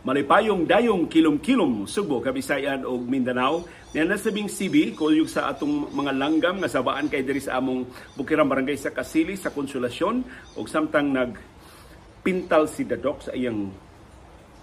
Malipayong 0.00 0.64
dayong 0.64 1.12
kilom-kilom 1.12 1.84
Subo, 1.84 2.24
Kabisayan 2.24 2.88
ug 2.88 3.04
Mindanao. 3.04 3.68
Yan 3.92 4.08
nasabing 4.08 4.48
CB 4.48 4.96
kuyog 4.96 5.28
sa 5.28 5.52
atong 5.52 5.92
mga 5.92 6.16
langgam 6.16 6.56
nga 6.56 6.72
sabaan 6.72 7.12
kay 7.12 7.20
diri 7.20 7.36
sa 7.36 7.60
among 7.60 7.84
Bukirang 8.16 8.48
Barangay 8.48 8.80
sa 8.80 8.96
Kasili 8.96 9.36
sa 9.36 9.52
Konsolasyon 9.52 10.24
ug 10.56 10.64
samtang 10.64 11.12
nag 11.12 11.36
pintal 12.24 12.64
si 12.64 12.88
Dadok 12.88 13.28
sa 13.28 13.36
iyang 13.36 13.68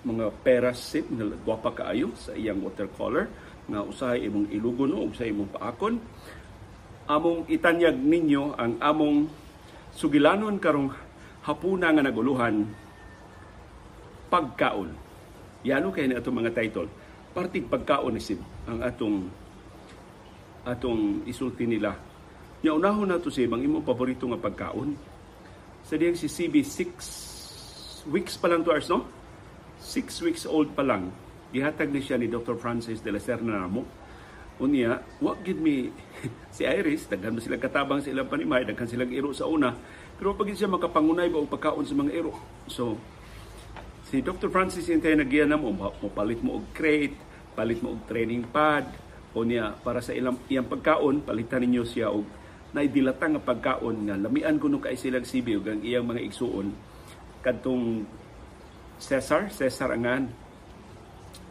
mga 0.09 0.25
perasit 0.41 1.05
nga 1.05 1.29
gwapa 1.45 1.69
kaayo 1.69 2.17
sa 2.17 2.33
iyang 2.33 2.57
watercolor 2.65 3.29
nga 3.69 3.85
usahay 3.85 4.25
imong 4.25 4.49
ilugon 4.49 4.97
o 4.97 5.05
sa 5.13 5.21
imong 5.21 5.54
paakon. 5.54 6.01
Among 7.05 7.45
itanyag 7.45 7.93
ninyo 7.93 8.57
ang 8.57 8.81
among 8.81 9.29
sugilanon 9.93 10.57
karong 10.57 10.89
hapuna 11.45 11.93
nga 11.93 12.01
naguluhan 12.01 12.65
pagkaon 14.33 15.05
Yano 15.66 15.89
kay 15.89 16.10
na 16.10 16.21
atong 16.21 16.38
mga 16.38 16.54
title. 16.54 16.89
Parting 17.34 17.70
pagkaon 17.70 18.14
ni 18.18 18.21
Sim 18.21 18.42
ang 18.65 18.82
atong 18.82 19.29
atong 20.68 21.24
isulti 21.24 21.64
nila. 21.64 21.96
Nya 22.61 22.75
unahon 22.75 23.07
nato 23.07 23.29
si 23.29 23.46
ang 23.48 23.62
imong 23.62 23.86
paborito 23.86 24.28
nga 24.28 24.42
pagkaon. 24.42 24.98
Sa 25.88 25.96
diyang 25.96 26.18
si 26.20 26.28
CB 26.28 26.65
6 26.65 28.12
weeks 28.12 28.36
pa 28.36 28.51
lang 28.51 28.65
to 28.65 28.74
ours, 28.75 28.92
no? 28.92 29.07
6 29.79 30.25
weeks 30.25 30.43
old 30.43 30.74
pa 30.75 30.84
lang. 30.84 31.14
Gihatag 31.56 31.93
ni 31.93 32.03
siya 32.03 32.20
ni 32.20 32.28
Dr. 32.28 32.59
Francis 32.59 33.00
de 33.00 33.14
la 33.14 33.22
Serna 33.23 33.64
Namo. 33.64 33.88
Unya, 34.58 35.00
wa 35.22 35.38
gid 35.45 35.62
mi 35.62 35.94
si 36.56 36.66
Iris, 36.66 37.06
daghan 37.06 37.38
mo 37.38 37.39
silang 37.39 37.62
katabang 37.62 38.02
sa 38.02 38.09
ilang 38.09 38.26
panimay, 38.26 38.66
daghan 38.66 38.89
silang 38.89 39.14
iro 39.14 39.30
sa 39.31 39.45
una. 39.45 39.72
Pero 40.17 40.34
pag 40.34 40.50
siya 40.50 40.66
makapangunay 40.66 41.30
ba 41.30 41.45
og 41.45 41.53
pagkaon 41.53 41.86
sa 41.86 41.94
mga 41.94 42.12
iro. 42.17 42.34
So, 42.66 42.98
Si 44.08 44.23
Dr. 44.23 44.47
Francis 44.47 44.88
yung 44.88 45.03
tayo 45.03 45.20
nagyan 45.20 45.52
mo, 45.59 45.92
palit 46.16 46.39
mo 46.39 46.64
og 46.64 46.72
crate, 46.72 47.20
palit 47.59 47.84
mo 47.84 47.92
og 48.00 48.08
training 48.08 48.48
pad, 48.48 48.88
o 49.36 49.44
niya 49.44 49.76
para 49.84 50.00
sa 50.00 50.16
ilang 50.16 50.40
iyang 50.48 50.66
pagkaon, 50.66 51.28
palitan 51.28 51.62
ninyo 51.62 51.84
siya 51.84 52.08
og 52.09 52.23
naidilatang 52.72 53.36
nga 53.36 53.44
pagkaon 53.44 54.08
nga 54.08 54.16
lamian 54.16 54.56
kuno 54.58 54.80
kay 54.80 54.96
silang 54.96 55.28
sibi 55.28 55.59
ug 55.59 55.68
ang 55.68 55.84
iyang 55.84 56.08
mga 56.08 56.23
igsuon 56.23 56.72
kadtong 57.44 58.08
Cesar, 58.98 59.54
Cesar 59.54 59.94
angan. 59.94 60.26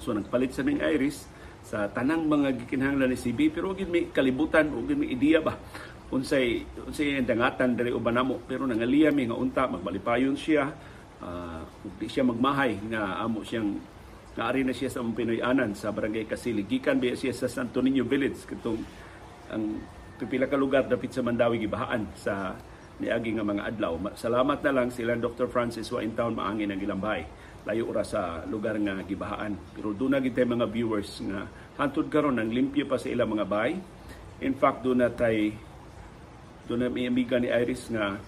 So 0.02 0.10
nagpalit 0.10 0.50
sa 0.50 0.66
ning 0.66 0.82
Iris 0.82 1.28
sa 1.62 1.86
tanang 1.92 2.26
mga 2.26 2.58
gikinahanglan 2.62 3.10
ni 3.14 3.18
CB 3.18 3.54
pero 3.54 3.74
gid 3.76 3.90
may 3.90 4.10
kalibutan 4.10 4.70
o 4.74 4.82
gid 4.86 4.98
may 4.98 5.14
ideya 5.14 5.42
ba 5.42 5.58
unsay 6.14 6.62
unsay 6.86 7.18
dangatan 7.26 7.74
diri 7.74 7.90
uban 7.90 8.14
namo 8.14 8.38
pero 8.46 8.62
nangaliya 8.70 9.10
mi 9.10 9.26
nga 9.26 9.34
unta 9.34 9.66
magbalipayon 9.66 10.38
siya 10.38 10.70
uh, 11.22 11.62
di 11.96 12.08
siya 12.08 12.26
magmahay 12.26 12.80
nga 12.90 13.22
amo 13.22 13.40
siyang 13.46 13.76
naari 14.36 14.62
na 14.64 14.76
siya 14.76 14.92
sa 14.92 15.00
Pinoy-anan 15.00 15.72
sa 15.72 15.88
Barangay 15.92 16.28
Kasili. 16.28 16.68
Gikan 16.68 17.00
ba 17.00 17.16
siya 17.16 17.32
sa 17.32 17.48
Santo 17.48 17.80
Niño 17.80 18.04
Village 18.04 18.44
katong 18.44 18.84
ang 19.48 19.80
pipila 20.20 20.48
ka 20.48 20.56
lugar 20.60 20.84
dapit 20.88 21.12
sa 21.12 21.24
Mandawi 21.24 21.64
gibahaan 21.64 22.04
sa 22.16 22.52
niagi 23.00 23.36
nga 23.36 23.44
mga 23.44 23.64
adlaw. 23.64 23.96
Salamat 24.16 24.60
na 24.64 24.72
lang 24.72 24.88
sila 24.92 25.16
Dr. 25.16 25.48
Francis 25.48 25.88
wa 25.92 26.00
in 26.00 26.16
town 26.16 26.36
maangin 26.36 26.72
ang 26.72 26.80
ilang 26.80 27.00
bahay. 27.00 27.24
Layo 27.66 27.88
ora 27.90 28.04
sa 28.06 28.46
lugar 28.46 28.78
nga 28.80 29.00
gibahaan. 29.04 29.56
Pero 29.74 29.92
doon 29.92 30.16
na 30.16 30.22
gitay 30.22 30.46
mga 30.46 30.68
viewers 30.68 31.20
nga 31.24 31.48
hantud 31.76 32.08
karon 32.08 32.40
nang 32.40 32.48
limpyo 32.48 32.88
pa 32.88 32.96
sa 32.96 33.08
ilang 33.12 33.36
mga 33.36 33.46
bahay. 33.48 33.76
In 34.40 34.52
fact, 34.52 34.84
doon 34.84 35.00
na 35.00 35.08
tay 35.08 35.56
doon 36.68 36.86
na 36.86 36.88
may 36.92 37.08
amiga 37.08 37.40
ni 37.40 37.48
Iris 37.48 37.88
nga 37.88 38.20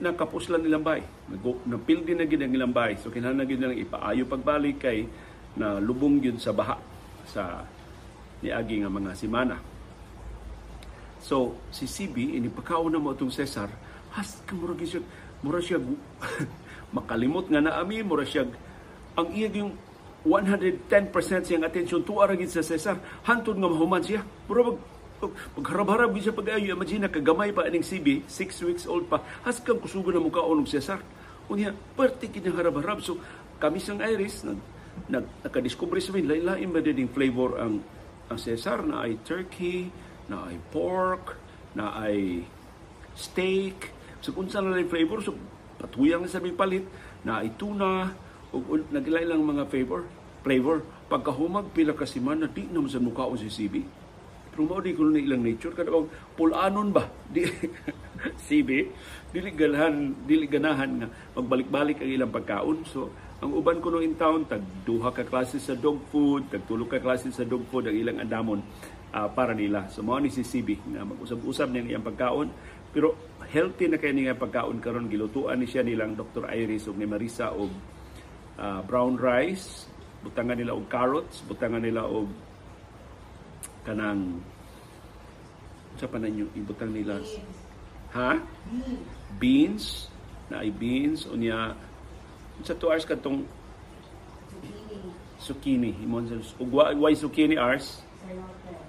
na 0.00 0.16
kapuslan 0.16 0.64
nilang 0.64 0.80
bay. 0.80 1.04
Napildi 1.68 2.16
na 2.16 2.24
gid 2.24 2.40
ang 2.40 2.56
ilang 2.56 2.72
bay. 2.72 2.96
So 2.96 3.12
kinahanglan 3.12 3.44
gid 3.44 3.60
nilang 3.60 3.80
ipaayo 3.84 4.24
pagbalik 4.24 4.80
kay 4.80 5.04
na 5.60 5.76
lubong 5.76 6.18
gyud 6.18 6.40
sa 6.40 6.56
baha 6.56 6.80
sa 7.28 7.62
niagi 8.40 8.80
nga 8.80 8.88
mga 8.88 9.12
simana. 9.12 9.56
So 11.20 11.56
si 11.68 11.84
CB 11.84 12.40
ini 12.40 12.48
pagkaon 12.48 12.92
na 12.92 13.00
mo 13.00 13.12
itong 13.12 13.32
Cesar, 13.32 13.68
has 14.16 14.40
ka 14.48 14.56
mura 14.56 14.72
siya 14.80 15.04
mura 15.44 15.60
siya 15.64 15.80
makalimot 16.92 17.52
nga 17.52 17.60
naami 17.60 18.00
mura 18.00 18.24
siya 18.24 18.48
ang 19.14 19.28
iya 19.36 19.52
yung 19.52 19.76
110% 20.24 21.12
siyang 21.44 21.64
attention 21.68 22.00
tuwa 22.00 22.24
ra 22.24 22.32
gid 22.32 22.48
sa 22.48 22.64
Cesar 22.64 22.96
hantod 23.28 23.60
nga 23.60 23.68
mahuman 23.68 24.00
siya. 24.00 24.24
Mura 24.48 24.72
Pagharap-harap 25.22 26.10
siya 26.18 26.34
pag-ayo, 26.34 26.74
imagine 26.74 27.06
kagamay 27.08 27.54
pa 27.54 27.64
aning 27.64 27.86
CB, 27.86 28.26
6 28.26 28.66
weeks 28.66 28.84
old 28.84 29.06
pa, 29.06 29.22
haskang 29.46 29.78
kusugo 29.78 30.10
na 30.10 30.20
mukha 30.20 30.42
og 30.42 30.66
Cesar. 30.66 31.00
Unya, 31.48 31.72
perti 31.94 32.28
kini 32.32 32.50
harap-harap. 32.50 33.00
So, 33.04 33.20
kami 33.60 33.78
sang 33.78 34.02
Iris, 34.02 34.44
nag, 34.44 34.58
nag, 35.08 35.24
nakadiscover 35.44 36.00
sa 36.00 36.12
min, 36.12 36.26
lain-lain 36.26 36.68
ba 36.72 36.80
din 36.80 37.08
flavor 37.08 37.60
ang, 37.60 37.80
ang 38.28 38.38
Cesar 38.40 38.82
na 38.84 39.04
ay 39.04 39.20
turkey, 39.22 39.88
na 40.28 40.48
ay 40.48 40.56
pork, 40.72 41.36
na 41.76 41.94
ay 42.00 42.44
steak. 43.14 43.92
So, 44.24 44.32
kung 44.32 44.48
saan 44.48 44.72
na 44.72 44.82
flavor, 44.84 45.20
so, 45.22 45.36
patuyang 45.78 46.24
na 46.24 46.32
sa 46.32 46.42
palit, 46.42 46.84
na 47.22 47.44
ay 47.44 47.54
tuna, 47.56 48.12
o, 48.50 48.60
o 48.60 48.72
nagilain 48.92 49.28
lang 49.28 49.44
mga 49.44 49.68
flavor, 49.68 50.04
flavor. 50.42 50.84
Pagkahumag, 51.08 51.70
pila 51.76 51.92
kasi 51.92 52.18
man, 52.18 52.40
na 52.40 52.48
di 52.48 52.64
naman 52.68 52.88
sa 52.88 53.00
mukha 53.00 53.28
o 53.28 53.36
si 53.36 53.48
CB 53.48 54.03
mao 54.62 54.78
di 54.78 54.94
ko 54.94 55.10
na 55.10 55.18
ilang 55.18 55.42
nature. 55.42 55.74
Kada 55.74 55.90
bang 55.90 56.06
pulanon 56.38 56.94
ba? 56.94 57.02
Di 57.34 57.42
CB 58.24 58.70
dili 59.34 59.50
ganahan 59.50 60.14
dili 60.22 60.46
ganahan 60.46 60.90
nga 61.02 61.08
magbalik-balik 61.34 61.98
ang 61.98 62.10
ilang 62.14 62.30
pagkaon. 62.30 62.86
So 62.86 63.10
ang 63.42 63.50
uban 63.50 63.82
ko 63.82 63.90
no 63.90 63.98
in 63.98 64.14
town 64.14 64.46
tag 64.46 64.62
duha 64.86 65.10
ka 65.10 65.26
klase 65.26 65.58
sa 65.58 65.74
dog 65.74 66.06
food 66.08 66.46
tag 66.54 66.62
tulo 66.70 66.86
ka 66.86 67.02
klase 67.02 67.34
sa 67.34 67.42
dog 67.42 67.66
food 67.66 67.90
ang 67.90 67.98
ilang 67.98 68.22
andamon 68.22 68.62
uh, 69.10 69.26
para 69.34 69.50
nila. 69.50 69.90
So 69.90 70.06
mao 70.06 70.22
ni 70.22 70.30
si 70.30 70.46
CB 70.46 70.94
nga 70.94 71.02
mag-usab-usab 71.02 71.74
niya 71.74 71.98
iyang 71.98 72.06
pagkaon. 72.06 72.48
Pero 72.94 73.34
healthy 73.50 73.90
na 73.90 73.98
kay 73.98 74.14
niya 74.14 74.38
pagkaon 74.38 74.78
karon 74.78 75.10
gilutuan 75.10 75.58
ni 75.58 75.66
siya 75.66 75.82
nilang 75.82 76.14
Dr. 76.14 76.46
Iris 76.46 76.86
ug 76.86 76.94
ni 76.94 77.10
Marisa 77.10 77.50
og 77.50 77.74
uh, 78.58 78.80
brown 78.86 79.18
rice 79.18 79.90
butangan 80.24 80.56
nila 80.56 80.72
og 80.72 80.86
carrots 80.88 81.44
butangan 81.44 81.84
nila 81.84 82.06
og 82.06 82.30
kanang 83.84 84.40
sa 85.94 86.10
pa 86.10 86.18
ninyo 86.18 86.50
ibutang 86.58 86.90
nila 86.90 87.22
ha? 88.16 88.40
Beans? 89.38 90.10
Na 90.50 90.64
ay 90.64 90.70
beans 90.74 91.28
unya 91.30 91.76
sa 92.62 92.74
2 92.74 92.90
hours 92.90 93.06
katong 93.06 93.44
zucchini. 95.42 95.92
Imon 96.02 96.26
sa 96.26 96.40
ugwa 96.58 96.90
why 96.96 97.12
zucchini 97.12 97.60
hours 97.60 98.00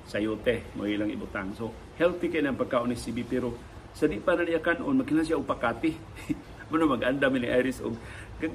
sayote. 0.08 0.64
Mo 0.78 0.88
ilang 0.88 1.12
ibutang. 1.12 1.52
So 1.58 1.74
healthy 2.00 2.32
kay 2.32 2.42
nang 2.46 2.58
pagkaon 2.58 2.94
ni 2.94 2.98
CB 2.98 3.28
pero 3.28 3.54
sa 3.96 4.06
di 4.08 4.20
pa 4.20 4.36
na 4.36 4.44
niya 4.44 4.62
kanon 4.64 5.02
magkina 5.02 5.26
siya 5.26 5.40
og 5.40 5.48
pakati. 5.48 5.92
Mo 6.70 6.82
na 6.82 6.90
maganda 6.90 7.30
mi 7.30 7.46
ni 7.46 7.50
Iris 7.50 7.78
og 7.80 7.94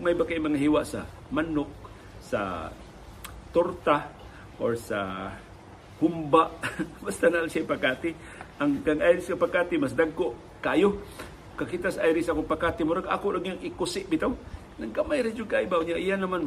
may 0.02 0.18
ba 0.18 0.26
kay 0.26 0.42
mga 0.42 0.58
hiwa 0.58 0.82
sa 0.82 1.06
manok 1.30 1.70
sa 2.20 2.70
torta 3.54 4.10
or 4.60 4.76
sa 4.76 5.30
humba. 6.00 6.50
Basta 7.04 7.28
na 7.28 7.46
siya 7.46 7.68
pakati 7.68 8.40
ang 8.60 8.84
kang 8.84 9.00
Iris 9.00 9.24
nga 9.24 9.40
pakati 9.40 9.80
mas 9.80 9.96
dagko 9.96 10.36
kayo. 10.60 11.00
Kakitas 11.56 11.96
Iris 11.96 12.28
akong 12.28 12.44
pakati. 12.44 12.84
Murag 12.84 13.08
ako 13.08 13.40
lang 13.40 13.56
yung 13.56 13.60
ikusi 13.64 14.04
bitaw. 14.04 14.32
Nang 14.76 14.92
kamay 14.92 15.24
rin 15.24 15.36
yung 15.36 15.48
kaibaw 15.48 15.80
niya. 15.80 15.96
Iyan 15.96 16.20
naman 16.28 16.44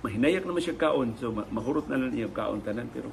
mahinayak 0.00 0.48
naman 0.48 0.64
siya 0.64 0.80
kaon. 0.80 1.16
So 1.20 1.32
mahurot 1.32 1.84
na 1.92 2.00
lang 2.00 2.16
niya 2.16 2.32
kaon 2.32 2.64
tanan. 2.64 2.88
Pero 2.88 3.12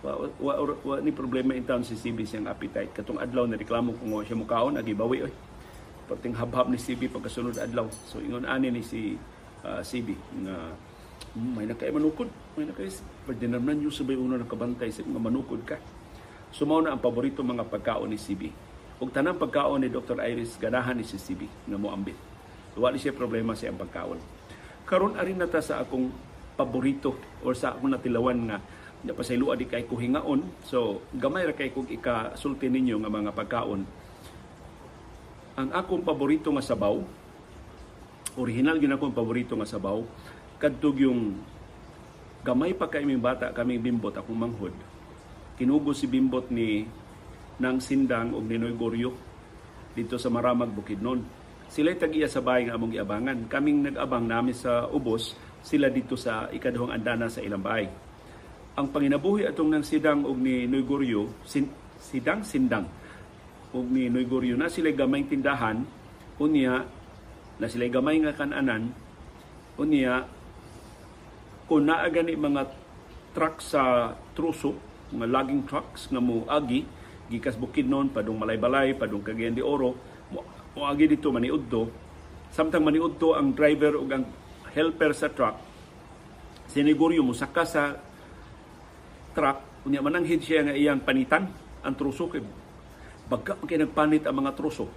wa, 0.00 0.16
wa, 0.16 0.52
wa, 0.64 0.74
wa, 0.80 0.94
ni 1.04 1.12
problema 1.12 1.52
in 1.52 1.68
town 1.68 1.84
si 1.84 1.92
CB 1.92 2.24
siyang 2.24 2.48
appetite. 2.48 2.92
Katong 2.96 3.20
adlaw 3.20 3.44
na 3.44 3.60
reklamo 3.60 3.92
kung 4.00 4.16
siya 4.24 4.36
mo 4.40 4.48
kaon 4.48 4.80
agi 4.80 4.96
bawi 4.96 5.28
oy. 5.28 5.32
Perting 6.08 6.36
habhab 6.36 6.72
ni 6.72 6.80
CB 6.80 7.12
pagkasunod 7.12 7.60
adlaw. 7.60 7.88
So 8.08 8.20
ingon 8.20 8.48
ani 8.48 8.72
ni 8.72 8.80
si 8.80 9.16
uh, 9.60 9.80
ah, 9.80 9.82
CB 9.84 10.16
nga 10.44 10.56
may 11.34 11.66
nakay 11.66 11.90
manukod. 11.90 12.30
May 12.54 12.70
nakay 12.70 12.86
pagdinamnan 13.26 13.82
yung 13.82 13.94
sabay 13.94 14.14
uno 14.14 14.38
ng 14.38 14.46
kabantay 14.46 14.94
sa 14.94 15.02
mga 15.02 15.18
manukod 15.18 15.60
ka. 15.66 15.82
Sumaw 16.54 16.78
na 16.78 16.94
ang 16.94 17.02
paborito 17.02 17.42
mga 17.42 17.66
pagkaon 17.66 18.06
ni 18.06 18.18
CB. 18.18 18.54
Ug 19.02 19.10
tanang 19.10 19.42
pagkaon 19.42 19.82
ni 19.82 19.90
Dr. 19.90 20.22
Iris 20.22 20.54
ganahan 20.54 20.94
ni 20.94 21.02
si 21.02 21.18
CB 21.18 21.50
nga 21.66 21.74
mo 21.74 21.90
ambit. 21.90 22.14
Wala 22.78 22.94
siya 22.94 23.10
problema 23.10 23.58
sa 23.58 23.66
ang 23.66 23.78
pagkaon. 23.82 24.18
Karon 24.86 25.18
arin 25.18 25.42
na 25.42 25.50
ta 25.50 25.58
sa 25.58 25.82
akong 25.82 26.14
paborito 26.54 27.18
or 27.42 27.58
sa 27.58 27.74
akong 27.74 27.90
natilawan 27.90 28.38
nga 28.46 28.58
na 29.02 29.12
pasayloa 29.12 29.58
di 29.58 29.66
kay 29.66 29.90
kuhingaon. 29.90 30.46
So 30.62 31.02
gamay 31.10 31.50
ra 31.50 31.54
kay 31.58 31.74
kog 31.74 31.90
ikasulti 31.90 32.70
ninyo 32.70 33.02
nga 33.02 33.10
mga 33.10 33.34
pagkaon. 33.34 33.82
Ang 35.58 35.68
akong 35.74 36.06
paborito 36.06 36.54
nga 36.54 36.62
sabaw, 36.62 37.02
original 38.38 38.78
gyud 38.78 38.94
akong 38.94 39.14
paborito 39.14 39.58
nga 39.58 39.66
sabaw 39.66 40.02
kadtog 40.64 40.96
yung 40.96 41.36
gamay 42.40 42.72
pa 42.72 42.88
kay 42.88 43.04
kaming 43.04 43.20
bata 43.20 43.52
kaming 43.52 43.84
bimbot 43.84 44.16
akong 44.16 44.40
manghod 44.40 44.72
kinugo 45.60 45.92
si 45.92 46.08
bimbot 46.08 46.48
ni 46.48 46.88
nang 47.60 47.84
sindang 47.84 48.32
og 48.32 48.48
Ninoy 48.48 48.72
Goryo 48.72 49.12
dito 49.92 50.16
sa 50.16 50.32
Maramag 50.32 50.72
Bukidnon 50.72 51.44
Sila 51.74 51.90
tag-iya 51.96 52.28
sa 52.28 52.44
bahay 52.44 52.68
nga 52.68 52.76
among 52.76 52.92
giabangan. 52.92 53.48
Kaming 53.48 53.88
nag-abang 53.88 54.22
namin 54.28 54.52
sa 54.52 54.86
ubos, 54.90 55.34
sila 55.64 55.88
dito 55.88 56.14
sa 56.14 56.46
ikaduhang 56.52 56.92
andana 56.92 57.26
sa 57.26 57.40
ilang 57.40 57.64
bahay. 57.64 57.88
Ang 58.78 58.94
panginabuhi 58.94 59.42
atong 59.48 59.74
nang 59.74 59.82
sidang 59.86 60.22
og 60.22 60.38
ni 60.38 60.70
Noy 60.70 60.86
sin, 61.46 61.70
sidang 61.98 62.46
sindang 62.46 62.86
og 63.74 63.86
ni 63.90 64.06
Noy 64.06 64.26
na 64.54 64.70
sila 64.70 64.94
gamay 64.94 65.26
tindahan 65.26 65.82
unya 66.38 66.82
na 67.58 67.66
sila 67.70 67.86
gamay 67.86 68.18
nga 68.18 68.34
kananan 68.34 68.90
unya 69.78 70.26
kung 71.64 71.88
naa 71.88 72.04
gani 72.12 72.36
mga 72.36 72.68
truck 73.32 73.58
sa 73.64 74.12
truso 74.36 74.76
mga 75.14 75.26
logging 75.30 75.62
trucks 75.64 76.10
nga 76.10 76.20
mo 76.20 76.44
agi 76.48 76.84
gikas 77.32 77.56
Bukidnon 77.56 78.12
padung 78.12 78.40
Malaybalay 78.40 78.92
padung 78.96 79.24
Cagayan 79.24 79.56
de 79.56 79.64
Oro 79.64 79.96
mo 80.74 80.82
agi 80.90 81.06
dito 81.06 81.30
maniudto. 81.30 81.86
Samtang 82.50 82.82
maniudto 82.82 83.38
ang 83.38 83.54
driver 83.54 83.94
ug 83.94 84.10
ang 84.10 84.26
helper 84.74 85.14
sa 85.14 85.30
truck 85.30 85.56
siniguryo 86.74 87.22
mo 87.22 87.30
saka 87.36 87.62
sa 87.62 87.82
truck 89.36 89.86
unya 89.86 90.00
mananghid 90.00 90.42
siya 90.42 90.66
nga 90.66 90.74
iyang 90.74 90.98
panitan 91.04 91.46
ang 91.84 91.94
truso 91.94 92.26
kay 92.26 92.42
bagka 93.30 93.60
kay 93.64 93.80
nagpanit 93.80 94.24
ang 94.24 94.36
mga 94.42 94.52
truso. 94.56 94.88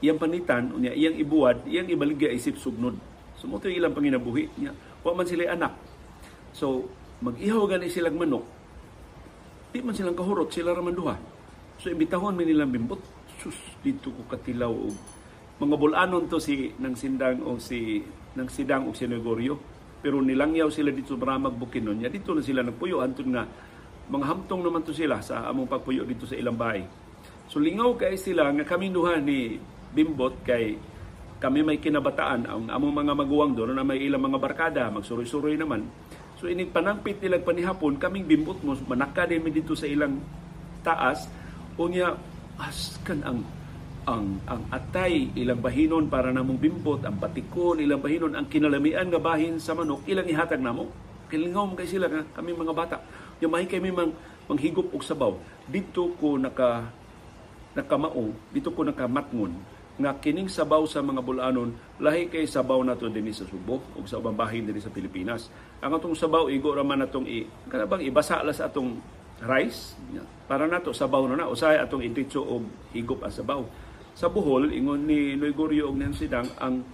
Iyang 0.00 0.16
panitan 0.16 0.72
unya 0.72 0.90
iyang 0.96 1.16
ibuwad 1.20 1.64
iyang 1.68 1.86
ibaligya 1.86 2.32
isip 2.32 2.56
sugnod. 2.56 2.96
So 3.38 3.48
mo 3.48 3.60
ilang 3.62 3.94
panginabuhi 3.94 4.52
niya 4.58 4.72
wa 5.00 5.16
man 5.16 5.24
sila 5.24 5.48
anak 5.48 5.72
so 6.54 6.86
mag-ihaw 7.20 7.66
gani 7.68 7.90
silang 7.90 8.16
manok 8.16 8.44
di 9.70 9.78
man 9.82 9.94
silang 9.94 10.18
kahurot 10.18 10.50
sila 10.50 10.74
raman 10.74 10.94
duha 10.96 11.14
so 11.78 11.90
imbitahon 11.90 12.34
mi 12.34 12.48
nilang 12.48 12.72
bimbot 12.72 13.00
sus 13.40 13.56
dito 13.80 14.10
ko 14.12 14.22
katilaw 14.28 14.72
og 14.72 14.96
mga 15.60 15.76
bulanon 15.76 16.24
to 16.24 16.40
si 16.40 16.72
nang 16.80 16.96
sindang 16.96 17.44
o 17.44 17.60
si 17.60 18.00
nang 18.32 18.48
sidang 18.48 18.88
og 18.88 18.96
sinegoryo 18.96 19.80
pero 20.00 20.24
nilangyaw 20.24 20.72
sila 20.72 20.88
dito 20.90 21.12
sa 21.12 21.20
Maramag 21.20 21.60
Bukinon. 21.60 22.00
Dito 22.00 22.32
na 22.32 22.40
sila 22.40 22.64
nagpuyo 22.64 23.04
antud 23.04 23.28
nga 23.28 23.44
mga 24.10 24.26
hamtong 24.26 24.64
naman 24.64 24.80
to 24.82 24.96
sila 24.96 25.20
sa 25.20 25.44
among 25.52 25.68
pagpuyo 25.68 26.08
dito 26.08 26.24
sa 26.24 26.34
ilang 26.34 26.56
bahay. 26.56 26.82
So 27.52 27.60
lingaw 27.60 28.00
kay 28.00 28.16
sila 28.16 28.48
nga 28.48 28.64
kami 28.64 28.88
duha 28.88 29.20
ni 29.20 29.60
Bimbot 29.92 30.40
kay 30.46 30.80
kami 31.40 31.60
may 31.64 31.76
kinabataan 31.80 32.48
ang 32.48 32.62
among 32.68 32.92
mga 32.96 33.12
maguwang 33.16 33.52
doon 33.56 33.76
na 33.76 33.84
may 33.84 34.00
ilang 34.00 34.24
mga 34.24 34.38
barkada 34.40 34.88
magsuroy-suroy 34.88 35.60
naman. 35.60 35.84
So 36.40 36.48
inig 36.48 36.72
panangpit 36.72 37.20
nilang 37.20 37.44
panihapon 37.44 38.00
kaming 38.00 38.24
bimbot 38.24 38.56
mo 38.64 38.72
manaka 38.88 39.28
din 39.28 39.44
dito 39.52 39.76
sa 39.76 39.84
ilang 39.84 40.16
taas. 40.80 41.28
Unya 41.76 42.16
askan 42.56 43.20
ang 43.20 43.38
ang 44.08 44.40
ang 44.48 44.64
atay 44.72 45.28
ilang 45.36 45.60
bahinon 45.60 46.08
para 46.08 46.32
namong 46.32 46.56
bimbot 46.56 47.04
ang 47.04 47.20
batikon 47.20 47.84
ilang 47.84 48.00
bahinon 48.00 48.32
ang 48.32 48.48
kinalamian 48.48 49.12
nga 49.12 49.20
bahin 49.20 49.60
sa 49.60 49.76
manok 49.76 50.00
ilang 50.08 50.24
ihatag 50.24 50.64
namo. 50.64 50.88
Kilingaw 51.28 51.76
kay 51.76 51.84
sila 51.84 52.08
nga 52.08 52.24
kami 52.40 52.56
mga 52.56 52.72
bata. 52.72 52.96
Yung 53.44 53.52
mahi 53.52 53.68
kami 53.68 53.92
mang 53.92 54.16
manghigop 54.48 54.88
og 54.96 55.04
sabaw. 55.04 55.36
Dito 55.68 56.16
ko 56.16 56.40
naka 56.40 56.88
nakamao 57.76 58.34
dito 58.50 58.74
ko 58.74 58.82
nakamatngon 58.82 59.69
nga 60.00 60.16
kining 60.16 60.48
sabaw 60.48 60.88
sa 60.88 61.04
mga 61.04 61.20
bulanon 61.20 61.76
lahi 62.00 62.32
kay 62.32 62.48
sabaw 62.48 62.80
nato 62.80 63.06
dinhi 63.12 63.36
sa 63.36 63.44
Subo 63.44 63.84
ug 63.94 64.04
sa 64.08 64.16
ubang 64.16 64.34
bahin 64.34 64.64
dinhi 64.64 64.80
sa 64.80 64.88
Pilipinas 64.88 65.52
ang 65.84 65.92
atong 65.92 66.16
sabaw 66.16 66.48
igo 66.48 66.72
ra 66.72 66.80
man 66.80 67.04
atong 67.04 67.28
i 67.28 67.44
kanabang 67.68 68.00
ibasa 68.00 68.40
la 68.40 68.56
sa 68.56 68.72
atong 68.72 68.96
rice 69.44 69.96
para 70.48 70.64
nato 70.64 70.96
sabaw 70.96 71.28
na 71.28 71.36
na 71.36 71.52
usahay 71.52 71.76
atong 71.76 72.00
iditso 72.00 72.40
og 72.40 72.64
higop 72.96 73.20
ang 73.20 73.32
sabaw 73.32 73.62
sa 74.20 74.28
Bohol, 74.28 74.68
ingon 74.74 75.06
ni 75.06 75.32
Noy 75.38 75.54
Gorio 75.54 75.88
og 75.88 75.96
Sidang, 76.12 76.44
ang 76.58 76.84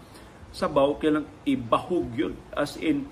sabaw 0.55 0.95
kailang 1.01 1.27
ibahog 1.43 2.07
yun. 2.15 2.39
As 2.55 2.79
in, 2.79 3.03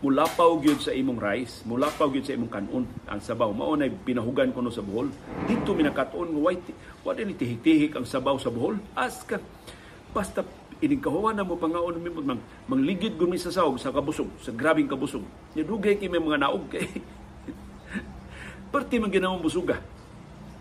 mulapaw 0.00 0.62
gyud 0.62 0.80
sa 0.80 0.94
imong 0.94 1.20
rice, 1.20 1.66
mulapaw 1.66 2.08
gyud 2.08 2.24
sa 2.24 2.32
imong 2.32 2.48
kanon 2.48 2.88
ang 3.10 3.20
sabaw. 3.20 3.52
Mao 3.52 3.76
na 3.76 3.90
pinahugan 3.90 4.54
kuno 4.54 4.70
sa 4.70 4.80
Bohol. 4.80 5.12
Dito 5.44 5.74
minakaton 5.74 6.32
nga 6.32 6.40
white, 6.48 6.72
wa 7.08 7.16
ni 7.16 7.32
tihik-tihik 7.32 7.96
ang 7.96 8.04
sabaw 8.04 8.36
sa 8.36 8.52
Bohol. 8.52 8.76
As 8.92 9.24
ka 9.24 9.40
basta 10.12 10.44
ining 10.84 11.00
kahuwa 11.00 11.32
na 11.32 11.40
mo 11.40 11.56
pangaon 11.56 11.96
mi 11.96 12.12
mang 12.12 12.44
mangligid 12.68 13.16
gumi 13.16 13.40
sa 13.40 13.48
sawog 13.48 13.80
sa 13.80 13.88
kabusog, 13.88 14.28
sa 14.44 14.52
grabing 14.52 14.84
kabusog. 14.84 15.24
Nya 15.56 15.64
dugay 15.64 15.96
kay 15.96 16.12
may 16.12 16.20
mga 16.20 16.44
naog 16.44 16.68
kay 16.68 16.84
Perti 18.72 19.00
man 19.00 19.08
ginamong 19.08 19.40
busuga. 19.40 19.80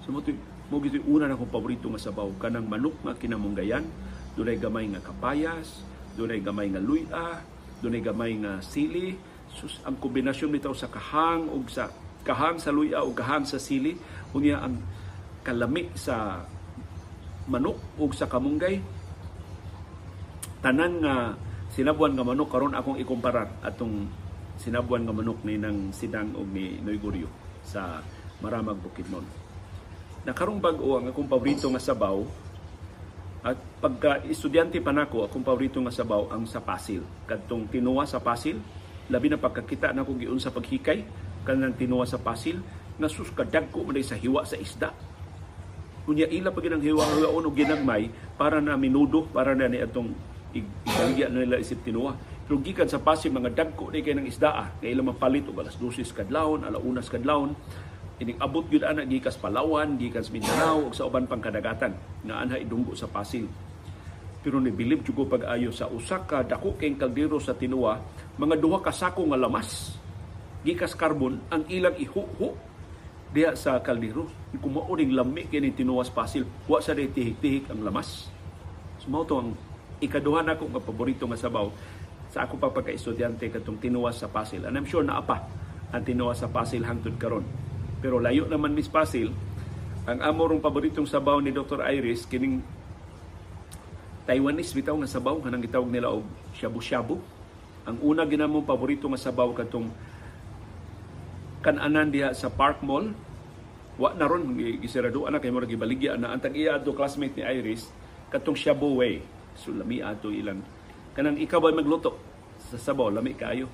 Sumutoy, 0.08 0.40
mo 0.72 0.80
gito 0.80 1.04
una 1.04 1.28
na 1.28 1.36
kong 1.36 1.52
paborito 1.52 1.92
nga 1.92 2.00
sabaw 2.00 2.32
kanang 2.40 2.68
manok 2.68 2.96
nga 3.04 3.16
kinamunggayan 3.16 3.84
dunay 4.36 4.56
gamay 4.60 4.88
nga 4.92 5.04
kapayas 5.04 5.84
dunay 6.16 6.40
gamay 6.44 6.72
nga 6.72 6.84
luya 6.84 7.44
dunay 7.80 8.04
gamay 8.04 8.36
nga 8.40 8.60
sili 8.60 9.16
sus 9.52 9.80
ang 9.88 9.96
kombinasyon 9.96 10.52
nito 10.52 10.72
sa 10.76 10.92
kahang 10.92 11.48
ug 11.48 11.72
sa 11.72 11.88
kahang 12.28 12.60
sa 12.60 12.76
luya 12.76 13.00
ug 13.00 13.16
kahang 13.16 13.48
sa 13.48 13.60
sili 13.60 13.96
unya 14.36 14.60
ang 14.60 14.76
kalami 15.48 15.88
sa 15.96 16.44
manok 17.48 17.80
ug 17.96 18.12
sa 18.12 18.28
kamunggay. 18.28 18.84
Tanan 20.60 21.00
nga 21.00 21.32
sinabuan 21.72 22.12
nga 22.20 22.28
manok 22.28 22.52
karon 22.52 22.76
akong 22.76 23.00
ikumparar 23.00 23.64
atong 23.64 24.12
sinabuan 24.60 25.08
nga 25.08 25.16
manok 25.16 25.40
ni 25.48 25.56
nang 25.56 25.96
sidang 25.96 26.36
og 26.36 26.52
ni 26.52 26.84
Noy 26.84 27.00
Guryo 27.00 27.32
sa 27.64 28.04
Maramag 28.44 28.76
Bukidnon. 28.84 29.24
Na 30.28 30.36
karong 30.36 30.60
bag-o 30.60 31.00
ang 31.00 31.08
akong 31.08 31.32
paborito 31.32 31.72
nga 31.72 31.80
sabaw 31.80 32.20
at 33.48 33.56
pagka 33.80 34.28
estudyante 34.28 34.84
pa 34.84 34.92
nako 34.92 35.24
akong 35.24 35.48
paborito 35.48 35.80
nga 35.80 35.96
sabaw 35.96 36.28
ang 36.28 36.44
sa 36.44 36.60
pasil. 36.60 37.00
Kadtong 37.24 37.72
tinuwa 37.72 38.04
sa 38.04 38.20
pasil 38.20 38.60
labi 39.08 39.32
na 39.32 39.40
pagkakita 39.40 39.96
nako 39.96 40.20
giun 40.20 40.44
sa 40.44 40.52
paghikay 40.52 41.08
kanang 41.48 41.80
tinuwa 41.80 42.04
sa 42.04 42.20
pasil 42.20 42.60
nga 43.00 43.08
sus 43.08 43.32
kadag 43.32 43.72
ko 43.72 43.88
sa 44.04 44.20
hiwa 44.20 44.44
sa 44.44 44.60
isda 44.60 45.07
unya 46.08 46.28
ila 46.32 46.50
pag 46.56 46.72
ang 46.72 46.84
hiwa 46.84 47.04
hiwa 47.04 47.30
og 47.36 47.56
ginagmay 47.56 48.08
para 48.40 48.64
na 48.64 48.80
minudo 48.80 49.28
para 49.30 49.52
na 49.52 49.68
ni 49.68 49.84
atong 49.84 50.16
ibaligya 50.56 51.28
na 51.28 51.44
nila 51.44 51.60
isip 51.60 51.84
tinuwa 51.84 52.16
pero 52.48 52.64
gikan 52.64 52.88
sa 52.88 53.04
pasil 53.04 53.30
mga 53.30 53.52
dagko 53.54 53.92
ni 53.92 54.00
kay 54.00 54.16
ng 54.16 54.28
isda 54.28 54.50
ah, 54.56 54.68
kay 54.80 54.96
ila 54.96 55.12
mapalit 55.12 55.44
og 55.52 55.60
alas 55.60 55.76
12 55.76 56.08
kadlawon 56.16 56.64
ala 56.64 56.80
unas 56.80 57.12
kadlawon 57.12 57.54
Ining 58.18 58.42
abot 58.42 58.66
gyud 58.66 58.82
ana 58.82 59.06
gikas 59.06 59.38
Palawan, 59.38 59.94
gikas 59.94 60.34
Mindanao 60.34 60.90
ug 60.90 60.94
sa 60.98 61.06
uban 61.06 61.30
pang 61.30 61.38
kadagatan 61.38 61.94
nga 62.26 62.42
anha 62.42 62.58
idunggo 62.58 62.98
sa 62.98 63.06
Pasil. 63.06 63.46
Pero 64.42 64.58
ni 64.58 64.74
bilib 64.74 65.06
jud 65.06 65.22
pag-ayo 65.30 65.70
sa 65.70 65.86
usa 65.86 66.26
ka 66.26 66.42
dako 66.42 66.82
kay 66.82 66.98
kaldero 66.98 67.38
sa 67.38 67.54
Tinuwa, 67.54 67.94
mga 68.42 68.58
duha 68.58 68.82
ka 68.82 68.90
sako 68.90 69.30
nga 69.30 69.38
lamas 69.38 70.02
gikas 70.68 70.98
karbon 71.00 71.40
ang 71.48 71.64
ilang 71.72 71.96
ihuho 71.96 72.52
diha 73.32 73.56
sa 73.56 73.80
kaldero. 73.84 74.28
Kung 74.58 74.78
mauring 74.78 75.14
lami 75.14 75.46
kini 75.48 75.76
Tinuwas 75.76 76.10
Pasil, 76.10 76.48
wa 76.66 76.80
sa 76.82 76.96
tihik-tihik 76.98 77.70
ang 77.70 77.84
lamas. 77.84 78.32
Sumaw 79.04 79.24
to 79.28 79.36
ang 79.38 79.50
ikaduha 80.02 80.42
na 80.42 80.58
ko 80.58 80.70
nga 80.70 80.82
paborito 80.82 81.26
nga 81.30 81.38
sabaw 81.38 81.70
sa 82.34 82.44
ako 82.44 82.60
pa 82.60 82.74
pagka-estudyante 82.74 83.48
katong 83.50 83.80
Tinuwas 83.80 84.20
sa 84.20 84.28
Pasil. 84.32 84.66
And 84.66 84.74
I'm 84.76 84.88
sure 84.88 85.04
na 85.04 85.22
apa 85.22 85.46
ang 85.94 86.04
Tinuwas 86.04 86.44
sa 86.44 86.52
Pasil 86.52 86.84
hangtod 86.84 87.16
karon 87.16 87.46
pero 87.98 88.22
layo 88.22 88.46
naman 88.46 88.78
Miss 88.78 88.90
Pasil, 88.90 89.34
ang 90.06 90.20
amorong 90.22 90.62
paboritong 90.62 91.10
sabaw 91.10 91.42
ni 91.42 91.50
Dr. 91.50 91.82
Iris 91.82 92.30
kining 92.30 92.62
Taiwanese 94.28 94.76
bitaw 94.76 94.96
nga 95.00 95.10
sabaw 95.10 95.40
kanang 95.40 95.64
gitawag 95.64 95.88
nila 95.88 96.12
og 96.12 96.28
shabu-shabu. 96.52 97.16
Ang 97.88 97.98
una 98.04 98.28
ginamong 98.28 98.68
paborito 98.68 99.08
nga 99.08 99.20
sabaw 99.20 99.56
katong 99.56 99.88
kananan 101.68 102.08
diha 102.08 102.32
sa 102.32 102.48
Park 102.48 102.80
Mall. 102.80 103.12
Wa 104.00 104.16
na 104.16 104.24
ron 104.24 104.56
gisirado 104.56 105.28
ana 105.28 105.44
kay 105.44 105.52
murag 105.52 105.68
gibaligya 105.68 106.16
na. 106.16 106.32
Antang 106.32 106.56
iya 106.56 106.80
adto 106.80 106.96
classmate 106.96 107.36
ni 107.36 107.44
Iris 107.44 107.92
katong 108.32 108.56
shabu 108.56 108.96
way. 108.96 109.20
So 109.60 109.76
lami 109.76 110.00
ato 110.00 110.32
ilang 110.32 110.64
kanang 111.12 111.36
ikaw 111.36 111.60
ba 111.60 111.76
magluto? 111.76 112.16
Sa 112.72 112.80
sabaw 112.80 113.12
lami 113.12 113.36
kaayo. 113.36 113.68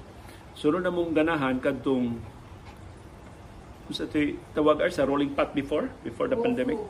Sunod 0.57 0.81
na 0.81 0.89
mong 0.89 1.13
ganahan 1.13 1.61
kadtong 1.61 2.17
sa 3.93 4.09
tawag 4.57 4.81
sa 4.89 5.05
rolling 5.05 5.37
pot 5.37 5.53
before? 5.53 5.85
Before 6.01 6.25
the 6.25 6.39
Go 6.39 6.41
pandemic? 6.41 6.81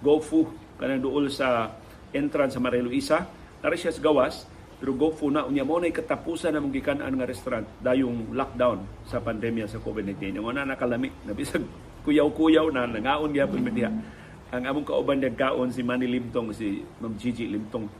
GoFu 0.00 0.48
kanang 0.80 1.04
duol 1.04 1.28
sa 1.28 1.76
entrance 2.16 2.56
sa 2.56 2.62
Maria 2.64 2.80
Luisa. 2.80 3.28
Nari 3.60 3.76
siya 3.76 3.92
sa 3.92 4.00
gawas 4.00 4.55
pero 4.76 4.92
GoFu 4.92 5.32
na 5.32 5.48
unya. 5.48 5.64
Mo 5.64 5.80
na 5.80 5.88
katapusan 5.88 6.52
na 6.52 6.60
gikan-an 6.60 7.16
nga 7.16 7.26
restaurant 7.28 7.64
dayong 7.80 8.36
lockdown 8.36 8.84
sa 9.08 9.24
pandemya 9.24 9.64
sa 9.64 9.80
COVID-19 9.80 10.36
yung 10.36 10.52
na 10.52 10.68
nakalami 10.68 11.08
nabisag 11.24 11.64
kuyaw-kuyaw 12.04 12.70
na 12.70 12.86
nangaon 12.86 13.34
gyapon 13.34 13.64
media 13.64 13.90
ang 14.54 14.62
among 14.62 14.86
kauban 14.86 15.18
niya 15.18 15.34
kaon 15.34 15.74
si 15.74 15.82
Manny 15.82 16.06
Limtong 16.06 16.54
si 16.54 16.78
Ma'am 17.02 17.18
Gigi 17.18 17.50
Limtong. 17.50 17.90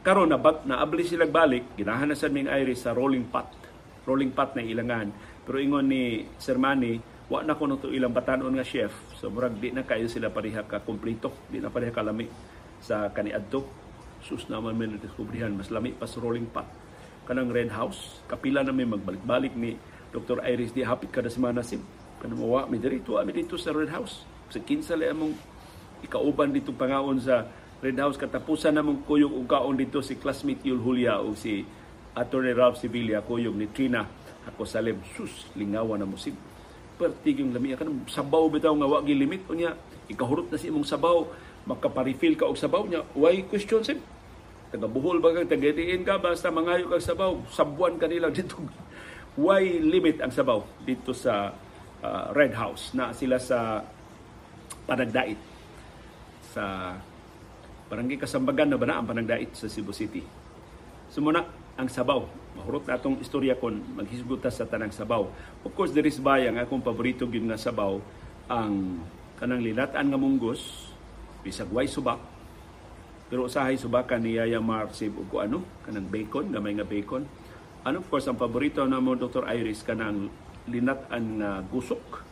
Karon 0.00 0.32
na 0.32 0.40
na 0.64 0.80
abli 0.80 1.04
sila 1.04 1.28
balik 1.28 1.76
ginahan 1.76 2.08
na 2.08 2.16
sa 2.16 2.32
ming 2.32 2.48
Iris 2.48 2.88
sa 2.88 2.96
rolling 2.96 3.28
pot. 3.28 3.50
Rolling 4.08 4.32
pot 4.32 4.56
na 4.56 4.64
ilangan 4.64 5.12
pero 5.44 5.60
ingon 5.60 5.84
ni 5.84 6.24
Sir 6.40 6.56
Manny 6.56 6.96
wa 7.28 7.44
na 7.44 7.56
ko 7.56 7.68
to 7.76 7.92
ilang 7.92 8.16
batanon 8.16 8.52
nga 8.56 8.64
chef. 8.64 8.92
So 9.20 9.28
murag 9.28 9.60
di 9.60 9.74
na 9.76 9.84
kayo 9.84 10.08
sila 10.08 10.32
pareha 10.32 10.64
ka 10.64 10.80
kompleto 10.80 11.50
di 11.52 11.60
na 11.60 11.68
pareha 11.68 11.92
kalami 11.92 12.28
sa 12.80 13.12
kaniadto 13.12 13.83
sus 14.24 14.48
naman 14.48 14.74
may 14.74 14.88
nadiskubrihan. 14.88 15.52
Mas 15.52 15.68
lami 15.68 15.92
pa 15.92 16.08
sa 16.08 16.18
rolling 16.18 16.48
pot. 16.48 16.64
Kanang 17.28 17.52
red 17.52 17.72
house 17.72 18.20
kapila 18.28 18.64
na 18.64 18.72
may 18.72 18.88
magbalik-balik 18.88 19.52
ni 19.56 19.76
Dr. 20.12 20.44
Iris 20.44 20.72
di 20.72 20.84
hapit 20.84 21.12
kada 21.12 21.28
semana 21.28 21.60
sim. 21.60 21.80
Kanang 22.20 22.40
mawa 22.40 22.64
mi 22.68 22.80
diri 22.80 23.00
tuwa 23.04 23.24
mi 23.24 23.32
dito 23.36 23.56
sa 23.60 23.72
red 23.72 23.92
house. 23.92 24.24
Sa 24.48 24.60
kinsa 24.60 24.96
le 24.96 25.08
among 25.08 25.32
ikauban 26.04 26.52
dito 26.52 26.72
pangaon 26.72 27.20
sa 27.20 27.48
red 27.80 27.96
house 28.00 28.16
katapusan 28.20 28.76
namong 28.76 29.04
kuyog 29.04 29.32
og 29.32 29.44
kaon 29.48 29.76
dito 29.76 30.00
si 30.00 30.16
classmate 30.16 30.64
Yul 30.68 30.80
Julia 30.80 31.20
o 31.20 31.32
si 31.36 31.64
Attorney 32.16 32.52
Ralph 32.52 32.80
Sevilla 32.80 33.24
kuyog 33.24 33.56
ni 33.56 33.68
Trina 33.72 34.04
ako 34.44 34.68
salim 34.68 35.00
sus 35.16 35.48
lingawan 35.56 36.00
na 36.00 36.08
mo 36.08 36.16
sim. 36.20 36.36
Pertig 36.94 37.40
yung 37.40 37.52
lami. 37.52 37.74
Kan 37.74 38.04
sabaw 38.06 38.46
bitaw 38.52 38.72
nga 38.76 38.86
wa 38.86 39.00
limit. 39.02 39.48
Unya 39.48 39.72
ikahurot 40.06 40.52
na 40.52 40.60
si 40.60 40.68
imong 40.68 40.86
sabaw. 40.86 41.24
Makaparefill 41.64 42.36
ka 42.36 42.44
og 42.44 42.60
sabaw 42.60 42.84
nya 42.84 43.00
why 43.16 43.40
question 43.48 43.80
sim 43.80 43.96
taga 44.74 44.90
Bohol 44.90 45.22
ba 45.22 45.30
kang 45.30 45.46
taga 45.46 45.70
ka 46.02 46.18
basta 46.18 46.50
mangayo 46.50 46.90
kag 46.90 46.98
sabaw 46.98 47.38
sabuan 47.46 47.94
kanila 47.94 48.26
dito 48.34 48.58
why 49.38 49.62
limit 49.78 50.18
ang 50.18 50.34
sabaw 50.34 50.66
dito 50.82 51.14
sa 51.14 51.54
uh, 52.02 52.34
Red 52.34 52.58
House 52.58 52.90
na 52.90 53.14
sila 53.14 53.38
sa 53.38 53.86
Panagdait 54.84 55.38
sa 56.50 56.94
Barangay 57.86 58.18
Kasambagan 58.18 58.74
na 58.74 58.78
ba 58.78 58.86
na 58.90 58.98
ang 58.98 59.06
Panagdait 59.06 59.48
sa 59.54 59.70
Cebu 59.70 59.94
City. 59.94 60.20
Sumuna 61.08 61.40
ang 61.78 61.88
sabaw. 61.88 62.26
Mahurot 62.58 62.86
na 62.86 62.98
istorya 63.18 63.56
kon 63.56 63.80
maghisguta 63.94 64.52
sa 64.52 64.68
tanang 64.68 64.92
sabaw. 64.92 65.24
Of 65.64 65.72
course, 65.72 65.94
there 65.94 66.06
is 66.06 66.20
bay 66.20 66.46
ang 66.50 66.58
akong 66.58 66.84
paborito 66.84 67.24
gyud 67.24 67.46
nga 67.48 67.58
sabaw 67.58 67.96
ang 68.50 69.02
kanang 69.38 69.64
lilatan 69.64 70.10
nga 70.10 70.18
munggos 70.20 70.90
bisag 71.40 71.68
way 71.72 71.88
subak 71.88 72.33
pero 73.34 73.50
usahay 73.50 73.74
subakan 73.74 74.22
ni 74.22 74.38
Yaya 74.38 74.62
Marsib 74.62 75.10
ug 75.18 75.26
ano 75.42 75.66
kanang 75.82 76.06
bacon 76.06 76.54
gamay 76.54 76.78
nga 76.78 76.86
bacon. 76.86 77.26
Ano 77.82 77.98
of 77.98 78.06
course 78.06 78.30
ang 78.30 78.38
paborito 78.38 78.86
na 78.86 79.02
mo 79.02 79.18
Dr. 79.18 79.42
Iris 79.50 79.82
kanang 79.82 80.30
linatan 80.70 81.42
nga 81.42 81.58
gusok. 81.66 82.22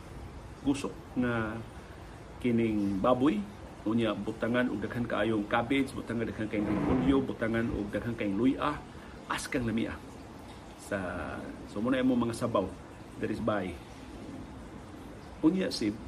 Gusok 0.63 0.95
na 1.19 1.59
kining 2.39 3.03
baboy. 3.03 3.43
Unya 3.83 4.15
butangan 4.15 4.71
og 4.71 4.79
daghan 4.79 5.03
kaayong 5.03 5.43
cabbage 5.51 5.91
butangan 5.91 6.23
daghan 6.23 6.47
kayong 6.47 6.71
repolyo 6.71 7.19
butangan 7.19 7.67
og 7.67 7.91
daghan 7.91 8.15
kayong 8.15 8.39
luya. 8.39 8.79
As 9.27 9.43
kang 9.51 9.67
lamia 9.67 9.99
sa 10.87 11.03
so 11.67 11.83
mo 11.83 11.91
mga 11.91 12.31
sabaw. 12.31 12.63
There 13.19 13.27
is 13.27 13.43
by 13.43 13.75
unya 15.43 15.67
sib. 15.67 15.99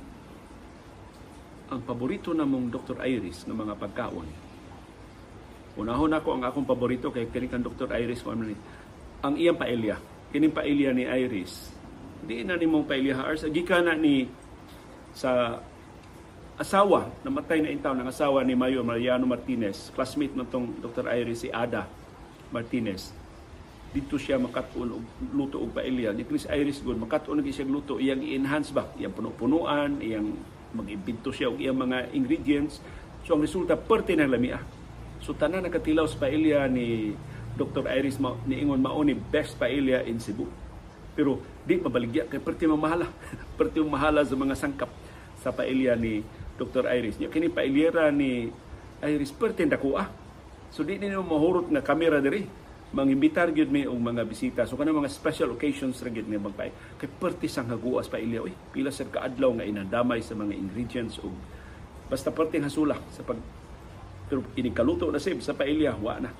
Ang 1.68 1.84
paborito 1.84 2.32
na 2.32 2.48
mong 2.48 2.72
Dr. 2.72 3.04
Iris 3.04 3.44
ng 3.44 3.60
mga 3.60 3.76
pagkaon 3.76 4.45
unahon 5.76 6.12
ako 6.16 6.40
ang 6.40 6.44
akong 6.48 6.68
paborito 6.68 7.12
kay 7.12 7.28
kini 7.28 7.52
kan 7.52 7.64
Dr. 7.64 7.92
Iris 7.92 8.24
mo 8.24 8.36
ang 9.26 9.34
iyang 9.36 9.60
paelya 9.60 10.00
kining 10.32 10.56
paelya 10.56 10.90
ni 10.96 11.04
Iris 11.08 11.76
di 12.26 12.42
na 12.42 12.58
ni 12.58 12.66
mong 12.66 12.90
paelya 12.90 13.22
ars 13.22 13.46
gikan 13.52 13.86
na 13.86 13.94
ni 13.94 14.26
sa 15.14 15.62
asawa 16.56 17.12
namatay 17.22 17.60
na 17.60 17.70
intaw 17.72 17.92
ng 17.92 18.08
asawa 18.08 18.40
ni 18.48 18.56
Mayor 18.56 18.84
Mariano 18.84 19.28
Martinez. 19.28 19.92
Classmate 19.92 20.40
natong 20.40 20.80
Dr. 20.80 21.06
Iris 21.12 21.44
si 21.44 21.50
Ada 21.52 21.84
Martinez. 22.50 23.12
Dito 23.92 24.20
siya 24.20 24.40
makatuon 24.40 24.90
og 24.92 25.04
luto 25.32 25.60
og 25.60 25.72
paella 25.72 26.12
ni 26.12 26.28
Chris 26.28 26.48
Iris 26.48 26.84
gud 26.84 27.00
makatuon 27.00 27.44
gyud 27.44 27.56
siya 27.56 27.68
luto. 27.68 28.00
Iyang 28.00 28.24
i-enhance 28.24 28.72
ba? 28.72 28.88
Iyang 28.96 29.16
puno-punuan 29.16 30.00
iyang 30.00 30.32
mag-imbento 30.76 31.32
siya 31.32 31.52
og 31.52 31.60
iyang 31.60 31.80
mga 31.80 32.16
ingredients. 32.16 32.80
So 33.28 33.36
ang 33.36 33.44
resulta 33.44 33.76
perte 33.76 34.16
ng 34.16 34.28
lamia 34.28 34.60
so 35.26 35.34
tanan 35.34 35.66
nakatilaw 35.66 36.06
sa 36.06 36.22
paella 36.22 36.70
ni 36.70 37.18
Dr. 37.58 37.90
Iris 37.90 38.22
ma, 38.22 38.38
ni 38.46 38.62
ingon 38.62 38.78
mao 38.78 39.02
ni 39.02 39.18
best 39.18 39.58
paella 39.58 40.06
in 40.06 40.22
Cebu 40.22 40.46
pero 41.18 41.42
di 41.66 41.82
mabaligya 41.82 42.30
kay 42.30 42.38
perte 42.38 42.70
mamahala 42.70 43.10
perte 43.58 43.82
mahala 43.82 44.22
sa 44.22 44.38
mga 44.38 44.54
sangkap 44.54 44.92
sa 45.42 45.50
paella 45.50 45.98
ni 45.98 46.22
Dr. 46.62 46.86
Iris 46.86 47.18
nya 47.18 47.34
kini 47.34 47.50
paellera 47.50 48.14
ni 48.14 48.54
Iris 49.02 49.34
perte 49.34 49.66
dako 49.66 49.98
ah 49.98 50.08
So 50.76 50.84
di 50.84 51.00
din 51.00 51.16
mo 51.16 51.40
mahurot 51.40 51.72
nga 51.72 51.80
kamera 51.80 52.20
diri 52.20 52.44
mangimbitar 52.92 53.48
gyud 53.56 53.72
mi 53.72 53.88
og 53.88 53.96
mga 53.96 54.28
bisita. 54.28 54.68
So 54.68 54.76
kanang 54.76 55.00
mga 55.00 55.08
special 55.08 55.56
occasions 55.56 56.04
ra 56.04 56.12
gyud 56.12 56.28
nga 56.28 56.36
magpay. 56.36 57.00
Kay 57.00 57.10
perti 57.16 57.48
sang 57.48 57.72
haguas 57.72 58.12
pa 58.12 58.20
ilya 58.20 58.44
oy. 58.44 58.52
Pila 58.76 58.92
sa 58.92 59.08
kaadlaw 59.08 59.56
nga 59.56 59.64
inadamay 59.64 60.20
sa 60.20 60.36
mga 60.36 60.52
ingredients 60.52 61.16
og 61.24 61.32
basta 62.12 62.28
perti 62.28 62.60
hasula 62.60 63.00
sa 63.16 63.24
pag 63.24 63.40
pero 64.26 64.42
inikaluto 64.58 65.10
na 65.14 65.22
sib 65.22 65.42
sa 65.42 65.54
pailya 65.54 65.94
wa 65.98 66.18
na. 66.18 66.32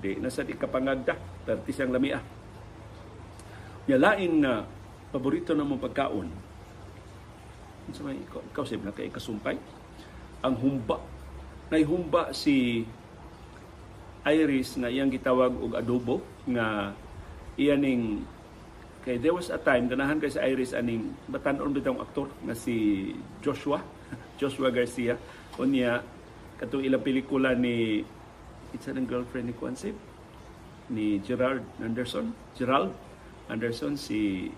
Di 0.00 0.20
na 0.20 0.28
sa 0.28 0.44
di 0.44 0.52
kapangagda 0.52 1.16
perti 1.44 1.72
sang 1.72 1.92
lamia. 1.92 2.20
Ya 3.88 3.96
lain 3.96 4.44
na 4.44 4.64
paborito 5.08 5.56
na 5.56 5.64
mo 5.64 5.80
pagkaon. 5.80 6.28
Sa 7.92 8.00
may 8.04 8.16
ikaw, 8.16 8.40
ikaw 8.52 8.64
sib 8.64 8.84
na 8.84 8.92
kay 8.92 9.08
kasumpay. 9.08 9.56
Ang 10.44 10.56
humba. 10.60 11.00
Nay 11.72 11.84
humba 11.84 12.32
si 12.36 12.84
iris 14.24 14.80
nga 14.80 14.88
iyang 14.88 15.12
gitawag 15.12 15.52
og 15.52 15.76
adobo 15.76 16.24
nga 16.48 16.96
iyaning 17.60 18.24
kay 19.04 19.20
there 19.20 19.36
was 19.36 19.52
a 19.52 19.60
time 19.60 19.84
ganahan 19.84 20.16
kay 20.16 20.32
sa 20.32 20.40
iris 20.48 20.72
aning 20.72 21.12
batan-on 21.28 21.76
bitong 21.76 22.00
aktor 22.00 22.32
nga 22.48 22.56
si 22.56 23.12
Joshua 23.44 23.84
Joshua 24.40 24.72
Garcia 24.72 25.20
unya 25.60 26.00
kato 26.58 26.78
ilang 26.78 27.02
pelikula 27.02 27.54
ni 27.54 28.06
it's 28.74 28.86
ang 28.90 29.06
girlfriend 29.06 29.50
ni 29.50 29.54
Kwan 29.54 29.74
ni 30.90 31.18
Gerald 31.24 31.64
Anderson 31.80 32.34
Gerald 32.58 32.92
Anderson 33.48 33.96
si 33.98 34.50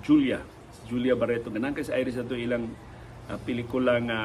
Julia 0.00 0.40
si 0.70 0.80
Julia 0.86 1.18
Barreto. 1.18 1.50
Ganahan 1.50 1.74
kay 1.74 1.84
sa 1.84 1.98
iris 1.98 2.16
ato 2.16 2.38
ilang 2.38 2.70
uh, 3.28 3.38
pelikula 3.42 3.98
nga 4.06 4.20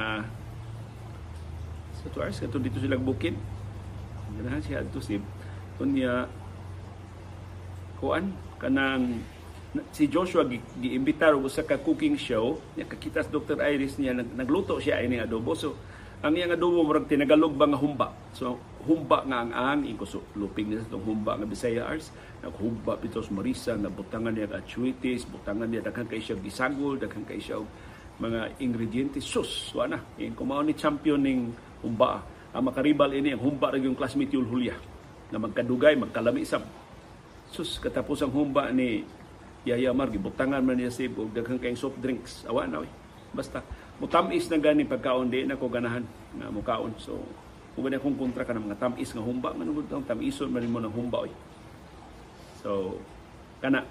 sa 1.99 2.07
tuars 2.13 2.37
kato 2.37 2.61
dito 2.61 2.77
silang 2.77 3.01
bukid. 3.01 3.33
Ganahan 4.39 4.61
siya 4.61 4.85
adto 4.85 5.01
sib 5.01 5.21
kunya 5.75 6.29
kuan 7.99 8.31
kanang 8.61 9.19
si 9.91 10.07
Joshua 10.07 10.47
giimbitar 10.79 11.35
og 11.35 11.51
usa 11.51 11.65
ka 11.65 11.75
cooking 11.81 12.15
show. 12.15 12.59
Nya 12.79 12.87
kakita 12.87 13.23
sa 13.25 13.31
Dr. 13.31 13.59
Iris 13.59 13.99
niya 13.99 14.15
nag, 14.15 14.31
nagluto 14.35 14.79
siya 14.79 15.03
ini 15.03 15.19
adobo. 15.19 15.51
So 15.57 15.75
ang 16.25 16.33
iyang 16.33 16.57
adobo 16.57 16.81
murag 16.81 17.05
tinagalog 17.05 17.53
ba 17.53 17.69
nga 17.69 17.77
humba? 17.77 18.09
So 18.33 18.57
humba 18.81 19.21
nga 19.29 19.45
ang 19.45 19.53
ang 19.53 19.81
iko 19.85 20.09
so 20.09 20.25
luping 20.33 20.73
niya 20.73 20.81
sa 20.89 20.97
humba 20.97 21.37
nga 21.37 21.45
Bisaya 21.45 21.85
Arts. 21.85 22.09
Naghumba 22.41 22.97
pitos 22.97 23.29
marisa 23.29 23.77
nga 23.77 23.93
butangan 23.93 24.33
niya 24.33 24.49
atsuitis 24.57 25.29
butangan 25.29 25.69
niya 25.69 25.85
daghan 25.85 26.09
kay 26.09 26.17
siya 26.17 26.33
gisagol 26.41 26.97
daghan 26.97 27.29
kay 27.29 27.37
siya 27.37 27.61
mga 28.17 28.57
ingredientes 28.57 29.21
sus 29.21 29.69
wa 29.77 29.85
na 29.85 30.01
yung 30.17 30.33
kumao 30.33 30.65
ni 30.65 30.73
champion 30.73 31.21
ning 31.21 31.53
humba. 31.85 32.25
Ang 32.57 32.73
makaribal 32.73 33.13
ini 33.13 33.37
ang 33.37 33.45
humba 33.45 33.69
ra 33.69 33.77
yung 33.77 33.93
classmate 33.93 34.33
Yul 34.33 34.49
Julia 34.49 34.73
na 35.29 35.37
magkadugay 35.37 35.93
magkalami 35.93 36.41
sab 36.41 36.65
sus 37.53 37.77
katapos 37.77 38.25
ang 38.25 38.33
humba 38.33 38.73
ni 38.73 39.05
Yaya 39.61 39.93
Mar 39.93 40.09
gibutangan 40.09 40.65
man 40.65 40.73
niya 40.73 40.89
si 40.89 41.05
og 41.05 41.37
daghang 41.37 41.61
kayong 41.61 41.77
soft 41.77 42.01
drinks. 42.01 42.49
Awa 42.49 42.65
na 42.65 42.81
oy. 42.81 42.89
Basta 43.29 43.61
mutamis 43.99 44.51
na 44.51 44.59
gani 44.59 44.83
pagkaon 44.83 45.31
di 45.31 45.47
na 45.47 45.55
ko 45.55 45.71
ganahan 45.71 46.03
nga 46.35 46.47
mukaon. 46.51 46.93
So 46.99 47.19
kung 47.75 47.91
na 47.91 47.99
kung 47.99 48.15
kontra 48.15 48.47
ka 48.47 48.55
ng 48.55 48.71
mga 48.71 48.79
tamis 48.79 49.11
nga 49.11 49.23
humba. 49.23 49.51
Man 49.51 49.75
gud 49.75 49.87
ang 49.91 50.07
tamison 50.07 50.47
man 50.47 50.63
mo 50.67 50.79
ng 50.79 50.95
humba 50.95 51.27
oy. 51.27 51.31
So 52.63 52.99
kana 53.59 53.83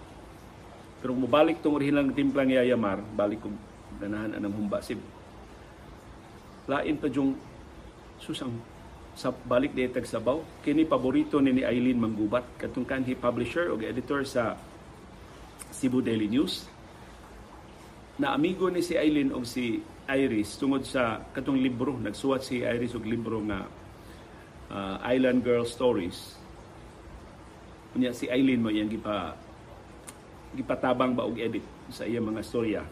pero 1.04 1.12
mubalik 1.12 1.60
tong 1.60 1.76
original 1.76 2.08
nga 2.08 2.16
timplang 2.16 2.48
Yaya 2.48 2.80
Mar 2.80 3.00
balik 3.00 3.44
ko 3.44 3.52
ganahan 4.00 4.36
anang 4.36 4.56
humba 4.56 4.80
sib. 4.80 5.00
Lain 6.64 6.96
pa 6.96 7.12
yung 7.12 7.36
susang 8.16 8.56
sa 9.14 9.30
balik 9.30 9.76
di 9.76 9.86
tag 9.86 10.08
sabaw. 10.08 10.40
Kini 10.64 10.88
paborito 10.88 11.38
ni 11.38 11.52
ni 11.54 11.62
Eileen 11.62 12.00
Manggubat 12.00 12.44
katong 12.56 12.88
kanhi 12.88 13.14
publisher 13.14 13.68
o 13.70 13.78
editor 13.78 14.24
sa 14.24 14.56
Cebu 15.70 16.00
Daily 16.00 16.26
News. 16.26 16.66
Na 18.18 18.32
amigo 18.32 18.72
ni 18.72 18.80
si 18.82 18.96
Eileen 18.96 19.30
o 19.30 19.44
si 19.46 19.82
Iris 20.08 20.60
tungod 20.60 20.84
sa 20.84 21.24
katong 21.32 21.56
libro 21.56 21.96
nagsuwat 21.96 22.44
si 22.44 22.60
Iris 22.60 22.92
og 22.92 23.08
libro 23.08 23.40
nga 23.48 23.64
uh, 24.68 24.96
Island 25.08 25.40
Girl 25.40 25.64
Stories. 25.64 26.36
Unya 27.96 28.12
si 28.12 28.28
Eileen 28.28 28.60
mo 28.60 28.68
iyang 28.68 28.90
gipa 28.90 29.38
gipatabang 30.54 31.16
ba 31.16 31.26
og 31.26 31.40
edit 31.40 31.64
sa 31.88 32.04
iyang 32.04 32.28
mga 32.28 32.42
storya. 32.44 32.82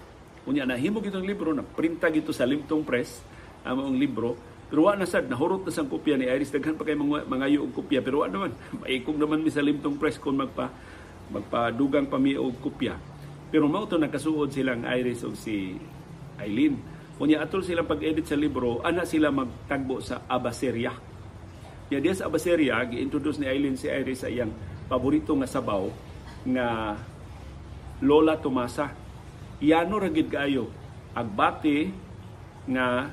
Unya 0.49 0.67
nahimo 0.67 0.99
gitong 0.99 1.27
libro 1.27 1.55
na 1.55 1.63
printa 1.63 2.11
gito 2.11 2.35
sa 2.35 2.49
Limtong 2.49 2.83
Press 2.83 3.23
ang 3.63 3.95
libro. 3.95 4.35
Pero 4.73 4.89
wa 4.89 4.97
na 4.97 5.05
sad 5.05 5.29
nahurot 5.29 5.69
na 5.69 5.73
sang 5.75 5.85
kopya 5.85 6.17
ni 6.17 6.25
Iris. 6.25 6.49
Daghan 6.49 6.81
pa 6.81 6.89
kay 6.89 6.97
mga 6.97 7.29
mangayo 7.29 7.69
og 7.69 7.77
kopya 7.77 8.01
pero 8.01 8.25
wa 8.25 8.29
naman. 8.33 8.57
Maikog 8.81 9.21
naman 9.21 9.45
mi 9.45 9.53
sa 9.53 9.61
limtong 9.61 10.01
press 10.01 10.17
kon 10.17 10.41
magpa 10.41 10.73
magpadugang 11.29 12.09
pa 12.09 12.17
mi 12.17 12.41
og 12.41 12.57
kopya. 12.57 12.97
Pero 13.53 13.69
mao 13.69 13.85
to 13.85 14.01
nakasuod 14.01 14.49
silang 14.49 14.89
Iris 14.89 15.29
og 15.29 15.37
si 15.37 15.77
Eileen. 16.41 16.81
Kunya 17.21 17.45
atol 17.45 17.61
silang 17.61 17.87
pag-edit 17.87 18.25
sa 18.25 18.39
libro, 18.39 18.81
ana 18.81 19.05
sila 19.05 19.29
magtagbo 19.29 20.01
sa 20.01 20.25
Abaseria. 20.25 20.97
Ya 21.93 22.01
diya 22.01 22.17
sa 22.17 22.27
Abaseria, 22.27 22.81
gi-introduce 22.89 23.37
ni 23.37 23.47
Eileen 23.47 23.77
si 23.77 23.85
Iris 23.85 24.25
sa 24.25 24.33
iyang 24.33 24.51
paborito 24.89 25.37
nga 25.37 25.47
sabaw 25.47 25.93
nga 26.49 26.97
Lola 28.01 28.41
Tomasa. 28.41 28.91
Iyano 29.63 30.01
ra 30.01 30.09
gid 30.11 30.33
kaayo 30.33 30.73
agbati 31.13 31.93
nga 32.73 33.13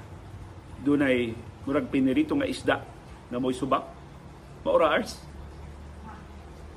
dunay 0.80 1.36
murag 1.68 1.92
pinirito 1.92 2.34
nga 2.40 2.48
isda 2.48 2.82
na 3.28 3.38
mo'y 3.38 3.54
subak. 3.54 3.84
Maura 4.64 4.96
Ars? 4.96 5.20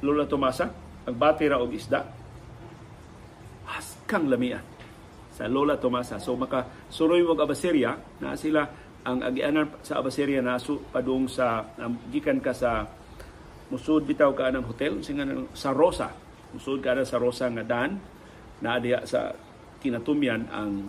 Lola 0.03 0.27
Tomasa, 0.27 0.75
agbati 1.07 1.47
ra 1.47 1.63
og 1.63 1.71
isda. 1.71 2.03
Haskang 3.63 4.27
lamian 4.27 4.72
sa 5.33 5.49
Lola 5.49 5.81
Tomasa. 5.81 6.21
So 6.21 6.37
maka 6.37 6.69
suroy 6.93 7.25
mo 7.25 7.33
Abaseria 7.35 7.97
na 8.21 8.37
sila 8.37 8.69
ang 9.03 9.19
agianan 9.25 9.83
sa 9.83 9.99
Abaseria 9.99 10.45
na 10.45 10.61
su 10.61 10.79
padung 10.93 11.27
sa 11.27 11.65
um, 11.81 11.99
gikan 12.13 12.39
ka 12.39 12.55
sa 12.55 12.87
musud 13.73 14.05
bitaw 14.05 14.31
ka 14.37 14.53
ng 14.53 14.65
hotel. 14.69 15.01
Singa 15.01 15.27
sa 15.57 15.73
Rosa. 15.73 16.13
Musud 16.53 16.79
ka 16.85 16.95
sa 17.03 17.19
Rosa 17.19 17.49
nga 17.51 17.65
dan. 17.65 17.99
Na 18.63 18.79
diya 18.79 19.03
sa 19.09 19.33
kinatumyan 19.83 20.47
ang 20.53 20.87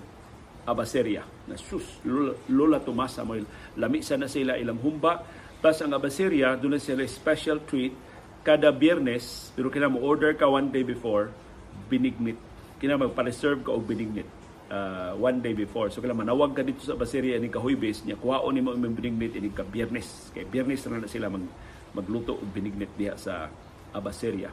Abaseria 0.64 1.28
na 1.44 1.60
sus 1.60 2.00
Lola, 2.08 2.32
Lola 2.48 2.80
Tomasa 2.80 3.28
mo 3.28 3.36
lami 3.76 4.00
sa 4.00 4.16
na 4.20 4.30
sila 4.30 4.60
ilang 4.60 4.80
humba. 4.80 5.24
Plus 5.64 5.80
ang 5.82 5.96
Abaseria 5.96 6.60
doon 6.60 6.78
sila 6.78 7.08
special 7.08 7.64
treat. 7.64 7.96
Kada 8.44 8.76
biyernes 8.76 9.56
pero 9.56 9.72
kina 9.72 9.88
mo 9.88 10.04
order 10.04 10.36
ka 10.36 10.52
one 10.52 10.68
day 10.68 10.84
before 10.84 11.32
binignit 11.88 12.36
kina 12.84 13.00
magpa-reserve 13.00 13.64
ka 13.64 13.72
og 13.72 13.88
binignit 13.88 14.28
uh, 14.68 15.16
one 15.16 15.40
day 15.40 15.56
before. 15.56 15.88
So 15.88 16.04
kailangan 16.04 16.28
manawag 16.28 16.52
ka 16.52 16.68
dito 16.68 16.84
sa 16.84 17.00
Baseria 17.00 17.40
ni 17.40 17.48
Kahuybes, 17.48 18.04
niya 18.04 18.20
kuhaon 18.20 18.52
nimo 18.52 18.76
imong 18.76 19.00
binignit 19.00 19.40
ini 19.40 19.56
ka 19.56 19.64
Biyernes. 19.64 20.36
Kay 20.36 20.44
Biyernes 20.52 20.84
na, 20.92 21.00
na 21.00 21.08
sila 21.08 21.32
mag, 21.32 21.48
magluto 21.96 22.36
og 22.36 22.44
binignit 22.52 22.92
diha 23.00 23.16
sa 23.16 23.48
Abaseria. 23.96 24.52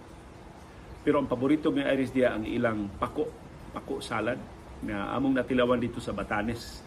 Pero 1.03 1.19
ang 1.19 1.27
paborito 1.27 1.75
ng 1.75 1.83
Iris 1.83 2.15
diya 2.15 2.39
ang 2.39 2.47
ilang 2.47 2.87
pako, 3.03 3.27
pako 3.75 3.99
salad 3.99 4.39
na 4.87 5.11
among 5.11 5.35
natilawan 5.35 5.83
dito 5.83 5.99
sa 5.99 6.15
Batanes. 6.15 6.87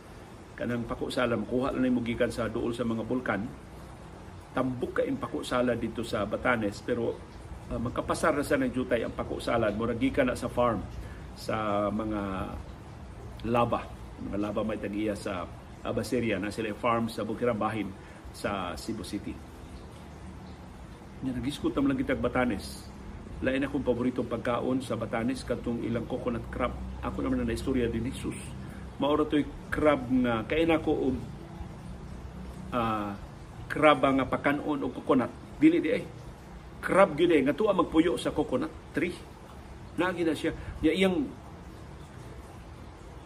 Kanang 0.56 0.88
pako 0.88 1.12
salad 1.12 1.36
makuha 1.36 1.76
lang 1.76 1.92
mo 1.92 2.00
gikan 2.08 2.32
sa 2.32 2.48
duol 2.48 2.72
sa 2.72 2.88
mga 2.88 3.04
bulkan. 3.04 3.44
Tambok 4.56 4.96
ka 4.96 5.04
in 5.04 5.20
pako 5.20 5.44
salad 5.44 5.76
dito 5.76 6.08
sa 6.08 6.24
Batanes 6.24 6.80
pero 6.88 7.20
uh, 7.68 7.80
magkapasar 7.84 8.32
na 8.32 8.48
sa 8.48 8.56
ng 8.56 8.72
jutay 8.72 9.04
ang 9.04 9.12
pako 9.12 9.44
salad 9.44 9.76
murag 9.76 10.00
gikan 10.00 10.32
na 10.32 10.40
sa 10.40 10.48
farm 10.48 10.80
sa 11.36 11.90
mga 11.90 12.22
laba. 13.50 13.82
Mga 14.24 14.38
laba 14.40 14.62
may 14.64 14.80
tagiya 14.80 15.18
sa 15.18 15.44
Abaseria 15.84 16.40
na 16.40 16.48
sila 16.48 16.72
farm 16.72 17.12
sa 17.12 17.28
Bukirabahin 17.28 17.92
sa 18.32 18.72
Cebu 18.80 19.04
City. 19.04 19.36
Nga 21.24 21.36
nagiskot 21.36 21.76
naman 21.76 21.94
lang 21.94 22.00
kitag 22.00 22.24
Batanes. 22.24 22.88
Lain 23.44 23.68
akong 23.68 23.84
paboritong 23.84 24.32
pagkaon 24.32 24.80
sa 24.80 24.96
Batanes 24.96 25.44
katong 25.44 25.84
ilang 25.84 26.08
coconut 26.08 26.48
crab. 26.48 26.72
Ako 27.04 27.20
naman 27.20 27.44
na 27.44 27.52
istorya 27.52 27.92
din 27.92 28.08
Jesus. 28.08 28.36
Maura 28.96 29.28
to'y 29.28 29.44
crab 29.68 30.08
nga 30.24 30.48
kain 30.48 30.72
ako 30.72 30.92
og 31.12 31.16
uh, 32.72 33.12
crab 33.68 34.00
nga 34.00 34.24
pakanon 34.24 34.80
o 34.80 34.88
coconut. 34.88 35.60
Dili 35.60 35.84
di 35.84 35.90
ay. 35.92 36.04
Crab 36.80 37.16
gid 37.20 37.32
nga 37.32 37.56
tuwa 37.56 37.76
magpuyo 37.76 38.16
sa 38.16 38.32
coconut 38.32 38.96
tree. 38.96 39.33
Nagi 40.00 40.26
na 40.26 40.34
siya. 40.34 40.52
Ya, 40.82 40.94
iyang 40.94 41.30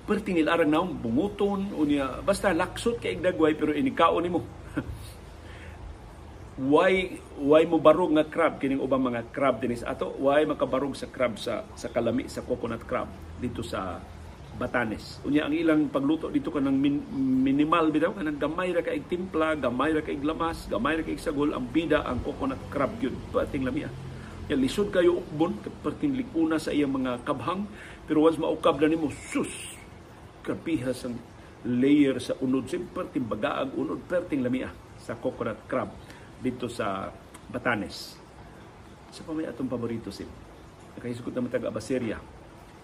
pertingil 0.07 0.47
arang 0.47 0.71
naong 0.71 1.03
bunguton 1.03 1.67
unya 1.75 2.23
basta 2.23 2.55
laksot 2.55 3.03
kay 3.03 3.19
dagway 3.19 3.59
pero 3.59 3.75
inikaon 3.75 4.23
nimo 4.23 4.39
why 6.71 7.11
why 7.35 7.67
mo 7.67 7.75
barog 7.75 8.15
nga 8.15 8.23
crab 8.23 8.55
kining 8.55 8.79
ubang 8.79 9.03
mga 9.03 9.27
crab 9.35 9.59
dinis 9.59 9.83
ato 9.83 10.15
why 10.15 10.47
makabarog 10.47 10.95
sa 10.95 11.11
crab 11.11 11.35
sa 11.35 11.67
sa 11.75 11.91
kalami 11.91 12.31
sa 12.31 12.39
coconut 12.39 12.87
crab 12.87 13.11
dito 13.43 13.59
sa 13.59 13.99
Batanes. 14.57 15.21
Unya 15.21 15.45
ang 15.45 15.53
ilang 15.53 15.85
pagluto 15.85 16.33
dito 16.33 16.49
kanang 16.49 16.81
min, 16.81 16.97
minimal 17.45 17.93
bitaw 17.93 18.17
kanang 18.17 18.41
gamay 18.41 18.73
ra 18.73 18.81
kay 18.81 19.05
timpla, 19.05 19.53
gamay 19.53 19.93
ra 19.93 20.01
kay 20.01 20.17
lamas, 20.17 20.65
gamay 20.65 20.97
ra 20.97 21.05
kay 21.05 21.13
sagol 21.21 21.53
ang 21.53 21.69
bida 21.69 22.01
ang 22.01 22.25
coconut 22.25 22.57
crab 22.73 22.89
gyud. 22.97 23.13
Pating 23.29 23.61
lamia. 23.61 23.85
Ya 24.47 24.55
lisod 24.55 24.95
kayo 24.95 25.19
ukbon 25.19 25.59
perting 25.83 26.15
likuna 26.15 26.55
sa 26.55 26.71
iyang 26.71 26.95
mga 26.95 27.27
kabhang 27.27 27.67
pero 28.07 28.23
once 28.23 28.39
maukab 28.39 28.79
na 28.79 28.87
nimo 28.87 29.11
sus 29.11 29.75
kapihas 30.39 31.03
ang 31.03 31.19
layer 31.67 32.15
sa 32.23 32.39
unod. 32.39 32.63
Siyempre, 32.71 33.11
timbagaag 33.11 33.75
unod, 33.75 33.99
perting 34.07 34.39
lamia 34.39 34.71
sa 34.95 35.19
coconut 35.19 35.67
crab 35.67 35.91
dito 36.39 36.71
sa 36.71 37.11
Batanes. 37.51 38.15
Sa 39.11 39.27
pa 39.27 39.35
may 39.35 39.43
atong 39.43 39.67
paborito 39.67 40.07
sim. 40.15 40.31
Nakahisgot 40.95 41.35
naman 41.35 41.51
taga 41.51 41.67
Abaseria. 41.67 42.15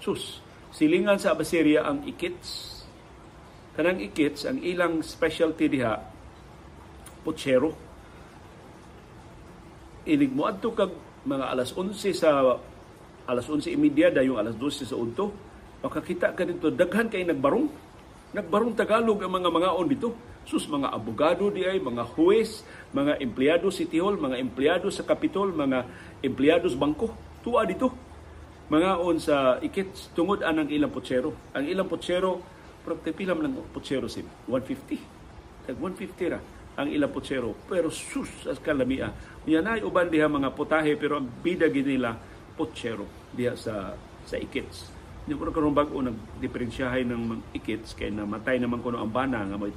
Sus, 0.03 0.43
silingan 0.75 1.15
sa 1.15 1.31
Abaseria 1.31 1.87
ang 1.87 2.03
ikits. 2.03 2.83
Kanang 3.79 4.03
ikits, 4.03 4.43
ang 4.43 4.59
ilang 4.59 4.99
specialty 4.99 5.71
diha, 5.71 5.95
putsero. 7.23 7.71
Inig 10.03 10.35
mo 10.35 10.45
adto 10.45 10.75
kag 10.75 10.91
mga 11.23 11.45
alas 11.51 11.71
11 11.75 12.11
sa 12.11 12.59
alas 13.23 13.45
11.30 13.47 14.19
dayong 14.19 14.35
alas 14.35 14.55
12 14.59 14.91
sa 14.91 14.99
unto 14.99 15.31
makakita 15.83 16.31
ka 16.31 16.47
dito, 16.47 16.71
daghan 16.71 17.11
kay 17.11 17.27
nagbarong. 17.27 17.67
Nagbarong 18.33 18.73
Tagalog 18.73 19.19
ang 19.19 19.35
mga 19.35 19.49
mga 19.51 19.69
on 19.75 19.87
dito. 19.91 20.09
Sus, 20.47 20.67
mga 20.67 20.91
abogado 20.91 21.51
di 21.51 21.63
ay, 21.67 21.79
mga 21.79 22.03
huwes, 22.15 22.63
mga 22.95 23.19
empleyado 23.19 23.67
City 23.71 23.99
Hall, 23.99 24.15
mga 24.19 24.39
empleyado 24.39 24.87
sa 24.91 25.03
Capitol, 25.03 25.51
mga 25.51 25.87
empleyado 26.23 26.67
sa 26.71 26.79
bangko. 26.79 27.11
Tuwa 27.43 27.67
dito. 27.67 27.91
Mga 28.71 28.91
on 28.99 29.19
sa 29.19 29.59
ikit, 29.59 30.15
tungod 30.15 30.39
anang 30.43 30.71
ilang 30.71 30.91
potsero. 30.91 31.35
Ang 31.51 31.67
ilang 31.67 31.87
potsero, 31.91 32.39
pero 32.83 32.99
pilam 32.99 33.43
lang 33.43 33.55
potsero 33.75 34.07
sim, 34.07 34.27
150. 34.47 35.67
Tag 35.67 35.77
150 35.79 36.31
ra 36.31 36.39
ang 36.77 36.89
ilang 36.89 37.13
potsero. 37.13 37.53
Pero 37.69 37.93
sus, 37.93 38.49
as 38.49 38.57
kalamia. 38.57 39.13
Yan 39.45 39.67
ay 39.67 39.81
uban 39.85 40.09
diha 40.09 40.25
mga 40.25 40.55
putahe, 40.55 40.97
pero 40.97 41.21
ang 41.21 41.27
bida 41.41 41.69
nila 41.69 42.15
potsero 42.57 43.05
diha 43.33 43.53
sa 43.57 43.93
sa 44.23 44.35
ikits. 44.39 44.89
Di 45.23 45.35
ko 45.35 45.47
karon 45.51 45.71
bag-o 45.71 46.03
nagdiferensyahay 46.03 47.07
ng 47.07 47.55
ikits 47.55 47.95
kay 47.95 48.11
namatay 48.11 48.59
naman 48.59 48.83
kuno 48.83 48.99
ang 48.99 49.11
bana 49.11 49.47
nga 49.47 49.55
may 49.55 49.71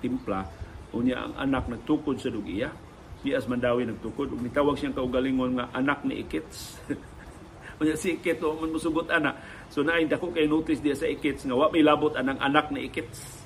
timpla 0.00 0.48
unya 0.96 1.28
ang 1.28 1.34
anak 1.36 1.68
nagtukod 1.68 2.16
sa 2.16 2.32
dugiya. 2.32 2.72
Di 3.20 3.36
as 3.36 3.44
mandawi 3.44 3.84
nagtukod 3.84 4.32
ug 4.32 4.40
nitawag 4.40 4.80
siyang 4.80 4.96
kaugalingon 4.96 5.60
nga 5.60 5.68
anak 5.76 6.08
ni 6.08 6.24
ikits. 6.24 6.80
unya 7.84 7.94
si 7.94 8.16
ikit 8.16 8.40
o 8.40 8.56
man 8.56 8.72
musugot 8.72 9.12
ana. 9.12 9.36
So 9.68 9.84
naay 9.84 10.08
dako 10.08 10.32
kay 10.32 10.48
notice 10.48 10.80
diya 10.80 10.96
sa 10.96 11.04
ikits 11.04 11.44
nga 11.44 11.52
wa 11.52 11.68
may 11.68 11.84
labot 11.84 12.16
anang 12.16 12.40
anak 12.40 12.72
ni 12.72 12.88
ikits. 12.88 13.37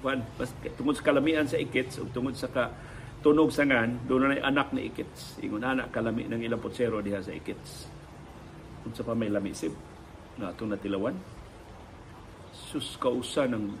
Pas, 0.00 0.48
tungod 0.80 0.96
sa 0.96 1.04
kalamian 1.04 1.44
sa 1.44 1.60
ikits 1.60 2.00
ug 2.00 2.08
tungod 2.08 2.32
sa 2.32 2.48
ka 2.48 2.72
tunog 3.20 3.52
sangan 3.52 4.00
doon 4.08 4.32
na 4.32 4.40
anak 4.40 4.72
ni 4.72 4.88
ikits. 4.88 5.36
Ingon 5.44 5.60
anak 5.60 5.92
kalami 5.92 6.24
ng 6.24 6.40
ilang 6.40 6.60
potsero 6.60 7.04
diha 7.04 7.20
sa 7.20 7.36
ikits. 7.36 7.84
Unsa 8.88 9.04
pa 9.04 9.12
may 9.12 9.28
lamisib 9.28 9.76
na 10.40 10.56
atong 10.56 10.72
natilawan. 10.72 11.12
Sus 12.50 12.96
kausa 12.96 13.44
ng 13.44 13.76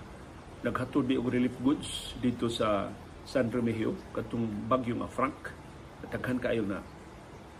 naghatod 0.60 1.08
di 1.08 1.16
og 1.16 1.32
relief 1.32 1.56
goods 1.64 2.12
dito 2.20 2.52
sa 2.52 2.92
San 3.24 3.48
Remigio 3.48 3.96
katong 4.12 4.68
bagyo 4.68 5.00
nga 5.00 5.08
Frank. 5.08 5.56
Daghan 6.04 6.36
kaayo 6.36 6.68
na 6.68 6.84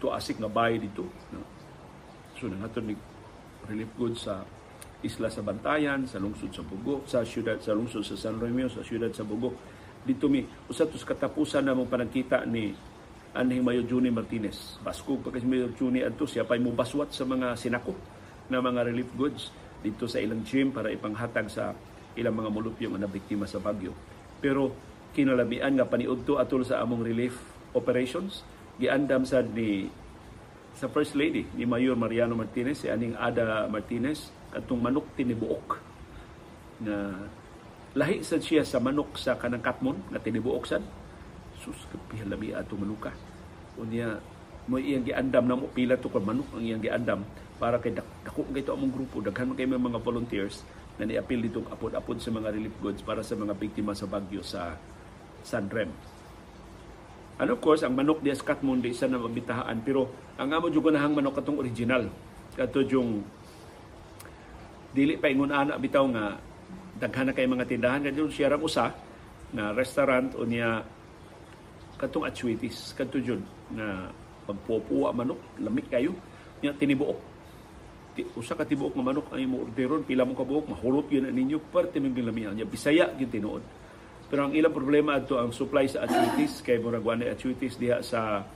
tuasik 0.04 0.36
nga 0.36 0.52
bahay 0.52 0.76
dito. 0.76 1.08
No? 1.32 1.40
So 2.36 2.52
naghatod 2.52 2.92
ni 2.92 2.94
relief 3.72 3.88
goods 3.96 4.28
sa 4.28 4.44
isla 5.00 5.32
sa 5.32 5.40
Bantayan, 5.40 6.04
sa 6.04 6.20
lungsod 6.20 6.52
sa 6.52 6.62
Bugo, 6.64 7.04
sa 7.08 7.24
syudad 7.24 7.56
sa 7.60 7.72
lungsod 7.72 8.04
sa 8.04 8.16
San 8.16 8.36
Remigio, 8.36 8.68
sa 8.68 8.84
syudad 8.84 9.08
sa 9.12 9.24
Bugo. 9.24 9.56
Dito 10.00 10.28
mi 10.28 10.44
usa 10.68 10.88
tos 10.88 11.04
katapusan 11.04 11.64
na 11.64 11.76
mong 11.76 11.88
panagkita 11.88 12.44
ni 12.48 12.72
Anhing 13.30 13.62
Mayo 13.62 13.86
Juni 13.86 14.10
Martinez. 14.10 14.80
Basko 14.82 15.20
pa 15.22 15.30
kasi 15.30 15.46
Mayo 15.46 15.70
Juni 15.76 16.02
adto 16.02 16.26
siya 16.26 16.44
pay 16.44 16.58
mo 16.58 16.74
baswat 16.74 17.14
sa 17.14 17.22
mga 17.22 17.54
sinako 17.54 17.94
na 18.50 18.58
mga 18.58 18.90
relief 18.90 19.10
goods 19.14 19.54
dito 19.80 20.10
sa 20.10 20.18
ilang 20.18 20.42
gym 20.42 20.74
para 20.74 20.92
ipanghatag 20.92 21.46
sa 21.48 21.72
ilang 22.18 22.36
mga 22.36 22.50
mulupyo 22.50 22.90
nga 22.92 23.06
nabiktima 23.06 23.46
sa 23.46 23.62
bagyo. 23.62 23.94
Pero 24.42 24.74
kinalabian 25.14 25.78
nga 25.78 25.86
paniudto 25.86 26.36
atol 26.36 26.66
sa 26.66 26.82
among 26.82 27.06
relief 27.06 27.38
operations 27.72 28.42
giandam 28.80 29.22
sa 29.22 29.44
ni 29.44 29.86
sa 30.74 30.88
First 30.88 31.14
Lady 31.18 31.44
ni 31.54 31.66
Mayor 31.68 31.94
Mariano 31.98 32.34
Martinez 32.34 32.82
si 32.82 32.88
aning 32.88 33.14
Ada 33.18 33.68
Martinez 33.68 34.32
katong 34.54 34.82
manok 34.82 35.06
tinibuok. 35.14 35.78
Na 36.82 37.26
lahi 37.96 38.22
sad 38.22 38.42
siya 38.42 38.62
sa 38.62 38.78
manok 38.78 39.18
sa 39.18 39.34
kanang 39.38 39.62
katmon 39.62 39.98
nga 40.10 40.22
tinibuok 40.22 40.64
sad. 40.66 40.82
Sus 41.60 41.76
kapihalabi 41.90 42.54
ato 42.56 42.74
manuka. 42.78 43.12
Unya 43.76 44.18
mo 44.70 44.76
iyang 44.78 45.02
giandam 45.02 45.44
na 45.48 45.58
mo 45.58 45.66
pila 45.72 45.98
to 45.98 46.12
kon 46.12 46.22
manok 46.22 46.46
ang 46.54 46.62
iyang 46.62 46.82
giandam 46.82 47.20
para 47.60 47.76
kay 47.76 47.92
dako 47.92 48.46
kay 48.50 48.64
among 48.64 48.92
grupo. 48.92 49.20
Daghan 49.20 49.52
kay 49.58 49.68
mga 49.68 50.00
volunteers 50.00 50.64
na 51.00 51.08
niapil 51.08 51.40
dito 51.40 51.64
apod-apod 51.72 52.20
sa 52.20 52.28
mga 52.28 52.52
relief 52.52 52.76
goods 52.80 53.00
para 53.00 53.24
sa 53.24 53.32
mga 53.32 53.56
biktima 53.56 53.96
sa 53.96 54.04
bagyo 54.04 54.44
sa 54.44 54.76
San 55.40 55.68
Rem. 55.72 55.88
And 57.40 57.48
of 57.48 57.64
course, 57.64 57.80
ang 57.80 57.96
manok 57.96 58.20
di 58.20 58.28
Katmon 58.36 58.84
di 58.84 58.92
isa 58.92 59.08
na 59.08 59.16
mabitahaan. 59.16 59.80
Pero 59.80 60.12
ang 60.36 60.52
amo 60.52 60.68
jud 60.68 60.84
nahang 60.92 61.16
manok 61.16 61.40
katong 61.40 61.56
original. 61.56 62.04
Kato 62.52 62.84
yung 62.84 63.24
dili 64.90 65.14
pa 65.18 65.30
ingon 65.30 65.54
ana 65.54 65.78
bitaw 65.78 66.06
nga 66.10 66.38
daghan 66.98 67.30
na 67.30 67.34
kay 67.34 67.46
mga 67.46 67.66
tindahan. 67.66 68.02
Kadto 68.04 68.30
siya 68.30 68.52
ra 68.52 68.58
usa 68.58 68.90
na 69.54 69.74
restaurant 69.74 70.34
o 70.38 70.44
niya 70.46 70.82
katong 71.98 72.26
atsuitis 72.26 72.96
kadto 72.96 73.20
jud 73.20 73.42
na 73.74 74.10
pagpupuwa 74.44 75.14
manok 75.14 75.40
lamig 75.62 75.86
kayo. 75.86 76.12
Nya 76.60 76.76
tinibuok. 76.76 77.18
Ti, 78.10 78.26
usa 78.36 78.58
ka 78.58 78.66
tibuok 78.66 78.92
nga 78.98 79.04
manok 79.06 79.26
ang 79.32 79.40
imo 79.40 79.56
orderon 79.64 80.02
pila 80.02 80.26
mo 80.26 80.34
ka 80.34 80.42
buok 80.44 80.74
mahulot 80.74 81.06
gyud 81.06 81.30
ninyo 81.30 81.62
parte 81.70 82.02
man 82.02 82.10
gyud 82.10 82.26
lamian 82.26 82.52
nya 82.58 82.66
bisaya 82.66 83.14
gyud 83.14 83.30
tinuod. 83.30 83.64
Pero 84.30 84.46
ang 84.46 84.54
ilang 84.54 84.74
problema 84.74 85.18
adto 85.18 85.38
ang 85.38 85.50
supply 85.50 85.90
sa 85.90 86.06
atsuitis 86.06 86.62
kay 86.62 86.78
murag 86.78 87.02
wala 87.02 87.26
atsuitis 87.30 87.74
diha 87.78 87.98
sa 88.02 88.46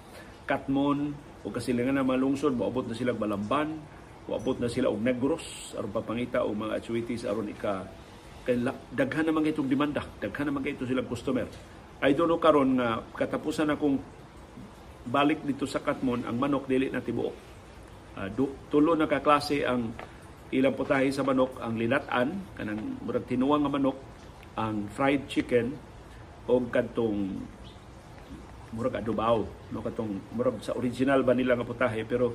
Katmon 0.45 1.11
o 1.43 1.49
kasilingan 1.49 1.97
na 1.97 2.05
malungsod 2.07 2.53
moabot 2.53 2.85
na 2.85 2.95
sila 2.95 3.17
Balamban 3.17 3.75
Wabot 4.25 4.57
na 4.57 4.73
sila 4.73 4.89
og 4.89 5.05
negros 5.05 5.77
aron 5.77 5.93
papangita 5.93 6.41
og 6.49 6.57
mga 6.57 6.81
atsuitis 6.81 7.29
aron 7.29 7.53
ika 7.53 7.85
kay 8.45 8.61
daghan 8.93 9.29
naman 9.29 9.49
itong 9.49 9.69
demanda, 9.69 10.05
daghan 10.21 10.53
naman 10.53 10.65
ito 10.69 10.85
silang 10.85 11.09
customer. 11.09 11.49
I 12.05 12.13
don't 12.13 12.29
know 12.29 12.41
karon 12.41 12.77
nga 12.77 13.01
katapusan 13.17 13.73
akong 13.73 13.97
balik 15.09 15.45
dito 15.45 15.65
sa 15.69 15.81
Katmon 15.81 16.25
ang 16.25 16.37
manok 16.37 16.69
dili 16.69 16.89
na 16.89 17.05
tibuok. 17.05 17.37
Uh, 18.15 18.29
tulo 18.69 18.97
na 18.97 19.09
ka 19.09 19.21
klase 19.21 19.65
ang 19.65 19.93
ilang 20.53 20.77
putahe 20.77 21.09
sa 21.13 21.25
manok, 21.25 21.61
ang 21.61 21.77
linatan, 21.77 22.57
kanang 22.57 23.01
murag 23.05 23.27
tinuwang 23.29 23.65
nga 23.65 23.73
manok, 23.73 23.99
ang 24.57 24.89
fried 24.93 25.29
chicken 25.29 25.73
o 26.49 26.61
kadtong 26.69 27.45
murag 28.73 29.01
adobaw, 29.01 29.41
no 29.73 29.79
katong 29.81 30.21
murag 30.33 30.61
sa 30.65 30.77
original 30.77 31.25
ba 31.25 31.33
nila 31.33 31.57
nga 31.57 31.67
putahe 31.67 32.05
pero 32.05 32.35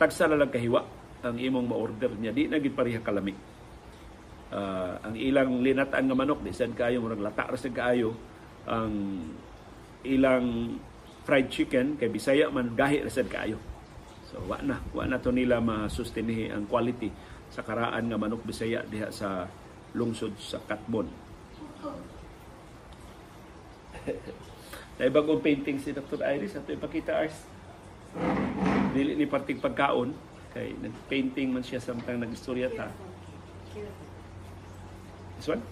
tagsa 0.00 0.24
na 0.24 0.38
lang 0.40 0.48
kahiwa 0.48 0.99
ang 1.24 1.36
imong 1.36 1.66
ma-order 1.68 2.12
niya 2.16 2.32
di 2.32 2.48
na 2.48 2.60
gid 2.60 2.72
pareha 2.72 3.00
kalami 3.04 3.36
uh, 4.52 4.94
ang 5.04 5.14
ilang 5.16 5.60
linataan 5.60 6.04
nga 6.08 6.16
manok 6.16 6.40
di 6.42 6.52
sad 6.52 6.72
kaayo 6.72 7.00
murag 7.00 7.22
lata 7.22 7.48
ra 7.48 7.58
sad 7.58 7.76
ang 8.68 8.92
ilang 10.04 10.76
fried 11.24 11.48
chicken 11.52 12.00
kay 12.00 12.08
Bisaya 12.08 12.48
man 12.48 12.72
gahi 12.72 13.04
ra 13.04 13.10
sad 13.12 13.28
kaayo 13.28 13.60
so 14.28 14.40
wa 14.46 14.58
na 14.62 14.80
wa 14.96 15.04
na 15.04 15.20
to 15.20 15.34
nila 15.34 15.60
masustinihi 15.60 16.52
ang 16.52 16.64
quality 16.64 17.12
sa 17.50 17.60
karaan 17.66 18.08
nga 18.08 18.18
manok 18.20 18.46
Bisaya 18.46 18.84
diha 18.86 19.10
sa 19.10 19.44
lungsod 19.92 20.36
sa 20.38 20.62
Katmon 20.64 21.30
Dahil 24.96 25.12
bagong 25.16 25.40
painting 25.40 25.80
si 25.80 25.92
Dr. 25.92 26.20
Iris, 26.24 26.56
ato 26.56 26.72
ipakita 26.72 27.16
Ars. 27.16 27.36
Dili 28.92 29.16
ni 29.16 29.24
parting 29.24 29.60
pagkaon, 29.62 30.12
Kay 30.50 30.74
nag-painting 30.82 31.54
man 31.54 31.62
siya 31.62 31.78
samtang 31.78 32.18
nag-istorya 32.18 32.66
ta. 32.74 32.90
This 35.38 35.46
one? 35.46 35.62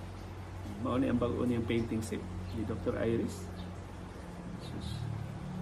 Mao 0.87 0.95
ni 0.95 1.11
ang 1.11 1.19
bago 1.19 1.43
niyang 1.43 1.67
painting 1.67 1.99
si 1.99 2.15
ni 2.55 2.63
Dr. 2.63 2.95
Iris. 3.03 3.43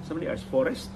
Many 0.06 0.30
arts 0.30 0.46
forest. 0.46 0.92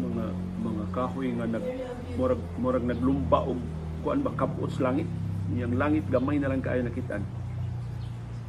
Mga 0.00 0.26
mga 0.64 0.84
kahoy 0.96 1.28
nga 1.36 1.44
nag 1.44 1.66
murag 2.16 2.40
murag 2.56 2.88
naglumba 2.88 3.44
og 3.44 3.60
kuan 4.00 4.24
ba 4.24 4.32
kapot 4.32 4.70
sa 4.72 4.88
langit. 4.88 5.10
Yang 5.52 5.76
langit 5.76 6.04
gamay 6.08 6.40
na 6.40 6.48
lang 6.48 6.64
kaayo 6.64 6.86
nakitaan. 6.86 7.20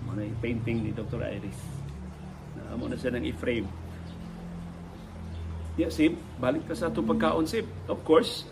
Mga 0.08 0.32
painting 0.40 0.88
ni 0.88 0.92
Dr. 0.96 1.20
Iris. 1.26 1.60
Na 2.56 2.80
na 2.80 2.96
siya 2.96 3.12
ng 3.18 3.26
i-frame 3.34 3.85
Yeah, 5.76 5.92
Sib, 5.92 6.16
balik 6.40 6.72
ka 6.72 6.74
sa 6.74 6.88
itong 6.88 7.04
pagkaon, 7.04 7.44
Sib. 7.52 7.68
Of 7.92 8.00
course, 8.08 8.48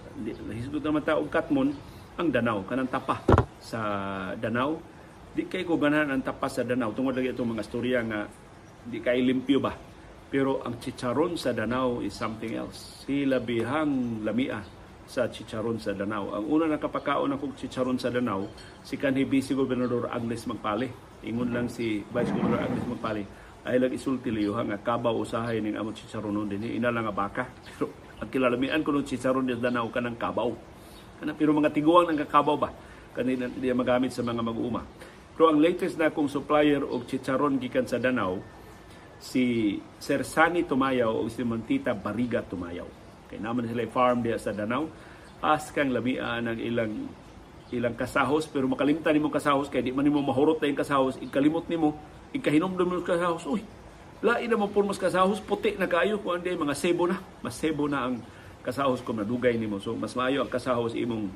hisgot 0.52 0.84
naman 0.84 1.08
taong 1.08 1.32
katmon, 1.32 1.72
ang 2.20 2.28
Danau, 2.28 2.68
kanang 2.68 2.92
tapa 2.92 3.24
sa 3.64 3.80
Danau. 4.36 4.76
Di 5.32 5.48
kay 5.48 5.64
ko 5.64 5.80
ganahan 5.80 6.12
ang 6.12 6.20
tapa 6.20 6.52
sa 6.52 6.68
Danau. 6.68 6.92
Tungod 6.92 7.16
lagi 7.16 7.32
itong 7.32 7.56
mga 7.56 7.64
storya 7.64 8.04
nga 8.04 8.28
di 8.84 9.00
kay 9.00 9.24
limpyo 9.24 9.64
ba. 9.64 9.72
Pero 10.28 10.68
ang 10.68 10.84
chicharon 10.84 11.40
sa 11.40 11.56
Danau 11.56 12.04
is 12.04 12.12
something 12.12 12.60
else. 12.60 13.08
Sila 13.08 13.40
bihang 13.40 14.20
lamia 14.28 14.60
sa 15.08 15.32
chicharon 15.32 15.80
sa 15.80 15.96
Danau. 15.96 16.36
Ang 16.36 16.46
una 16.52 16.76
nakapakaon 16.76 17.40
akong 17.40 17.56
chicharon 17.56 17.96
sa 17.96 18.12
Danau, 18.12 18.52
si 18.84 19.00
kanhi 19.00 19.24
Vice 19.24 19.56
Gobernador 19.56 20.12
Agnes 20.12 20.44
Magpale. 20.44 20.92
Ingon 21.24 21.56
lang 21.56 21.72
si 21.72 22.04
Vice 22.04 22.36
Governor 22.36 22.68
Agnes 22.68 22.84
Magpale 22.84 23.43
ay 23.64 23.80
lag 23.80 23.92
isulti 23.96 24.28
liyo 24.28 24.56
nga 24.60 24.80
kabaw 24.80 25.16
usahay 25.16 25.64
ning 25.64 25.80
among 25.80 25.96
chicharon 25.96 26.48
din 26.48 26.64
ina 26.68 26.92
lang 26.92 27.08
nga 27.08 27.16
baka. 27.16 27.44
Pero 27.68 27.92
ang 28.20 28.30
kilalamian 28.30 28.84
ko 28.84 28.92
ng 28.92 29.08
chicharon 29.08 29.48
din 29.48 29.60
danaw 29.60 29.88
ka 29.88 30.04
ng 30.04 30.20
kabaw. 30.20 30.52
Kana 31.20 31.32
pero 31.38 31.56
mga 31.56 31.72
tiguang 31.72 32.12
ng 32.12 32.20
kakabaw 32.26 32.58
ba? 32.60 32.70
Kanila 33.16 33.48
di 33.48 33.70
magamit 33.72 34.12
sa 34.12 34.26
mga 34.26 34.42
mag-uma 34.44 34.82
pero 35.34 35.50
ang 35.50 35.58
latest 35.58 35.98
na 35.98 36.14
kong 36.14 36.30
supplier 36.30 36.86
og 36.86 37.10
chicharon 37.10 37.58
gikan 37.58 37.90
sa 37.90 37.98
Danau 37.98 38.38
si 39.18 39.76
Sir 39.98 40.22
Sani 40.22 40.62
Tumayaw 40.62 41.10
o 41.10 41.26
si 41.26 41.42
Montita 41.42 41.98
Bariga 41.98 42.46
Tumayaw. 42.46 42.86
Kay 43.26 43.42
naman 43.42 43.66
sila 43.66 43.82
farm 43.90 44.22
diya 44.22 44.38
sa 44.38 44.54
Danau 44.54 44.86
as 45.42 45.74
kang 45.74 45.90
lamian 45.90 46.46
ang 46.46 46.60
ilang 46.62 46.94
ilang 47.74 47.98
kasahos 47.98 48.46
pero 48.46 48.70
makalimtan 48.70 49.18
nimo 49.18 49.34
kasahos 49.34 49.74
kay 49.74 49.82
di 49.82 49.90
man 49.90 50.06
nimo 50.06 50.22
mahurot 50.22 50.62
na 50.62 50.70
yung 50.70 50.78
kasahos 50.78 51.18
ikalimot 51.18 51.66
nimo 51.66 51.98
ikahinomdom 52.34 52.90
mo 52.90 53.06
kasahos, 53.06 53.46
uy, 53.46 53.62
lain 54.26 54.50
naman 54.50 54.74
po 54.74 54.82
mas 54.82 54.98
kasahos, 54.98 55.38
puti 55.38 55.78
na 55.78 55.86
kayo, 55.86 56.18
kung 56.18 56.42
hindi, 56.42 56.58
mga 56.58 56.74
sebo 56.74 57.06
na, 57.06 57.22
mas 57.46 57.54
sebo 57.54 57.86
na 57.86 58.10
ang 58.10 58.18
kasahos 58.66 59.06
kung 59.06 59.22
nadugay 59.22 59.54
nimo. 59.56 59.78
So, 59.78 59.94
mas 59.94 60.18
maayo 60.18 60.42
ang 60.42 60.50
kasahos 60.50 60.98
imong 60.98 61.30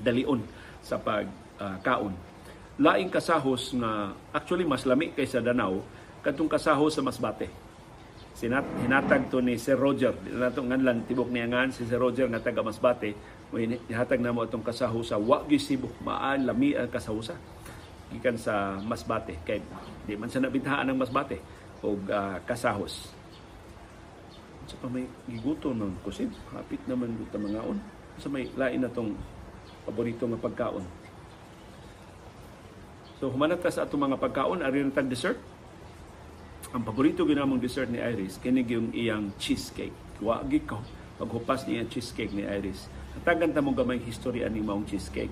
dalion 0.00 0.40
sa 0.80 0.96
pagkaon. 0.96 2.14
Uh, 2.16 2.32
Laing 2.74 3.06
kasahos 3.06 3.70
nga, 3.70 4.10
actually, 4.34 4.66
mas 4.66 4.82
lami 4.82 5.14
kaysa 5.14 5.38
Danau, 5.38 5.84
katong 6.26 6.50
kasahos 6.50 6.90
sa 6.90 7.06
Masbate. 7.06 7.46
Sinat, 8.34 8.66
hinatag 8.82 9.30
to 9.30 9.38
ni 9.38 9.54
Sir 9.54 9.78
Roger. 9.78 10.10
Di 10.10 10.34
na 10.34 10.50
itong 10.50 10.74
nganlan, 10.74 11.06
tibok 11.06 11.30
niya 11.30 11.46
ngan, 11.46 11.70
si 11.70 11.86
Sir 11.86 12.02
Roger 12.02 12.26
nga 12.26 12.42
taga 12.42 12.66
Masbate, 12.66 13.14
hinatag 13.54 14.18
na 14.18 14.34
mo 14.34 14.42
itong 14.42 14.66
kasahos 14.66 15.14
sa 15.14 15.22
Wagyu 15.22 15.54
Cebu, 15.54 15.86
maan 16.02 16.50
lami 16.50 16.74
ang 16.74 16.90
kasahusa 16.90 17.53
gikan 18.12 18.36
sa 18.36 18.76
Masbate. 18.82 19.40
Kay 19.46 19.62
di 20.04 20.18
man 20.18 20.28
sa 20.28 20.42
nabintaan 20.42 20.90
ng 20.92 20.98
Masbate 20.98 21.40
og 21.80 22.00
uh, 22.08 22.36
kasahos. 22.44 23.12
Sa 24.64 24.76
pa 24.80 24.88
may 24.88 25.04
giguto 25.28 25.72
ng 25.76 26.00
kusin 26.00 26.32
hapit 26.56 26.80
naman 26.88 27.12
dito 27.20 27.36
mga 27.36 27.60
on 27.64 27.78
sa 28.16 28.32
may 28.32 28.48
lain 28.56 28.80
na 28.80 28.90
tong 28.92 29.12
paborito 29.84 30.24
nga 30.24 30.40
pagkaon. 30.40 30.84
So 33.20 33.28
humanat 33.28 33.60
ka 33.60 33.68
sa 33.68 33.84
atong 33.84 34.08
mga 34.08 34.20
pagkaon 34.20 34.64
ari 34.64 34.80
na 34.80 34.94
tag 34.94 35.08
dessert. 35.08 35.36
Ang 36.72 36.82
paborito 36.82 37.28
ginamong 37.28 37.60
dessert 37.60 37.92
ni 37.92 38.00
Iris 38.00 38.40
kini 38.40 38.64
yung 38.66 38.90
iyang 38.96 39.36
cheesecake. 39.36 39.94
Wa 40.24 40.40
ko 40.42 40.80
paghupas 41.14 41.68
niya 41.68 41.86
cheesecake 41.86 42.34
ni 42.34 42.42
Iris. 42.42 42.90
Natagan 43.14 43.54
ta 43.54 43.62
mo 43.62 43.70
gamay 43.70 44.02
historya 44.02 44.50
ni 44.50 44.58
maong 44.58 44.88
cheesecake 44.88 45.30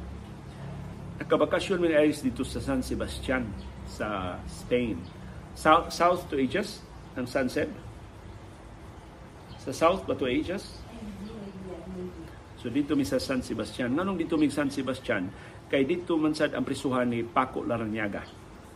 Nakabakasyon 1.22 1.78
mi 1.78 1.94
Iris 1.94 2.18
dito 2.18 2.42
sa 2.42 2.58
San 2.58 2.82
Sebastian 2.82 3.46
sa 3.86 4.42
Spain. 4.50 4.98
South, 5.54 5.94
south 5.94 6.26
to 6.26 6.34
Aegis 6.34 6.82
ang 7.14 7.30
sunset. 7.30 7.70
Sa 9.62 9.70
south 9.70 10.02
ba 10.02 10.18
to 10.18 10.26
Aegis? 10.26 10.82
So 12.58 12.66
dito 12.74 12.98
mi 12.98 13.06
sa 13.06 13.22
San 13.22 13.38
Sebastian. 13.38 13.94
Nganong 13.94 14.18
dito 14.18 14.34
mi 14.34 14.50
San 14.50 14.66
Sebastian? 14.66 15.30
Kay 15.70 15.86
dito 15.86 16.18
man 16.18 16.34
sad 16.34 16.58
ang 16.58 16.66
prisuhan 16.66 17.06
ni 17.06 17.22
Paco 17.22 17.62
Laranyaga. 17.62 18.26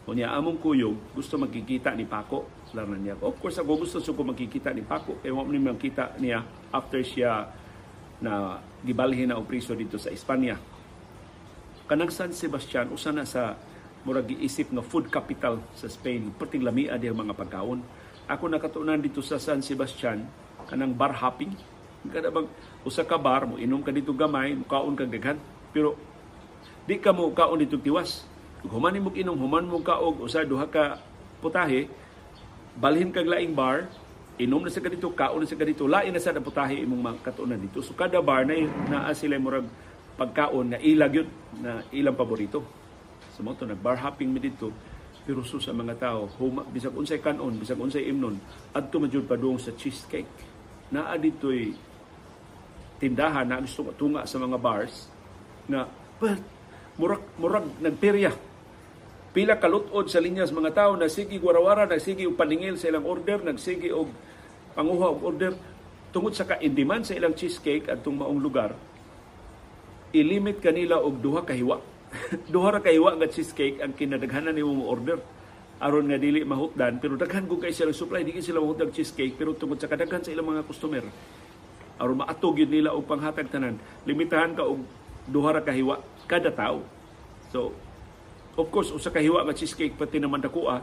Unya 0.06 0.30
among 0.30 0.62
kuyog 0.62 1.18
gusto 1.18 1.34
magkikita 1.42 1.98
ni 1.98 2.06
Paco 2.06 2.46
Laranyaga. 2.78 3.26
Of 3.26 3.42
course 3.42 3.58
ako 3.58 3.82
gusto 3.82 3.98
ko 3.98 4.22
magkikita 4.22 4.70
ni 4.70 4.86
Paco 4.86 5.18
kay 5.18 5.34
mo 5.34 5.42
ni 5.50 5.58
makita 5.58 6.14
niya 6.22 6.46
after 6.70 7.02
siya 7.02 7.50
na 8.22 8.62
gibalhin 8.86 9.34
na 9.34 9.36
og 9.42 9.50
priso 9.50 9.74
dito 9.74 9.98
sa 9.98 10.14
Espanya 10.14 10.75
kanang 11.86 12.10
San 12.10 12.34
Sebastian 12.34 12.90
usa 12.90 13.14
na 13.14 13.22
sa 13.22 13.54
murag 14.02 14.30
giisip 14.30 14.70
nga 14.70 14.82
food 14.82 15.06
capital 15.10 15.62
sa 15.78 15.86
Spain. 15.86 16.34
Perting 16.34 16.62
lamia 16.62 16.98
di 16.98 17.10
mga 17.10 17.34
pagkaon. 17.34 17.80
Ako 18.26 18.50
nakatunan 18.50 18.98
dito 18.98 19.22
sa 19.22 19.38
San 19.38 19.62
Sebastian 19.62 20.26
kanang 20.66 20.94
bar 20.94 21.14
hopping. 21.14 21.54
Kada 22.10 22.30
bang 22.30 22.46
usa 22.82 23.06
ka 23.06 23.18
bar 23.18 23.46
mo 23.46 23.54
inom 23.58 23.82
ka 23.82 23.94
dito 23.94 24.10
gamay 24.10 24.54
mukaon 24.54 24.94
ka 24.94 25.06
daghan 25.06 25.38
pero 25.74 25.98
di 26.86 26.98
ka 26.98 27.14
mo 27.14 27.30
kaon 27.30 27.62
dito 27.62 27.78
tiwas. 27.78 28.26
Human 28.66 28.98
mo 28.98 29.10
inom 29.14 29.38
human 29.38 29.66
mo 29.66 29.78
kaog 29.78 30.26
usa 30.26 30.42
duha 30.42 30.66
ka 30.66 30.98
putahe 31.38 31.86
balhin 32.74 33.14
kag 33.14 33.26
laing 33.30 33.54
bar 33.54 33.86
inom 34.42 34.66
na 34.66 34.70
sa 34.74 34.82
kadito 34.82 35.10
kaon 35.14 35.42
na 35.42 35.46
sa 35.46 35.54
kadito 35.54 35.86
lain 35.86 36.10
na 36.10 36.22
sa 36.22 36.34
putahe 36.34 36.82
imong 36.82 37.14
makatunan 37.14 37.58
dito. 37.58 37.78
So 37.78 37.94
kada 37.94 38.18
bar 38.18 38.42
na 38.42 38.58
naa 38.90 39.14
sila 39.14 39.38
murag 39.38 39.66
pagkaon 40.16 40.72
nga 40.72 40.80
ilag 40.80 41.22
yun 41.22 41.28
na 41.60 41.84
ilang 41.92 42.16
paborito. 42.16 42.64
So 43.36 43.44
mo 43.44 43.52
to 43.52 43.68
nag 43.68 43.80
bar 43.80 44.00
hopping 44.00 44.32
mi 44.32 44.40
dito 44.40 44.72
Pero 45.26 45.42
so 45.42 45.58
sa 45.58 45.74
mga 45.74 45.98
tao, 45.98 46.30
huma, 46.38 46.62
bisag 46.70 46.94
unsay 46.94 47.18
kanon, 47.18 47.58
bisag 47.58 47.82
unsay 47.82 48.06
imnon, 48.06 48.38
adto 48.70 49.02
majud 49.02 49.26
padung 49.26 49.58
sa 49.58 49.74
cheesecake. 49.74 50.30
Naa 50.94 51.18
ditoy 51.18 51.74
tindahan 53.02 53.42
na 53.42 53.58
gusto 53.58 53.90
tunga 53.98 54.22
sa 54.22 54.38
mga 54.38 54.54
bars 54.54 55.10
na 55.66 55.90
murag 56.96 57.20
murag 57.36 57.66
nagperya 57.82 58.32
pila 59.36 59.60
kalutod 59.60 60.08
sa 60.08 60.22
linyas 60.22 60.48
mga 60.48 60.72
tao 60.72 60.92
na 60.96 61.12
sige 61.12 61.36
warawara 61.36 61.84
nagsige 61.84 62.24
og 62.24 62.40
paningil 62.40 62.80
sa 62.80 62.88
ilang 62.88 63.04
order 63.04 63.44
nagsige 63.44 63.92
og 63.92 64.08
panguha 64.72 65.12
og 65.12 65.20
order 65.28 65.52
tungod 66.08 66.32
sa 66.32 66.48
ka-in-demand 66.48 67.04
sa 67.04 67.12
ilang 67.12 67.36
cheesecake 67.36 67.84
atong 67.92 68.16
maong 68.16 68.40
lugar 68.40 68.72
ilimit 70.16 70.64
kanila 70.64 71.00
og 71.00 71.20
duha 71.20 71.44
ka 71.44 71.52
hiwa. 71.52 71.80
Duha 72.54 72.68
ra 72.72 72.80
ka 72.80 72.88
hiwa 72.88 73.12
nga 73.18 73.28
cheesecake 73.28 73.82
ang 73.84 73.92
kinadaghanan 73.92 74.56
nimo 74.56 74.72
mo 74.72 74.84
order. 74.88 75.20
Aron 75.76 76.08
nga 76.08 76.16
dili 76.16 76.40
mahutdan 76.40 76.96
pero 76.96 77.20
daghan 77.20 77.44
ko 77.44 77.60
kay 77.60 77.74
sila 77.76 77.92
supply 77.92 78.24
di 78.24 78.40
sila 78.40 78.64
mahutdan 78.64 78.88
cheesecake 78.88 79.36
pero 79.36 79.52
tungod 79.52 79.76
sa 79.76 79.90
kadaghan 79.90 80.24
sa 80.24 80.32
ilang 80.32 80.48
mga 80.48 80.64
customer 80.64 81.04
aron 82.00 82.16
maatog 82.20 82.56
yun 82.60 82.72
nila 82.72 82.96
og 82.96 83.04
panghatag 83.04 83.52
tanan. 83.52 83.76
Limitahan 84.08 84.56
ka 84.56 84.64
og 84.64 84.80
duha 85.28 85.56
ra 85.56 85.60
ka 85.60 85.76
hiwa 85.76 86.00
kada 86.24 86.48
tao. 86.52 86.80
So 87.52 87.76
Of 88.56 88.72
course, 88.72 88.88
usa 88.88 89.12
ka 89.12 89.20
hiwa 89.20 89.44
nga 89.44 89.52
cheesecake 89.52 90.00
pati 90.00 90.16
naman 90.16 90.40
dakuha, 90.40 90.80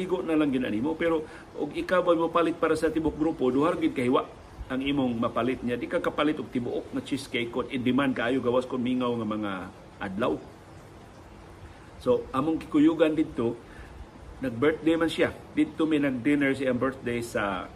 igo 0.00 0.24
na 0.24 0.32
lang 0.32 0.48
ginanimo 0.48 0.96
pero 0.96 1.28
og 1.60 1.76
ikaw 1.76 2.00
mo 2.16 2.32
palit 2.32 2.56
para 2.56 2.72
sa 2.72 2.88
tibok 2.88 3.12
grupo 3.20 3.52
duhar 3.52 3.76
gid 3.76 3.92
kahiwa 3.92 4.24
ang 4.72 4.82
imong 4.82 5.12
mapalit 5.20 5.60
niya. 5.60 5.76
Di 5.76 5.86
ka 5.86 6.00
kapalit 6.00 6.40
og 6.40 6.48
tibuok 6.48 6.96
nga 6.96 7.04
cheesecake 7.04 7.52
kon 7.52 7.68
in 7.68 7.84
demand 7.84 8.16
kaayo 8.16 8.40
gawas 8.40 8.64
kon 8.64 8.80
mingaw 8.80 9.12
nga 9.20 9.28
mga 9.28 9.52
adlaw. 10.00 10.34
So 12.00 12.26
among 12.32 12.64
kikuyugan 12.64 13.12
dito 13.12 13.54
nag 14.42 14.56
birthday 14.56 14.96
man 14.96 15.12
siya. 15.12 15.30
Dito 15.54 15.84
may 15.84 16.02
nag 16.02 16.24
dinner 16.24 16.56
siya 16.56 16.74
ang 16.74 16.80
birthday 16.80 17.20
sa 17.22 17.68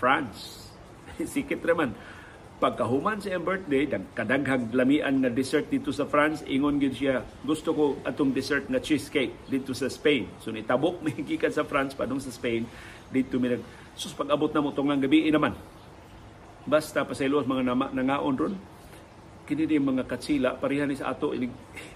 France. 0.00 0.72
Sikit 1.36 1.60
raman 1.62 1.92
pagkahuman 2.60 3.16
sa 3.24 3.32
iyang 3.32 3.42
birthday, 3.42 3.88
kadaghag 4.12 4.68
lamian 4.76 5.24
nga 5.24 5.32
dessert 5.32 5.72
dito 5.72 5.88
sa 5.96 6.04
France, 6.04 6.44
ingon 6.44 6.76
gid 6.76 6.92
siya, 6.92 7.24
gusto 7.40 7.72
ko 7.72 7.84
atong 8.04 8.36
dessert 8.36 8.68
nga 8.68 8.76
cheesecake 8.76 9.32
dito 9.48 9.72
sa 9.72 9.88
Spain. 9.88 10.28
So 10.44 10.52
nitabok 10.52 11.00
mi 11.04 11.16
gikan 11.24 11.50
sa 11.50 11.64
France 11.64 11.96
padung 11.96 12.20
sa 12.20 12.28
Spain, 12.28 12.68
dito 13.08 13.40
mi 13.40 13.48
nag 13.48 13.64
sus 13.96 14.12
pag-abot 14.12 14.52
na 14.52 14.60
mo 14.60 14.70
tungang 14.76 15.00
gabi 15.00 15.32
naman. 15.32 15.56
Basta 16.70 17.02
pasaylo 17.02 17.42
mga 17.42 17.66
nama, 17.66 17.90
nangaon 17.90 18.36
ron. 18.38 18.54
Kini 19.42 19.66
di 19.66 19.82
mga 19.82 20.06
katsila 20.06 20.54
pareha 20.54 20.86
ni 20.86 20.94
sa 20.94 21.10
ato 21.10 21.34
inig 21.34 21.50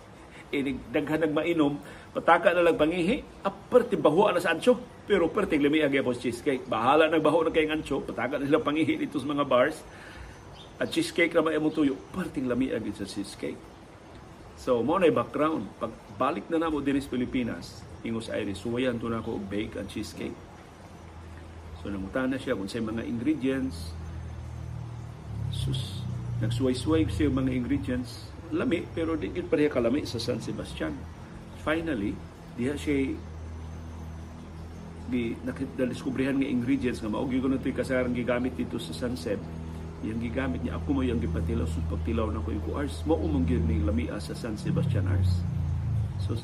inig 0.58 0.90
daghan 0.90 1.22
nag 1.22 1.30
mainom, 1.30 1.78
pataka 2.10 2.50
na 2.50 2.66
lang 2.66 2.74
pangihi, 2.74 3.22
aperte 3.46 3.94
baho 3.94 4.26
na 4.34 4.42
sa 4.42 4.50
ancho. 4.50 4.74
Pero 5.06 5.30
perting 5.30 5.62
lami 5.62 5.84
agi 5.84 6.02
cheesecake. 6.02 6.66
Bahala 6.66 7.06
nagbaho 7.06 7.46
na 7.46 7.54
kay 7.54 7.70
ancho, 7.70 8.02
pataka 8.02 8.42
na 8.42 8.50
sila 8.50 8.58
pangihi 8.58 8.98
dito 8.98 9.22
sa 9.22 9.30
mga 9.30 9.46
bars 9.46 9.78
at 10.74 10.90
cheesecake 10.90 11.30
naman 11.30 11.54
mo 11.62 11.70
tuyo, 11.70 11.94
parting 12.10 12.50
lami 12.50 12.74
agad 12.74 12.98
sa 12.98 13.06
cheesecake. 13.06 13.58
So, 14.58 14.82
mo 14.82 14.98
na 14.98 15.10
background. 15.10 15.70
Pag 15.78 15.94
balik 16.18 16.50
na 16.50 16.58
namo 16.58 16.82
diri 16.82 16.98
sa 16.98 17.14
Pilipinas, 17.14 17.86
Ingos 18.02 18.26
Aires, 18.26 18.58
suwayan 18.58 18.98
to 18.98 19.06
na 19.06 19.22
ako 19.22 19.38
bake 19.38 19.78
and 19.78 19.86
cheesecake. 19.86 20.34
So, 21.78 21.94
namutan 21.94 22.34
na 22.34 22.42
siya 22.42 22.58
kung 22.58 22.66
sa 22.66 22.82
mga 22.82 23.06
ingredients. 23.06 23.94
Sus, 25.54 26.02
nagsuway-suway 26.42 27.06
siya 27.06 27.30
mga 27.30 27.54
ingredients. 27.54 28.26
Lami, 28.50 28.82
pero 28.90 29.14
di 29.14 29.30
pa 29.30 29.54
rin 29.54 29.70
kalami 29.70 30.02
sa 30.04 30.18
San 30.18 30.42
Sebastian. 30.42 30.92
Finally, 31.62 32.12
diha 32.58 32.74
siya 32.74 33.14
di 35.04 35.36
nakidaliskubrihan 35.44 36.40
nga 36.40 36.48
ingredients 36.48 37.04
nga 37.04 37.12
maog 37.12 37.28
gyud 37.28 37.52
ito'y 37.54 37.76
kasarang 37.76 38.16
gigamit 38.16 38.56
dito 38.56 38.80
sa 38.80 38.96
Sunset 38.96 39.38
yang 40.04 40.20
gigamit 40.20 40.60
niya. 40.60 40.76
Ako 40.76 40.96
mo 40.96 41.00
yang 41.00 41.20
gipatilaw 41.20 41.64
sus 41.64 41.84
pagtilaw 41.88 42.28
na 42.28 42.44
ko 42.44 42.52
yung 42.52 42.76
ars 42.76 43.04
mo 43.08 43.16
umang 43.16 43.48
ni 43.48 43.80
lamia 43.80 44.20
sa 44.20 44.36
San 44.36 44.56
Sebastian 44.56 45.08
ars. 45.08 45.40
So 46.20 46.36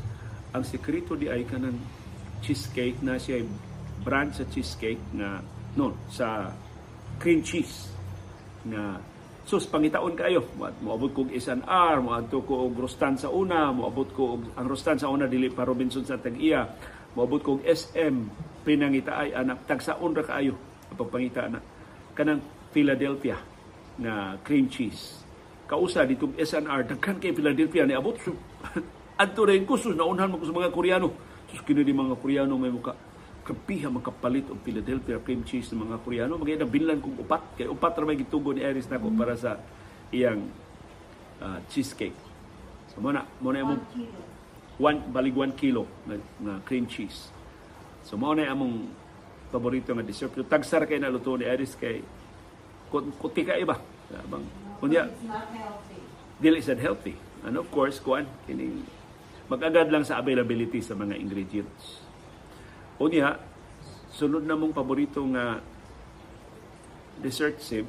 ang 0.56 0.64
sekreto 0.64 1.16
di 1.16 1.28
ay 1.28 1.44
kanang 1.44 1.76
cheesecake 2.40 3.00
na 3.04 3.20
siya 3.20 3.44
brand 4.00 4.32
sa 4.32 4.48
cheesecake 4.48 5.00
na 5.12 5.44
no 5.76 5.92
sa 6.08 6.52
cream 7.20 7.44
cheese 7.44 7.92
na 8.68 9.00
sus 9.46 9.64
pangitaon 9.66 10.14
kayo. 10.14 10.44
Moabot 10.58 11.10
kog 11.10 11.30
SNR 11.32 11.96
moadto 12.04 12.44
ko 12.44 12.68
og 12.68 12.76
rostan 12.76 13.16
sa 13.16 13.32
una 13.32 13.72
moabot 13.72 14.08
ko 14.12 14.22
og 14.36 14.42
ang 14.54 14.66
rostan 14.68 15.00
sa 15.00 15.08
una 15.08 15.26
dili 15.26 15.48
pa 15.48 15.64
Robinson 15.64 16.04
sa 16.04 16.20
tag-iya. 16.20 16.66
Moabot 17.16 17.40
kog 17.40 17.60
SM 17.64 18.16
pinangita 18.62 19.16
ay 19.16 19.34
anak 19.34 19.64
tagsaon 19.64 20.12
ra 20.14 20.22
kaayo 20.22 20.54
pagpangita 20.94 21.48
na. 21.48 21.58
Kanang 22.14 22.42
Philadelphia 22.70 23.38
na 23.98 24.36
cream 24.46 24.70
cheese. 24.70 25.18
Kausa 25.66 26.06
dito 26.06 26.30
SNR 26.34 26.86
daghan 26.86 27.18
kay 27.18 27.34
Philadelphia 27.34 27.86
ni 27.86 27.94
abot 27.94 28.14
so 28.22 28.34
adto 29.22 29.42
rin 29.46 29.66
ko 29.66 29.74
sus 29.74 29.98
naunhan 29.98 30.30
mo 30.30 30.38
ko 30.38 30.46
sa 30.46 30.54
mga 30.54 30.70
Koreano. 30.70 31.08
Sus 31.50 31.62
kini 31.66 31.82
di 31.82 31.90
mga 31.90 32.14
Koreano 32.22 32.54
may 32.54 32.70
muka 32.70 32.94
kapiha 33.50 33.90
makapalit 33.90 34.46
og 34.46 34.62
Philadelphia 34.62 35.18
cream 35.18 35.42
cheese 35.42 35.74
ng 35.74 35.82
mga 35.82 35.98
Koreano 36.06 36.38
magay 36.38 36.54
na 36.54 36.70
binlan 36.70 37.02
kong 37.02 37.18
upat 37.18 37.58
kay 37.58 37.66
upat 37.66 37.98
ra 37.98 38.06
may 38.06 38.14
gitugo 38.14 38.54
ni 38.54 38.62
Iris 38.62 38.86
nako 38.86 39.10
para 39.10 39.34
sa 39.34 39.58
iyang 40.14 40.46
uh, 41.42 41.58
cheesecake. 41.66 42.14
So 42.94 43.02
mo 43.02 43.10
na 43.10 43.26
mo 43.42 43.50
na 43.50 43.66
imong 43.66 43.82
one 44.78 44.98
balig 45.10 45.34
1 45.34 45.58
kilo 45.58 45.90
na, 46.06 46.14
na 46.38 46.52
cream 46.62 46.86
cheese. 46.86 47.34
So 48.06 48.14
mo 48.14 48.30
na 48.38 48.46
among 48.46 48.86
paborito 49.50 49.90
nga 49.90 50.06
dessert. 50.06 50.30
Tagsar 50.46 50.86
kay 50.86 51.02
naluto 51.02 51.34
ni 51.34 51.50
Iris 51.50 51.74
kay 51.74 52.06
kuti 52.90 53.42
ka 53.42 53.58
iba. 53.58 53.78
Bang, 54.26 54.42
kunya, 54.82 55.06
dili 56.38 56.58
sad 56.62 56.82
healthy. 56.82 57.14
And 57.46 57.58
of 57.58 57.70
course, 57.70 58.02
kuan 58.02 58.26
kining 58.46 58.82
magagad 59.50 59.90
lang 59.90 60.06
sa 60.06 60.22
availability 60.22 60.78
sa 60.82 60.94
mga 60.94 61.18
ingredients. 61.18 62.09
Unya, 63.00 63.32
sunod 64.12 64.44
na 64.44 64.52
mong 64.52 64.76
paborito 64.76 65.24
nga 65.32 65.56
dessert 67.24 67.56
sip, 67.56 67.88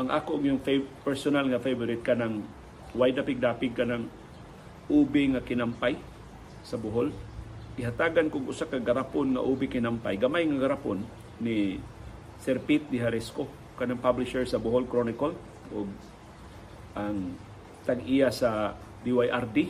ang 0.00 0.08
ako 0.08 0.40
yung 0.40 0.64
fav- 0.64 0.88
personal 1.04 1.44
nga 1.44 1.60
favorite 1.60 2.00
ka 2.00 2.16
ng 2.16 2.40
wide 2.96 3.20
dapig-dapig 3.20 3.76
ka 3.76 3.84
ng 3.84 4.08
ubi 4.88 5.36
nga 5.36 5.44
kinampay 5.44 6.00
sa 6.64 6.80
Bohol. 6.80 7.12
Ihatagan 7.76 8.32
kong 8.32 8.48
usa 8.48 8.64
ka 8.64 8.80
garapon 8.80 9.36
nga 9.36 9.44
ubi 9.44 9.68
kinampay, 9.68 10.16
gamay 10.16 10.48
nga 10.48 10.64
garapon 10.64 11.04
ni 11.44 11.76
Sir 12.40 12.64
Pete 12.64 12.88
Di 12.88 12.96
Haresco, 12.96 13.44
kanang 13.76 14.00
publisher 14.00 14.48
sa 14.48 14.56
Bohol 14.56 14.88
Chronicle 14.88 15.36
o 15.68 15.84
ang 16.96 17.36
tag-iya 17.84 18.32
sa 18.32 18.72
DYRD 19.04 19.68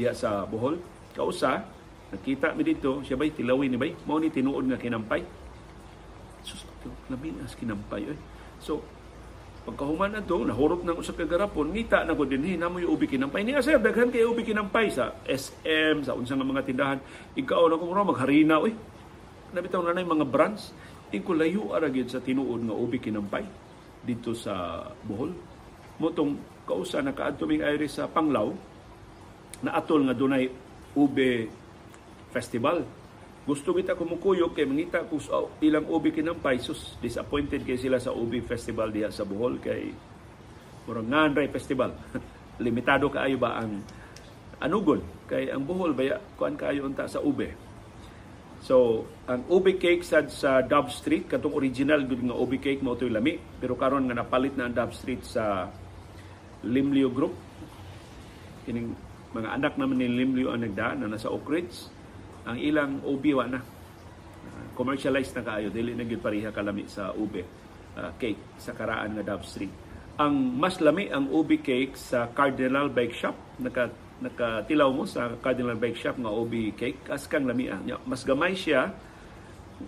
diya 0.00 0.16
sa 0.16 0.48
Bohol. 0.48 0.80
Kausa, 1.12 1.79
nakita 2.10 2.52
mi 2.54 2.62
dito, 2.66 3.00
siya 3.06 3.16
ba'y 3.16 3.30
tilawin 3.34 3.74
ni 3.74 3.78
ba'y? 3.78 3.92
Mao 4.06 4.18
ni 4.18 4.30
tinuod 4.30 4.66
nga 4.66 4.78
kinampay. 4.78 5.22
Sus, 6.42 6.66
labi 7.10 7.34
na 7.34 7.46
kinampay. 7.46 8.10
Eh. 8.10 8.18
So, 8.58 8.82
pagkahuman 9.64 10.16
na 10.16 10.24
to, 10.24 10.42
nahurot 10.42 10.82
ng 10.82 10.98
usa 10.98 11.14
ka 11.14 11.24
garapon, 11.28 11.70
ngita 11.70 12.02
na 12.02 12.16
ko 12.16 12.26
din, 12.26 12.58
namo 12.58 12.80
yung 12.82 12.96
ubi 12.96 13.06
kinampay. 13.06 13.46
Niya 13.46 13.62
sir, 13.62 13.78
daghan 13.78 14.10
kay 14.10 14.26
ubi 14.26 14.42
kinampay 14.42 14.90
sa 14.90 15.14
SM, 15.24 16.04
sa 16.04 16.16
unsang 16.16 16.42
mga 16.42 16.66
tindahan. 16.66 16.98
Ikaw 17.38 17.62
na 17.70 17.78
kung 17.78 17.92
magharina, 17.92 18.58
uy. 18.58 18.74
Nabitaw 19.50 19.82
na 19.82 19.94
na 19.94 20.02
yung 20.02 20.14
mga 20.18 20.30
brands 20.30 20.70
Iko 21.10 21.34
layo 21.34 21.74
aragid 21.74 22.06
sa 22.06 22.22
tinuod 22.22 22.70
nga 22.70 22.74
ubi 22.74 23.02
kinampay 23.02 23.42
dito 24.06 24.30
sa 24.30 24.86
Bohol. 25.02 25.34
Motong 25.98 26.38
kausa 26.62 27.02
na 27.02 27.10
kaadto 27.10 27.50
ming 27.50 27.66
Iris 27.66 27.98
sa 27.98 28.06
Panglaw 28.06 28.54
na 29.66 29.74
atol 29.74 30.06
nga 30.06 30.14
dunay 30.14 30.46
ube 30.94 31.50
festival. 32.30 32.86
Gusto 33.44 33.74
kita 33.74 33.98
kumukuyog 33.98 34.54
kay 34.54 34.64
mangita 34.64 35.02
ko 35.06 35.18
sa 35.18 35.42
ilang 35.60 35.86
ubi 35.90 36.14
kinampay 36.14 36.62
sus 36.62 36.94
disappointed 37.02 37.66
kay 37.66 37.76
sila 37.76 37.98
sa 37.98 38.14
ubi 38.14 38.38
festival 38.40 38.94
diha 38.94 39.10
sa 39.10 39.26
Bohol 39.26 39.58
kay 39.58 39.90
murang 40.86 41.10
nganray 41.10 41.50
festival. 41.50 41.90
Limitado 42.64 43.08
kaayo 43.10 43.40
ba 43.40 43.58
ang 43.58 43.82
anugon 44.62 45.02
kay 45.26 45.50
ang 45.50 45.64
Bohol 45.66 45.96
baya 45.96 46.20
kuan 46.36 46.54
kaayo 46.54 46.86
unta 46.86 47.08
sa 47.08 47.18
ube 47.18 47.70
So, 48.60 49.08
ang 49.24 49.48
ubi 49.48 49.80
cake 49.80 50.04
sad 50.04 50.28
sa 50.28 50.60
Dove 50.60 50.92
Street, 50.92 51.24
katong 51.24 51.56
original 51.56 52.04
gud 52.04 52.20
nga 52.20 52.36
ubi 52.36 52.60
cake 52.60 52.84
mo 52.84 52.92
lami, 52.92 53.40
pero 53.56 53.72
karon 53.72 54.04
nga 54.04 54.20
napalit 54.20 54.52
na 54.52 54.68
ang 54.68 54.76
Dove 54.76 54.92
Street 54.92 55.24
sa 55.24 55.72
Limlio 56.68 57.08
Group. 57.08 57.32
Kining 58.68 58.92
mga 59.32 59.48
anak 59.56 59.80
naman 59.80 59.96
ni 59.96 60.12
Limlio 60.12 60.52
ang 60.52 60.60
nagdaan 60.60 61.00
na 61.00 61.08
nasa 61.08 61.32
Oak 61.32 61.48
Ridge. 61.48 61.88
Ang 62.48 62.58
ilang 62.60 62.92
ubi 63.04 63.32
wa 63.36 63.44
na. 63.48 63.60
Commercialized 64.76 65.36
na 65.36 65.44
kaayo, 65.44 65.68
dili 65.68 65.92
na 65.92 66.06
gyud 66.08 66.24
pareha 66.24 66.48
kalami 66.54 66.88
sa 66.88 67.12
ube 67.12 67.44
uh, 68.00 68.10
cake 68.16 68.56
sa 68.56 68.72
karaan 68.72 69.18
nga 69.18 69.24
Dove 69.24 69.44
Street. 69.44 69.74
Ang 70.20 70.56
mas 70.56 70.80
lami 70.80 71.08
ang 71.12 71.28
ubi 71.28 71.60
cake 71.60 71.96
sa 71.96 72.28
Cardinal 72.32 72.88
Bake 72.88 73.16
Shop, 73.16 73.36
naka 73.60 73.92
nakatilaw 74.20 74.88
mo 74.92 75.08
sa 75.08 75.32
Cardinal 75.40 75.80
Bake 75.80 75.96
Shop 75.96 76.16
nga 76.20 76.28
OB 76.28 76.76
cake 76.76 77.08
as 77.08 77.24
kang 77.24 77.48
lamia. 77.48 77.80
Nya, 77.80 77.96
Mas 78.04 78.22
gamay 78.22 78.52
siya 78.52 78.92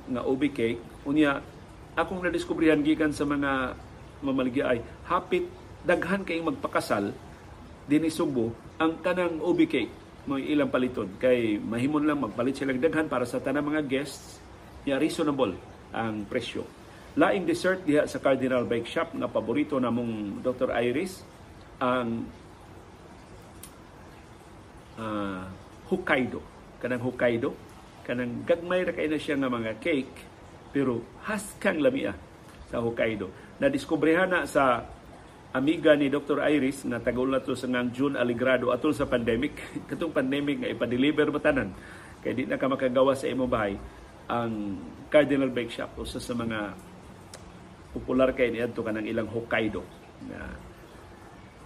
nga 0.09 0.23
OB 0.25 0.43
cake. 0.57 0.81
Unya 1.05 1.45
akong 1.93 2.25
nadiskubrihan 2.25 2.81
gikan 2.81 3.13
sa 3.13 3.29
mga 3.29 3.77
mamaligya 4.25 4.73
ay 4.73 4.79
hapit 5.05 5.45
daghan 5.85 6.25
kay 6.25 6.41
magpakasal 6.41 7.13
dinhi 7.85 8.09
Subo 8.09 8.55
ang 8.81 9.03
kanang 9.05 9.43
OB 9.43 9.61
cake 9.69 9.93
mo 10.27 10.39
ilang 10.39 10.71
paliton 10.71 11.19
kay 11.19 11.59
mahimon 11.59 12.07
lang 12.07 12.23
magpalit 12.23 12.55
sila 12.55 12.75
daghan 12.75 13.11
para 13.11 13.27
sa 13.27 13.43
tanang 13.43 13.75
mga 13.75 13.83
guests 13.91 14.39
ya 14.87 14.99
reasonable 14.99 15.55
ang 15.91 16.27
presyo. 16.27 16.63
Laing 17.19 17.45
dessert 17.45 17.85
diha 17.85 18.09
sa 18.09 18.23
Cardinal 18.23 18.65
Bake 18.65 18.89
Shop 18.89 19.13
na 19.13 19.29
paborito 19.29 19.77
namong 19.77 20.41
Dr. 20.41 20.73
Iris 20.73 21.21
ang 21.77 22.25
uh, 24.97 25.45
Hokkaido. 25.93 26.41
Kanang 26.81 27.05
Hokkaido. 27.05 27.53
Kanang 28.03 28.49
gagmay 28.49 28.89
ra 28.89 28.97
kay 28.97 29.13
na 29.13 29.21
siya 29.21 29.37
nga 29.37 29.53
mga 29.53 29.77
cake 29.79 30.33
pero 30.73 31.05
haskang 31.29 31.85
lamia 31.85 32.17
sa 32.73 32.81
Hokkaido. 32.81 33.29
Nadiskobrehan 33.61 34.33
na 34.33 34.49
sa 34.49 34.81
amiga 35.53 35.93
ni 35.93 36.09
Dr. 36.09 36.41
Iris 36.41 36.89
na 36.89 36.97
tagulat 36.99 37.45
to 37.45 37.53
sa 37.53 37.69
ngang 37.69 37.93
June 37.93 38.17
Aligrado 38.17 38.73
atol 38.73 38.97
sa 38.97 39.05
pandemic. 39.05 39.57
Katong 39.91 40.13
pandemic 40.13 40.65
nga 40.65 40.73
ipa-deliver 40.73 41.29
batanan 41.29 41.73
kay 42.23 42.33
di 42.39 42.47
na 42.47 42.57
ka 42.57 42.71
makagawa 42.71 43.19
sa 43.19 43.27
imo 43.27 43.51
bahay 43.51 43.75
ang 44.31 44.79
Cardinal 45.11 45.51
Bake 45.51 45.75
Shop 45.75 45.91
usa 45.99 46.23
sa 46.23 46.33
mga 46.39 46.73
popular 47.93 48.33
kay 48.33 48.55
niadto 48.55 48.81
kanang 48.81 49.05
ilang 49.05 49.29
Hokkaido 49.29 49.83
na 50.31 50.55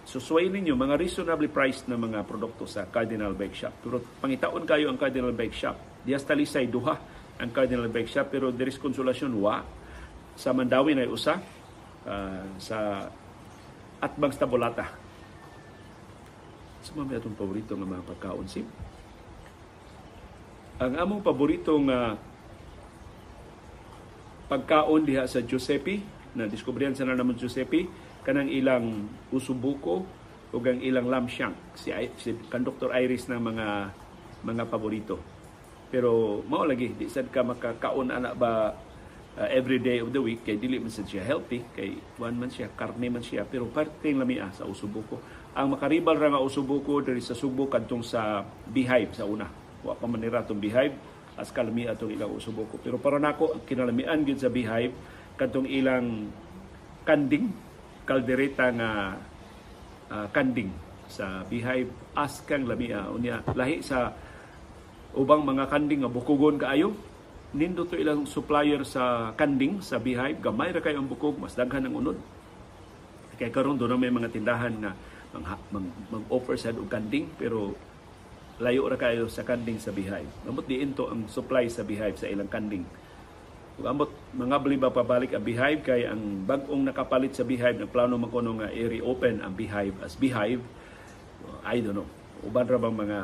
susway 0.03 0.49
ninyo 0.49 0.73
mga 0.73 0.97
reasonably 0.97 1.47
priced 1.47 1.85
na 1.87 1.95
mga 1.95 2.25
produkto 2.25 2.65
sa 2.65 2.89
Cardinal 2.89 3.37
Bake 3.37 3.55
Shop. 3.55 3.71
Pero 3.85 4.01
pangitaon 4.19 4.65
kayo 4.65 4.89
ang 4.89 4.97
Cardinal 4.97 5.31
Bake 5.31 5.55
Shop. 5.55 5.77
Dias 6.03 6.25
talisay 6.25 6.67
duha 6.67 6.97
ang 7.37 7.49
Cardinal 7.53 7.87
Bake 7.87 8.09
Shop 8.09 8.27
pero 8.27 8.49
there 8.49 8.67
is 8.67 8.81
consolation 8.81 9.29
wa 9.37 9.61
sa 10.33 10.51
Mandawi 10.51 10.97
na 10.97 11.05
usa 11.05 11.37
uh, 12.03 12.43
sa 12.57 13.07
Atbang 13.97 14.33
Stabolata. 14.33 14.93
Sa 16.85 16.93
mga 16.93 17.17
atong 17.17 17.37
paborito 17.37 17.73
nga 17.73 17.87
mga 17.87 18.05
pagkaon 18.05 18.47
sim. 18.47 18.67
Ang 20.77 20.93
among 20.93 21.25
paborito 21.25 21.73
nga 21.89 22.13
pagkaon 24.47 25.03
diha 25.03 25.25
sa 25.25 25.41
Giuseppe 25.41 26.05
na 26.37 26.45
diskubrihan 26.45 26.93
sa 26.93 27.03
na 27.03 27.17
naman 27.17 27.35
Giuseppe 27.35 27.89
kanang 28.21 28.47
ilang 28.53 29.09
usubuko 29.33 30.05
ug 30.53 30.63
ang 30.63 30.79
ilang 30.79 31.09
lamb 31.11 31.27
shank 31.27 31.57
si, 31.75 31.91
si 32.21 32.37
Conductor 32.47 32.93
Iris 32.95 33.27
na 33.27 33.41
mga 33.41 33.91
mga 34.45 34.63
paborito. 34.69 35.19
Pero 35.89 36.43
mao 36.45 36.63
lagi 36.63 36.93
di 36.93 37.09
sad 37.09 37.33
ka 37.33 37.43
makakaon 37.43 38.13
ana 38.13 38.31
ba 38.37 38.77
uh, 39.37 39.47
every 39.53 39.77
day 39.77 40.01
of 40.01 40.09
the 40.09 40.19
week 40.19 40.41
kay 40.41 40.57
dili 40.57 40.81
man 40.81 40.89
siya 40.89 41.21
healthy 41.21 41.61
kay 41.77 41.93
one 42.17 42.35
man 42.35 42.49
siya 42.49 42.73
karne 42.73 43.07
man 43.13 43.21
siya 43.21 43.45
pero 43.45 43.69
parte 43.69 44.09
lamia 44.09 44.49
sa 44.51 44.65
usubuko. 44.65 45.21
Ang 45.53 45.77
makaribal 45.77 46.17
ra 46.17 46.33
nga 46.33 46.41
usubuko 46.41 47.01
diri 47.01 47.21
sa 47.21 47.33
Subo 47.33 47.65
kadtong 47.65 48.05
sa 48.05 48.45
Beehive 48.69 49.13
sa 49.17 49.25
una. 49.25 49.49
Wa 49.81 49.97
pa 49.97 50.05
man 50.05 50.21
nira 50.21 50.45
tong 50.45 50.61
Beehive 50.61 50.93
as 51.37 51.53
kalami 51.53 51.85
atong 51.85 52.13
ilang 52.13 52.33
usubuko. 52.33 52.81
Pero 52.81 52.97
para 52.97 53.21
nako 53.21 53.61
kinalamian 53.65 54.25
gyud 54.25 54.41
sa 54.41 54.49
Beehive 54.49 54.93
kadtong 55.37 55.69
ilang 55.69 56.29
kanding 57.05 57.53
kaldereta 58.05 58.69
nga 58.73 58.89
uh, 60.13 60.27
kanding 60.33 60.69
sa 61.07 61.41
Beehive 61.47 61.89
askang 62.13 62.67
lamia 62.67 63.07
unya 63.09 63.39
lahi 63.55 63.79
sa 63.79 64.11
ubang 65.15 65.41
mga 65.41 65.71
kanding 65.71 66.03
nga 66.03 66.11
bukugon 66.11 66.59
kaayo 66.59 66.93
nindo 67.57 67.89
to 67.89 67.97
ilang 67.97 68.29
supplier 68.29 68.85
sa 68.85 69.33
kanding 69.33 69.81
sa 69.81 69.97
Beehive 69.97 70.37
gamay 70.37 70.69
ra 70.69 70.79
kayo 70.79 71.01
ang 71.01 71.09
bukog 71.09 71.41
mas 71.41 71.57
daghan 71.57 71.89
ang 71.89 71.97
unod 71.97 72.17
kay 73.37 73.49
karon 73.49 73.77
do 73.77 73.89
na 73.89 73.97
may 73.97 74.13
mga 74.13 74.29
tindahan 74.29 74.73
nga 74.77 74.93
mag-offer 76.09 76.57
sa 76.57 76.73
og 76.73 76.89
kanding 76.89 77.29
pero 77.37 77.73
layo 78.61 78.85
ra 78.89 78.97
kayo 78.97 79.29
sa 79.29 79.45
kanding 79.45 79.77
sa 79.77 79.93
Beehive. 79.93 80.25
Amot 80.49 80.65
diin 80.65 80.97
to 80.97 81.05
ang 81.09 81.29
supply 81.29 81.69
sa 81.69 81.85
Beehive 81.85 82.17
sa 82.17 82.25
ilang 82.25 82.49
kanding 82.49 82.81
Ug 83.77 83.85
ambot 83.85 84.09
mga 84.33 84.57
ba 84.81 84.89
pabalik 84.89 85.37
ang 85.37 85.45
Beehive 85.45 85.85
kay 85.85 86.09
ang 86.09 86.49
bag-ong 86.49 86.81
nakapalit 86.81 87.37
sa 87.37 87.45
Beehive 87.45 87.77
na 87.77 87.85
plano 87.85 88.17
man 88.17 88.33
kuno 88.33 88.57
nga 88.57 88.73
i-reopen 88.73 89.45
ang 89.45 89.53
Beehive 89.53 89.93
as 90.01 90.17
Beehive. 90.17 90.65
I 91.61 91.77
don't 91.85 91.93
know. 91.93 92.09
Uban 92.41 92.65
ra 92.65 92.81
bang 92.81 92.97
mga 92.97 93.19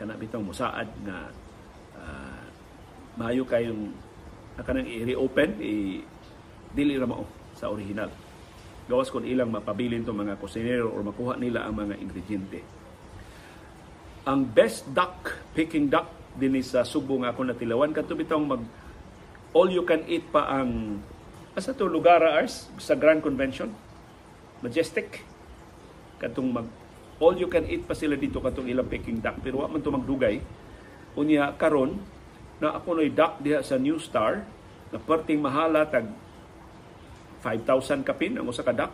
kanabitang 0.00 0.48
musaad 0.48 0.88
na 1.04 1.28
maayo 3.18 3.42
kayong 3.42 3.90
kanang 4.62 4.86
i-reopen 4.86 5.58
i 5.58 6.02
dili 6.74 6.94
ra 6.94 7.06
mao 7.06 7.26
sa 7.58 7.70
original. 7.70 8.10
Gawas 8.88 9.10
kon 9.12 9.26
ilang 9.26 9.52
mapabilin 9.52 10.06
to 10.06 10.14
mga 10.14 10.38
kusinero 10.40 10.88
or 10.88 11.02
makuha 11.04 11.36
nila 11.36 11.66
ang 11.66 11.76
mga 11.76 11.98
ingrediente. 11.98 12.62
Ang 14.24 14.48
best 14.48 14.88
duck, 14.94 15.34
picking 15.52 15.90
duck 15.90 16.08
din 16.38 16.54
sa 16.62 16.86
Subo 16.86 17.18
nga 17.20 17.34
ako 17.34 17.50
natilawan. 17.50 17.90
Kadto 17.90 18.14
bitong 18.14 18.46
mag 18.46 18.62
all 19.52 19.68
you 19.68 19.82
can 19.82 20.06
eat 20.06 20.24
pa 20.30 20.46
ang 20.46 21.02
asa 21.58 21.74
to 21.74 21.90
lugar 21.90 22.22
ars? 22.22 22.70
Sa 22.78 22.94
Grand 22.94 23.20
Convention? 23.20 23.74
Majestic? 24.62 25.26
Katong 26.22 26.48
mag 26.54 26.68
all 27.18 27.34
you 27.34 27.50
can 27.50 27.66
eat 27.66 27.82
pa 27.82 27.98
sila 27.98 28.14
dito 28.14 28.38
katong 28.38 28.70
ilang 28.70 28.86
Peking 28.86 29.18
duck. 29.18 29.42
Pero 29.42 29.66
wa 29.66 29.68
man 29.68 29.82
to 29.82 29.90
magdugay. 29.90 30.38
Unya 31.18 31.50
karon 31.58 31.98
na 32.58 32.74
ako 32.74 32.98
noy 32.98 33.10
duck 33.10 33.38
diha 33.38 33.62
sa 33.62 33.78
New 33.78 33.98
Star 34.02 34.42
na 34.90 34.98
perting 34.98 35.38
mahala 35.38 35.86
tag 35.86 36.10
5,000 37.42 38.02
kapin 38.02 38.34
ang 38.34 38.50
usa 38.50 38.66
ka 38.66 38.74
duck 38.74 38.92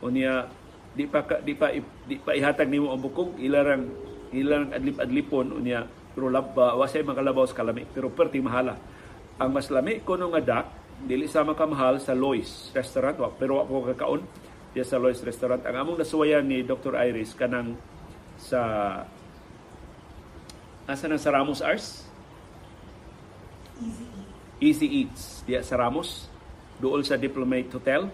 unya 0.00 0.48
di 0.96 1.04
pa 1.04 1.22
di 1.44 1.52
pa 1.52 1.70
di 2.08 2.16
pa 2.16 2.32
ihatag 2.32 2.66
nimo 2.66 2.90
ang 2.90 2.98
bukog 2.98 3.36
ilarang 3.36 3.84
ilarang 4.32 4.72
adlip-adlipon 4.72 5.52
unya 5.52 5.84
pero 6.16 6.32
laba 6.32 6.74
wa 6.74 6.86
say 6.88 7.04
makalabaw 7.04 7.44
sa 7.44 7.60
kalami 7.60 7.84
pero 7.84 8.08
perting 8.08 8.42
mahala 8.42 8.74
ang 9.40 9.56
mas 9.56 9.72
lami 9.72 10.04
ko 10.04 10.20
nga 10.20 10.42
dak, 10.44 10.66
dili 11.08 11.24
sa 11.24 11.40
makamahal 11.40 11.96
sa 11.96 12.12
Lois 12.12 12.68
Restaurant, 12.76 13.16
pero 13.40 13.64
ako 13.64 13.88
kakaon 13.96 14.20
diya 14.76 14.84
sa 14.84 15.00
Lois 15.00 15.16
Restaurant. 15.24 15.64
Ang 15.64 15.76
among 15.80 15.96
nasuwayan 15.96 16.44
ni 16.44 16.60
Dr. 16.60 16.92
Iris 16.92 17.32
kanang 17.32 17.72
sa 18.36 18.60
asa 20.84 21.08
nang 21.08 21.16
sa 21.16 21.32
Ramos 21.32 21.64
Ars? 21.64 22.04
Easy 23.80 24.04
Easy 24.60 24.88
Eats. 25.04 25.40
Diya 25.48 25.64
sa 25.64 25.80
Ramos 25.80 26.28
duol 26.80 27.04
sa 27.04 27.16
Diplomat 27.16 27.72
Hotel 27.72 28.08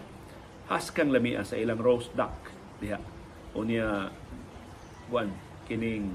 haskang 0.67 1.11
lamia 1.11 1.43
sa 1.43 1.59
ilang 1.59 1.79
roast 1.79 2.11
duck 2.15 2.35
diha. 2.79 2.99
Unya 3.55 4.11
buwan 5.07 5.31
kining 5.67 6.07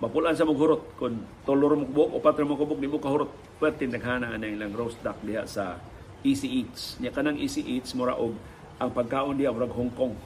mapulan 0.00 0.36
sa 0.36 0.48
maghurot 0.48 0.96
kung 1.00 1.20
tolor 1.44 1.76
mo 1.80 1.84
kubok 1.88 2.08
o 2.12 2.18
patra 2.20 2.44
mo 2.44 2.56
kubok 2.56 2.80
di 2.80 2.88
mo 2.88 3.00
kahurot. 3.00 3.32
Pwerte 3.60 3.84
naghana 3.88 4.36
na 4.36 4.48
ilang 4.48 4.72
roast 4.72 5.00
duck 5.04 5.20
diha 5.20 5.44
sa 5.44 5.76
Easy 6.24 6.64
Eats. 6.64 6.96
Nya 7.00 7.12
kanang 7.12 7.36
Easy 7.36 7.60
Eats 7.60 7.92
mura 7.92 8.16
og 8.16 8.32
ang 8.80 8.88
pagkaon 8.92 9.36
diha 9.36 9.52
murag 9.52 9.72
Hong 9.76 9.92
Kong. 9.92 10.16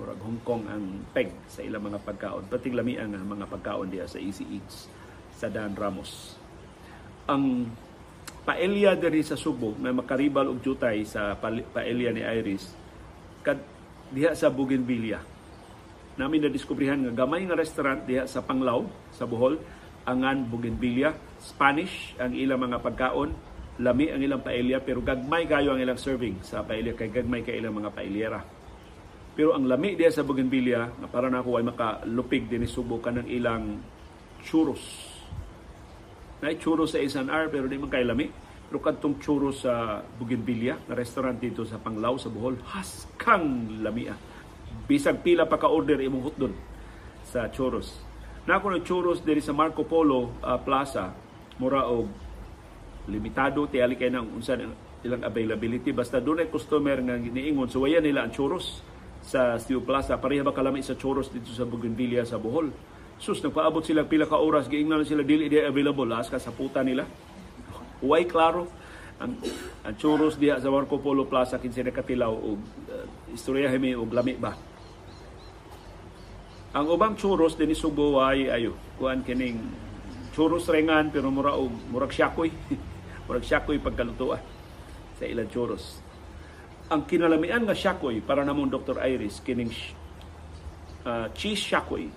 Murag 0.00 0.20
Hong 0.24 0.40
Kong 0.40 0.64
ang 0.72 1.04
peg 1.12 1.28
sa 1.48 1.60
ilang 1.60 1.84
mga 1.84 2.00
pagkaon. 2.00 2.48
Pating 2.48 2.72
lami 2.72 2.96
ang 2.96 3.12
mga 3.12 3.44
pagkaon 3.44 3.92
diha 3.92 4.08
sa 4.08 4.16
Easy 4.16 4.48
Eats 4.48 4.88
sa 5.36 5.52
Dan 5.52 5.76
Ramos. 5.76 6.36
Ang 7.28 7.68
paelya 8.42 8.98
diri 8.98 9.22
sa 9.22 9.38
Subo 9.38 9.78
na 9.78 9.94
makaribal 9.94 10.50
og 10.50 10.58
jutay 10.62 11.06
sa 11.06 11.38
paelya 11.38 12.10
ni 12.10 12.22
Iris. 12.22 12.74
Kad 13.42 13.58
diha 14.12 14.34
sa 14.34 14.52
Bougainvillea. 14.52 15.22
Namin 16.20 16.44
na 16.44 16.50
diskubrihan 16.52 17.00
nga 17.00 17.24
gamay 17.24 17.48
nga 17.48 17.56
restaurant 17.56 18.04
diha 18.04 18.28
sa 18.28 18.44
Panglao 18.44 18.84
sa 19.14 19.24
Bohol 19.24 19.56
angan 20.04 20.44
Bougainvillea 20.50 21.14
Spanish 21.38 22.18
ang 22.18 22.34
ilang 22.34 22.60
mga 22.60 22.82
pagkaon 22.82 23.30
lami 23.80 24.12
ang 24.12 24.20
ilang 24.20 24.42
paella 24.44 24.82
pero 24.82 25.00
gagmay 25.00 25.48
kayo 25.48 25.72
ang 25.72 25.80
ilang 25.80 25.96
serving 25.96 26.42
sa 26.44 26.60
paella 26.66 26.92
kay 26.92 27.08
gagmay 27.08 27.40
kay 27.46 27.62
ilang 27.62 27.78
mga 27.78 27.90
paellera 27.94 28.40
pero 29.32 29.56
ang 29.56 29.64
lami 29.64 29.96
diha 29.96 30.12
sa 30.12 30.26
Bougainvillea 30.26 31.00
na 31.00 31.08
para 31.08 31.32
na 31.32 31.40
ako 31.40 31.56
ay 31.56 31.64
makalupig 31.64 32.50
din 32.50 32.68
subukan 32.68 33.22
ng 33.22 33.28
ilang 33.32 33.80
churros 34.44 35.11
na 36.42 36.50
churros 36.58 36.92
sa 36.92 36.98
SNR 36.98 37.48
pero 37.48 37.70
di 37.70 37.78
man 37.78 37.88
kay 37.88 38.02
lami. 38.02 38.26
Pero 38.66 38.82
kadtong 38.82 39.20
churros 39.22 39.62
sa 39.62 40.00
Bougainvillea 40.00 40.88
na 40.88 40.96
restaurant 40.96 41.36
dito 41.36 41.62
sa 41.62 41.78
Panglao 41.78 42.16
sa 42.16 42.32
Bohol 42.32 42.56
haskang 42.72 43.78
lamia 43.84 44.16
bisag 44.86 45.22
pila 45.22 45.46
pa 45.46 45.60
ka-order 45.60 45.98
imong 46.02 46.24
hotdon 46.26 46.52
sa 47.22 47.46
churros. 47.48 48.02
Na 48.44 48.58
ako 48.58 48.74
ng 48.74 48.82
churros 48.82 49.22
diri 49.22 49.38
sa 49.38 49.54
Marco 49.54 49.86
Polo 49.86 50.42
uh, 50.42 50.58
Plaza, 50.58 51.14
mura 51.62 51.86
og 51.86 52.10
limitado 53.06 53.66
tiyali 53.70 53.94
kay 53.94 54.10
nang 54.10 54.26
unsa 54.34 54.58
ilang 55.02 55.22
availability. 55.22 55.94
Basta 55.94 56.18
doon 56.18 56.42
ay 56.42 56.48
customer 56.50 56.98
nga 56.98 57.14
niingon 57.18 57.70
so 57.70 57.86
waya 57.86 58.02
nila 58.02 58.26
ang 58.26 58.34
churros 58.34 58.82
sa 59.22 59.54
Steel 59.62 59.82
Plaza. 59.86 60.18
Pareha 60.18 60.42
ba 60.42 60.54
kalami 60.54 60.82
sa 60.82 60.98
churros 60.98 61.30
dito 61.30 61.54
sa 61.54 61.62
Bougainvillea 61.62 62.26
sa 62.26 62.42
Bohol 62.42 62.74
Sus, 63.22 63.38
nagpaabot 63.38 63.86
sila 63.86 64.02
pila 64.02 64.26
ka 64.26 64.34
oras, 64.34 64.66
giingnan 64.66 64.98
na 64.98 65.06
sila 65.06 65.22
dili 65.22 65.46
di 65.46 65.54
available, 65.62 66.10
laas 66.10 66.26
ka 66.26 66.42
sa 66.42 66.50
puta 66.50 66.82
nila. 66.82 67.06
Huwag 68.02 68.26
klaro, 68.26 68.66
ang, 69.22 69.38
ang 69.86 69.94
churros 69.94 70.34
diha 70.34 70.58
sa 70.58 70.66
Marco 70.74 70.98
Polo 70.98 71.30
Plaza, 71.30 71.62
kinsa 71.62 71.86
na 71.86 71.94
katilaw, 71.94 72.34
o 72.34 72.58
uh, 72.58 73.06
istorya 73.30 73.70
himi, 73.70 73.94
o 73.94 74.02
lami 74.10 74.34
ba. 74.34 74.58
Ang 76.74 76.90
ubang 76.90 77.14
churros 77.14 77.54
din 77.54 77.70
Subo 77.78 78.18
ay 78.18 78.50
ayo, 78.50 78.74
kuan 78.98 79.22
kining 79.22 79.70
churros 80.34 80.66
rengan 80.66 81.14
pero 81.14 81.30
mura 81.30 81.54
og 81.54 81.70
murag 81.94 82.10
syakoy. 82.10 82.50
murag 83.30 83.46
syakoy 83.46 83.78
pagkalutuan 83.78 84.42
sa 85.14 85.30
ilang 85.30 85.46
churros. 85.46 86.02
Ang 86.90 87.06
kinalamian 87.06 87.62
nga 87.70 87.76
syakoy 87.76 88.18
para 88.18 88.42
namon 88.42 88.66
Dr. 88.66 88.98
Iris 88.98 89.38
kining 89.46 89.70
uh, 91.06 91.30
cheese 91.36 91.62
syakoy 91.62 92.10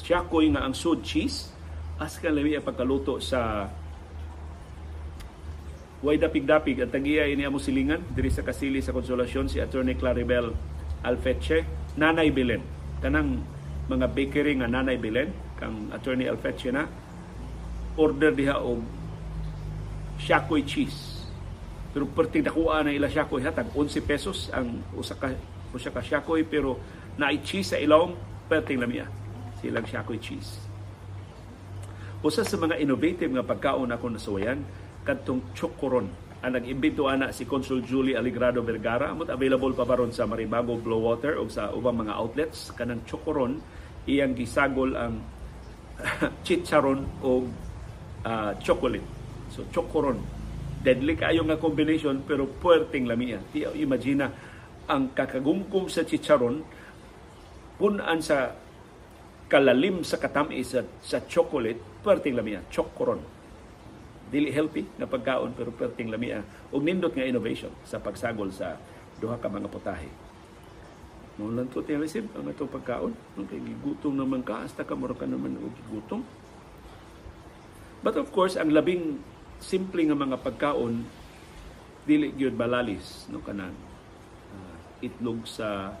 siyakoy 0.00 0.48
nga 0.52 0.64
ang 0.64 0.74
sud 0.74 1.04
cheese. 1.04 1.52
As 2.00 2.16
ka 2.16 2.32
lami 2.32 2.56
ang 2.56 2.64
pagkaluto 2.64 3.20
sa 3.20 3.68
way 6.00 6.16
dapig-dapig 6.16 6.80
ang 6.80 6.88
tagiya 6.88 7.28
ini 7.28 7.44
amo 7.44 7.60
silingan 7.60 8.00
diri 8.16 8.32
sa 8.32 8.40
kasili 8.40 8.80
sa 8.80 8.96
konsolasyon 8.96 9.52
si 9.52 9.60
Attorney 9.60 10.00
Claribel 10.00 10.48
Alfeche 11.04 11.68
Nanay 12.00 12.32
Belen. 12.32 12.64
Kanang 13.04 13.44
mga 13.84 14.08
bakery 14.08 14.56
nga 14.56 14.68
Nanay 14.68 14.96
Belen 14.96 15.28
kang 15.60 15.92
Attorney 15.92 16.24
Alfeche 16.24 16.72
na 16.72 16.88
order 18.00 18.32
diha 18.32 18.56
og 18.56 18.80
shakoy 20.16 20.64
cheese. 20.64 21.20
Pero 21.92 22.08
perting 22.08 22.48
dakuha 22.48 22.88
na 22.88 22.96
ila 22.96 23.12
shakoy 23.12 23.44
hatag 23.44 23.68
11 23.76 24.00
pesos 24.08 24.48
ang 24.56 24.80
usa 24.96 25.12
ka 25.20 25.36
usa 25.76 25.92
ka 25.92 26.00
shakoy 26.00 26.48
pero 26.48 26.80
naay 27.20 27.44
cheese 27.44 27.76
sa 27.76 27.78
ilawom 27.78 28.16
perting 28.48 28.80
lamia 28.80 29.19
silang 29.60 29.84
shakoy 29.84 30.16
cheese. 30.18 30.58
Usa 32.20 32.44
sa 32.44 32.56
mga 32.60 32.80
innovative 32.80 33.32
nga 33.32 33.44
pagkaon 33.44 33.92
ako 33.92 34.04
nasuwayan 34.12 34.60
kadtong 35.04 35.40
chokoron. 35.56 36.08
Ang 36.40 36.56
nag-imbento 36.56 37.04
ana 37.08 37.32
si 37.32 37.44
Consul 37.44 37.84
Julie 37.84 38.16
Aligrado 38.16 38.64
Vergara 38.64 39.12
amot 39.12 39.28
available 39.28 39.76
pa 39.76 39.84
baron 39.84 40.12
sa 40.12 40.24
Maribago 40.24 40.76
Blue 40.80 41.00
Water 41.00 41.36
o 41.36 41.48
sa 41.48 41.72
ubang 41.72 42.00
mga 42.00 42.16
outlets? 42.16 42.72
Kanang 42.76 43.04
chokoron 43.04 43.60
iyang 44.08 44.32
gisagol 44.32 44.96
ang 44.96 45.20
chicharon 46.48 47.04
o 47.20 47.44
uh, 48.24 48.52
chocolate. 48.60 49.04
So 49.52 49.64
chokoron. 49.68 50.20
Deadly 50.80 51.12
kayo 51.16 51.44
nga 51.44 51.60
combination 51.60 52.24
pero 52.24 52.48
puwerteng 52.48 53.04
lamia. 53.04 53.36
Ti 53.52 53.68
imagine 53.76 54.24
ang 54.88 55.12
kakagumkum 55.12 55.92
sa 55.92 56.04
chicharon 56.08 56.64
punan 57.80 58.20
sa 58.20 58.52
kalalim 59.50 60.06
sa 60.06 60.16
katamis 60.16 60.78
sa, 60.78 60.86
sa 61.02 61.18
chocolate, 61.26 61.82
perting 62.06 62.38
lamia, 62.38 62.62
chokoron. 62.70 63.18
Dili 64.30 64.54
healthy 64.54 64.86
na 64.94 65.10
pagkaon 65.10 65.58
pero 65.58 65.74
perting 65.74 66.06
lamia 66.06 66.46
ug 66.70 66.86
nindot 66.86 67.10
nga 67.10 67.26
innovation 67.26 67.74
sa 67.82 67.98
pagsagol 67.98 68.54
sa 68.54 68.78
duha 69.18 69.34
ka 69.42 69.50
mga 69.50 69.66
putahe. 69.66 70.06
Mo 71.34 71.50
lang 71.50 71.66
to 71.66 71.82
receive 71.82 72.30
ang 72.38 72.46
ato 72.46 72.70
pagkaon. 72.70 73.10
Kay 73.50 73.58
gigutom 73.58 74.14
naman 74.14 74.46
ka 74.46 74.62
hasta 74.62 74.86
ka 74.86 74.94
ka 74.94 75.26
naman 75.26 75.58
og 75.58 75.74
gigutom. 75.82 76.22
But 78.06 78.14
of 78.16 78.30
course, 78.30 78.54
ang 78.54 78.70
labing 78.70 79.18
simple 79.58 80.00
nga 80.06 80.14
mga 80.14 80.38
pagkaon 80.40 81.04
dili 82.08 82.32
gyud 82.32 82.56
balalis 82.56 83.28
no 83.28 83.44
kanan 83.44 83.76
uh, 84.56 85.04
itlog 85.04 85.44
sa 85.44 85.92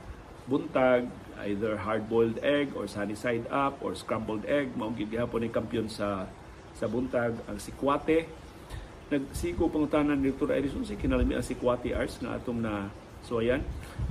buntag 0.48 1.04
either 1.46 1.76
hard-boiled 1.78 2.40
egg 2.44 2.74
or 2.76 2.84
sunny 2.90 3.16
side 3.16 3.46
up 3.48 3.80
or 3.80 3.96
scrambled 3.96 4.44
egg. 4.44 4.72
Mao 4.76 4.92
gid 4.92 5.12
gihapon 5.12 5.46
ni 5.46 5.48
kampiyon 5.48 5.88
sa 5.88 6.28
sa 6.76 6.86
buntag 6.86 7.36
ang 7.48 7.58
sikwate. 7.58 8.26
Nagsiko 9.10 9.66
pangutanan 9.66 10.20
ni 10.20 10.30
Dr. 10.30 10.54
Edison 10.54 10.86
si 10.86 10.94
kinalimi 10.94 11.34
ang 11.34 11.42
sikwate 11.42 11.90
arts 11.96 12.22
nga 12.22 12.38
atong 12.38 12.62
na 12.62 12.86
suwayan 13.26 13.60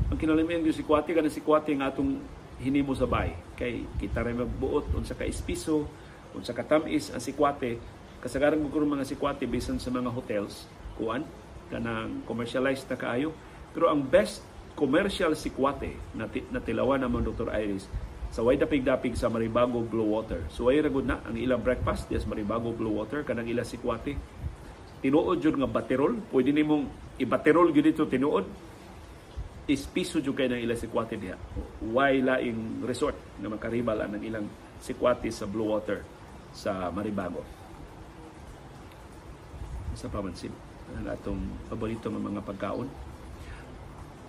ang 0.09 0.17
kinalimi 0.17 0.57
ang 0.57 0.65
sikwate 0.69 1.13
kanang 1.13 1.34
sikwate 1.34 1.73
nga 1.73 1.89
atong 1.89 2.21
hinimo 2.59 2.91
sa 2.97 3.07
bay 3.07 3.38
kay 3.55 3.88
kita 4.01 4.19
ray 4.19 4.36
magbuot 4.36 4.91
unsa 4.91 5.15
ka 5.15 5.23
espiso 5.23 5.88
unsa 6.34 6.51
ka 6.53 6.65
tamis 6.65 7.13
ang 7.13 7.21
sikwate. 7.21 7.77
Kasagaran 8.19 8.59
mo 8.59 8.67
mga 8.67 9.07
sikwate 9.07 9.47
bisan 9.47 9.80
sa 9.80 9.88
mga 9.88 10.11
hotels 10.11 10.67
kuan 10.99 11.23
kanang 11.71 12.19
commercialized 12.27 12.89
na 12.91 12.99
kaayo. 12.99 13.32
Pero 13.71 13.88
ang 13.88 14.03
best 14.03 14.43
commercial 14.80 15.36
sikwate 15.36 15.91
na, 16.15 16.32
na 16.55 16.63
tilawan 16.63 17.03
naman 17.03 17.27
Dr. 17.27 17.51
Iris 17.51 17.84
sa 18.32 18.39
way 18.47 18.55
dapig-dapig 18.55 19.19
sa 19.19 19.27
Maribago 19.27 19.84
Blue 19.84 20.07
Water. 20.07 20.47
So 20.47 20.71
ay 20.71 20.80
ragod 20.80 21.03
na 21.03 21.19
ang 21.27 21.36
ilang 21.36 21.59
breakfast 21.59 22.07
yes 22.07 22.23
Maribago 22.23 22.71
Blue 22.71 22.95
Water 22.95 23.27
kanang 23.27 23.51
ilang 23.51 23.67
sikwate. 23.67 24.15
Tinuod 25.03 25.43
jud 25.43 25.59
nga 25.59 25.67
baterol, 25.67 26.15
pwede 26.32 26.55
nimong 26.55 26.88
ibaterol 27.19 27.75
gyud 27.75 27.91
dito 27.91 28.07
tinuod. 28.07 28.47
Ispiso 29.67 30.23
jud 30.23 30.38
kay 30.38 30.47
ng 30.47 30.63
ilang 30.63 30.80
sikwate 30.80 31.19
diha. 31.19 31.36
Why 31.91 32.23
laing 32.23 32.88
resort 32.88 33.17
nga 33.36 33.51
makaribal 33.51 33.99
ang 33.99 34.15
ilang 34.23 34.47
sikwate 34.80 35.27
sa 35.34 35.43
Blue 35.43 35.67
Water 35.67 36.05
sa 36.55 36.88
Maribago. 36.93 37.43
Sa 39.99 40.07
pamansin 40.07 40.53
ang 40.89 41.05
atong 41.11 41.41
paborito 41.67 42.07
ng 42.09 42.23
mga 42.23 42.41
pagkaon 42.45 43.09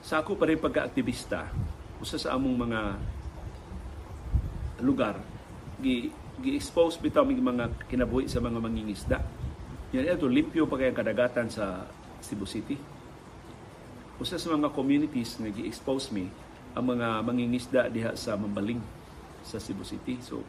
sa 0.00 0.24
ako 0.24 0.36
pa 0.36 0.48
rin 0.48 0.56
pagka-aktivista, 0.56 1.48
usa 2.00 2.16
sa 2.16 2.32
among 2.36 2.56
mga 2.56 2.80
lugar, 4.80 5.20
gi, 5.80 6.08
gi-expose 6.40 6.96
bitaw 6.96 7.24
mig 7.24 7.36
mga 7.36 7.68
kinabuhi 7.84 8.24
sa 8.24 8.40
mga 8.40 8.58
mangingisda. 8.58 9.18
Yan 9.92 10.08
ito, 10.08 10.24
limpyo 10.24 10.64
pa 10.64 10.80
kayang 10.80 10.96
kadagatan 10.96 11.52
sa 11.52 11.84
Cebu 12.24 12.48
City. 12.48 12.80
Usa 14.16 14.40
sa 14.40 14.52
mga 14.56 14.72
communities 14.72 15.36
nga 15.36 15.52
gi-expose 15.52 16.12
me 16.16 16.32
ang 16.72 16.96
mga 16.96 17.20
mangingisda 17.20 17.92
diha 17.92 18.16
sa 18.16 18.40
Mambaling 18.40 18.80
sa 19.44 19.60
Cebu 19.60 19.84
City. 19.84 20.16
So, 20.24 20.40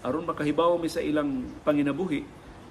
aron 0.00 0.24
makahibaw 0.24 0.78
mi 0.80 0.88
sa 0.88 1.04
ilang 1.04 1.44
panginabuhi, 1.66 2.24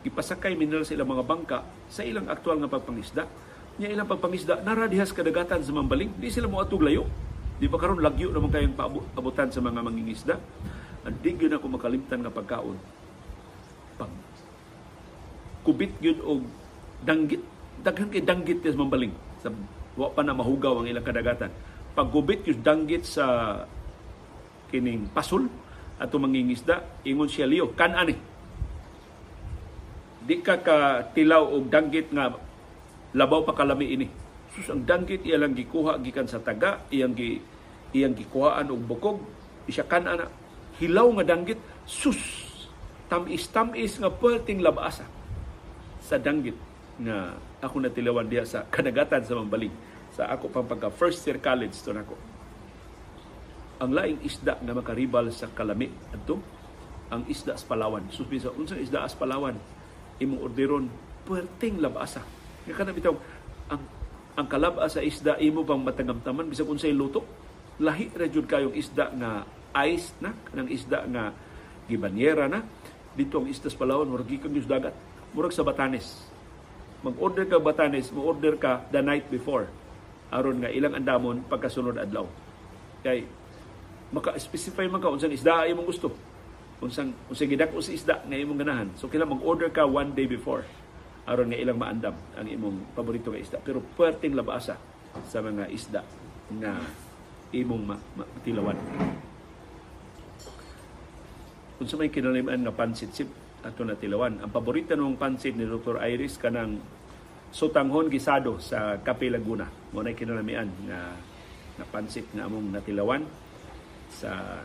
ipasakay 0.06 0.58
mi 0.58 0.66
sa 0.82 0.94
ilang 0.96 1.10
mga 1.10 1.26
bangka 1.26 1.60
sa 1.90 2.02
ilang 2.02 2.30
aktual 2.30 2.58
nga 2.62 2.70
pagpangisda 2.72 3.45
niya 3.76 3.92
ilang 3.92 4.08
pagpangisda 4.08 4.64
naradihas 4.64 5.12
kadagatan 5.12 5.60
sa 5.60 5.72
mambaling 5.76 6.16
di 6.16 6.32
sila 6.32 6.48
mo 6.48 6.64
atog 6.64 6.84
layo. 6.84 7.08
Di 7.56 7.72
ba 7.72 7.80
karon 7.80 8.04
lagyo 8.04 8.32
naman 8.36 8.52
kayong 8.52 8.76
paabutan 8.76 9.48
sa 9.48 9.64
mga 9.64 9.80
mangingisda? 9.80 10.36
Ang 11.08 11.16
di 11.24 11.32
gyud 11.38 11.56
ako 11.56 11.80
makalimtan 11.80 12.20
nga 12.24 12.34
pagkaon. 12.34 12.76
Pag 13.96 14.12
kubit 15.64 15.96
gyud 16.04 16.20
og 16.24 16.44
danggit 17.06 17.40
daghan 17.80 18.12
kay 18.12 18.24
danggit 18.24 18.64
sa 18.64 18.80
mambaling 18.80 19.14
sa 19.40 19.52
wa 19.96 20.12
pa 20.12 20.24
na 20.24 20.36
mahugaw 20.36 20.84
ang 20.84 20.88
ilang 20.88 21.06
kadagatan. 21.06 21.52
Pag 21.96 22.08
kubit 22.12 22.44
gyud 22.44 22.60
danggit 22.60 23.08
sa 23.08 23.26
kining 24.68 25.08
pasul 25.16 25.48
ato 25.96 26.20
mangingisda 26.20 26.84
ingon 27.08 27.32
siya 27.32 27.48
liyo 27.48 27.72
kan 27.72 27.96
ani. 27.96 28.16
Di 30.26 30.42
ka 30.44 30.60
ka 30.60 31.08
tilaw 31.16 31.56
og 31.56 31.72
danggit 31.72 32.12
nga 32.12 32.36
labaw 33.16 33.48
pa 33.48 33.56
kalami 33.56 33.96
ini. 33.96 34.08
Sus 34.52 34.68
ang 34.72 34.84
danggit 34.84 35.24
iya 35.24 35.40
lang 35.40 35.56
gikuha 35.56 36.00
gikan 36.04 36.28
sa 36.28 36.44
taga, 36.44 36.84
iyang 36.92 37.16
gi 37.16 37.40
iyang 37.96 38.12
gikuhaan 38.12 38.68
og 38.76 38.84
bukog, 38.84 39.24
isya 39.72 39.88
kan 39.88 40.04
ana 40.04 40.28
hilaw 40.84 41.08
nga 41.20 41.36
danggit, 41.36 41.60
sus 41.88 42.20
tamis 43.08 43.48
tamis 43.48 43.96
nga 43.96 44.12
perting 44.12 44.60
labasa 44.60 45.08
sa 46.04 46.20
danggit 46.20 46.56
nga 47.00 47.40
ako 47.64 47.82
natilawan 47.82 48.28
diha 48.28 48.44
sa 48.44 48.68
kanagatan 48.68 49.24
sa 49.24 49.36
Mambaling. 49.36 49.74
Sa 50.16 50.32
ako 50.32 50.48
pang 50.48 50.68
pagka 50.68 50.88
first 50.88 51.26
year 51.28 51.42
college 51.44 51.76
to 51.84 51.92
nako. 51.92 52.16
Ang 53.84 53.92
laing 53.92 54.20
isda 54.24 54.56
nga 54.56 54.72
makaribal 54.72 55.28
sa 55.36 55.52
kalami 55.52 55.92
adto? 56.16 56.40
Ang 57.12 57.28
isda 57.28 57.60
sa 57.60 57.68
Palawan. 57.68 58.08
Subi 58.08 58.40
sa 58.40 58.56
unsang 58.56 58.80
isda 58.80 59.04
sa 59.04 59.20
Palawan? 59.20 59.60
Imong 60.24 60.40
orderon 60.40 60.88
perting 61.28 61.84
labasa 61.84 62.24
kana 62.74 62.96
bitaw 62.96 63.14
ang 63.70 63.82
ang 64.36 64.48
kalab 64.52 64.82
sa 64.92 65.00
isda 65.00 65.40
imo 65.40 65.64
bang 65.64 65.80
matagamtaman? 65.80 66.50
Bisag 66.50 66.68
unsay 66.68 66.92
luto. 66.92 67.24
Lahi 67.80 68.12
ra 68.12 68.28
jud 68.28 68.48
kayong 68.48 68.76
isda 68.76 69.12
nga 69.16 69.48
ice 69.84 70.16
na 70.20 70.32
kanang 70.48 70.72
isda 70.72 71.08
nga 71.08 71.32
gibanyera 71.88 72.48
na. 72.52 72.64
Dito 73.16 73.40
ang 73.40 73.48
isdas 73.48 73.76
Palawan 73.76 74.12
murag 74.12 74.28
gikan 74.28 74.52
sa 74.60 74.76
dagat. 74.76 74.96
Murag 75.32 75.56
sa 75.56 75.64
Batanes. 75.64 76.28
Mag-order 77.00 77.48
ka 77.48 77.64
Batanes 77.64 78.12
mo 78.12 78.28
order 78.28 78.60
ka 78.60 78.84
the 78.92 79.00
night 79.00 79.28
before. 79.32 79.72
Aron 80.36 80.60
nga 80.60 80.72
ilang 80.72 81.00
andamon 81.00 81.48
pagkasunod 81.48 81.96
adlaw. 81.96 82.28
Kay 83.08 83.24
maka-specify 84.12 84.88
man 84.92 85.00
ka 85.00 85.12
unsang 85.12 85.32
isda 85.32 85.64
imong 85.68 85.88
gusto. 85.88 86.12
Unsang 86.84 87.16
unsang 87.32 87.48
gidak 87.48 87.72
sa 87.72 87.92
isda 87.92 88.16
nga 88.20 88.36
imong 88.36 88.60
ganahan. 88.60 88.90
So 89.00 89.08
kailan 89.08 89.32
mag-order 89.32 89.72
ka 89.72 89.88
one 89.88 90.12
day 90.12 90.28
before 90.28 90.68
aron 91.26 91.50
nga 91.50 91.58
ilang 91.58 91.80
maandam 91.82 92.16
ang 92.38 92.48
imong 92.48 92.94
paborito 92.94 93.34
nga 93.34 93.42
isda 93.42 93.58
pero 93.62 93.82
perting 93.82 94.38
labasa 94.38 94.78
sa 95.26 95.38
mga 95.42 95.70
isda 95.74 96.02
nga 96.62 96.78
imong 97.54 97.84
ma- 97.84 98.02
matilawan 98.18 98.78
kung 101.76 101.88
sa 101.92 102.00
may 102.00 102.08
kinaliman 102.08 102.62
nga 102.64 102.72
pansit 102.72 103.12
sip 103.12 103.30
ato 103.66 103.82
na 103.82 103.98
tilawan. 103.98 104.38
Ang 104.40 104.52
paborito 104.54 104.94
ng 104.94 105.18
pansit 105.18 105.58
ni 105.58 105.66
Dr. 105.66 105.98
Iris 105.98 106.38
kanang 106.38 106.78
sutanghon 107.50 108.14
gisado 108.14 108.62
sa 108.62 109.02
Cape 109.02 109.34
Laguna. 109.34 109.66
Mo 109.90 110.06
na 110.06 110.14
kinalamian 110.14 110.70
nga 110.86 111.18
na 111.76 111.86
pansit 111.90 112.30
nga 112.32 112.46
among 112.46 112.70
natilawan 112.70 113.26
sa 114.14 114.62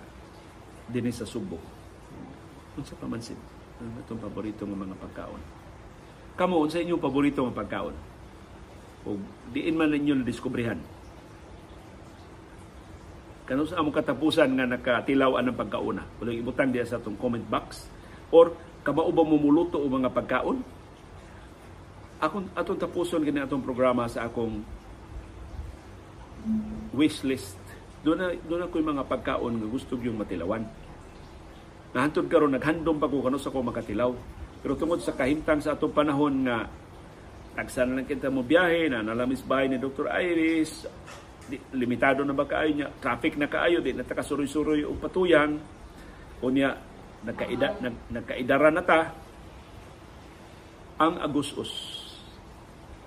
dinhi 0.92 1.10
sa 1.10 1.24
Subo. 1.24 1.56
Unsa 2.76 2.94
pa 2.94 3.08
man 3.08 3.24
sin? 3.24 3.40
Ano 3.80 4.04
itong 4.04 4.20
paborito 4.20 4.68
ng 4.68 4.76
mga 4.76 4.96
pagkaon? 5.00 5.59
Kamo, 6.38 6.62
unsa 6.62 6.82
inyong 6.82 7.02
paborito 7.02 7.42
ng 7.42 7.56
pagkaon? 7.56 7.96
O 9.06 9.16
diin 9.50 9.74
man 9.74 9.90
ninyo 9.90 10.20
diskubrihan? 10.22 10.78
Kano 13.48 13.66
sa 13.66 13.82
among 13.82 13.96
katapusan 13.96 14.54
nga 14.54 14.66
nakatilaw 14.68 15.34
ang 15.40 15.56
pagkauna? 15.56 16.06
Kung 16.20 16.30
ibutang 16.30 16.70
diya 16.70 16.86
sa 16.86 17.02
atong 17.02 17.18
comment 17.18 17.42
box. 17.50 17.90
Or 18.30 18.54
Kabao 18.80 19.12
ba 19.12 19.20
mumuluto 19.20 19.76
o 19.76 19.84
mga 19.92 20.08
pagkaon? 20.08 20.64
Akong 22.20 22.48
atong 22.56 22.80
tapuson 22.80 23.24
kini 23.24 23.44
atong 23.44 23.64
programa 23.64 24.08
sa 24.08 24.24
akong 24.24 24.64
wish 26.96 27.20
list. 27.24 27.60
Doon 28.00 28.16
na, 28.16 28.26
doon 28.48 28.64
na 28.64 28.72
ko 28.72 28.80
mga 28.80 29.04
pagkaon 29.04 29.60
nga 29.60 29.68
gusto 29.68 30.00
yung 30.00 30.16
matilawan. 30.16 30.64
Nahantod 31.92 32.32
karon 32.32 32.56
naghandom 32.56 32.96
pa 32.96 33.08
ko 33.08 33.20
kano 33.20 33.36
sa 33.36 33.52
ko 33.52 33.60
makatilaw. 33.60 34.16
Pero 34.60 34.76
tungod 34.76 35.00
sa 35.00 35.16
kahimtang 35.16 35.64
sa 35.64 35.76
atong 35.76 35.92
panahon 35.92 36.44
nga 36.44 36.68
tagsan 37.56 37.96
lang 37.96 38.06
kita 38.06 38.28
mo 38.28 38.44
biyahe 38.44 38.92
na 38.92 39.02
nalamis 39.02 39.42
bahay 39.42 39.68
ni 39.68 39.80
Dr. 39.80 40.06
Iris 40.12 40.86
di, 41.50 41.58
limitado 41.74 42.22
na 42.22 42.36
ba 42.36 42.46
kaayo 42.46 42.70
niya? 42.70 42.88
Traffic 43.02 43.34
na 43.34 43.50
kaayo 43.50 43.82
di 43.82 43.96
na 43.96 44.06
takasuroy-suroy 44.06 44.86
og 44.86 45.00
patuyang 45.02 45.58
unya 46.44 46.78
nagkaida 47.26 47.80
nag, 47.82 47.96
nagkaidara 48.08 48.70
na 48.70 48.82
ta. 48.86 49.00
Ang 51.00 51.16
agusos 51.24 52.00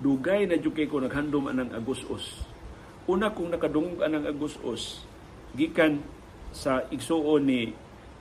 dugay 0.04 0.44
na 0.44 0.60
jud 0.60 0.76
ko 0.76 1.00
naghandom 1.00 1.48
anang 1.48 1.72
agusos 1.72 2.44
una 3.08 3.32
kong 3.32 3.56
nakadungog 3.56 4.04
anang 4.04 4.28
agusos 4.28 5.08
gikan 5.56 6.04
sa 6.52 6.84
igsuon 6.92 7.44
ni 7.44 7.62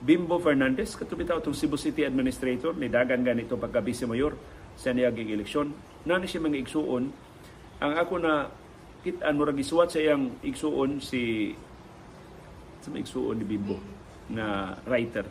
Bimbo 0.03 0.35
Fernandez 0.35 0.99
katong 0.99 1.23
bitaw 1.23 1.39
tong 1.39 1.55
Cebu 1.55 1.79
City 1.79 2.03
Administrator 2.03 2.75
ni 2.75 2.91
dagan 2.91 3.23
ganito 3.23 3.55
pagka 3.55 3.79
vice 3.79 4.03
mayor 4.03 4.35
sa 4.75 4.91
niyaging 4.91 5.31
eleksyon. 5.31 5.71
Nani 6.03 6.27
siya 6.27 6.43
mga 6.43 6.59
igsuon. 6.59 7.07
Ang 7.79 7.93
ako 7.95 8.19
na 8.19 8.51
kitaan 9.07 9.39
mo 9.39 9.47
gisuwat 9.55 9.95
sa 9.95 10.03
iyang 10.03 10.35
igsuon 10.43 10.99
si 10.99 11.55
sa 12.83 12.91
igsuon 12.91 13.39
ni 13.39 13.47
Bimbo 13.47 13.79
na 14.27 14.75
writer 14.83 15.23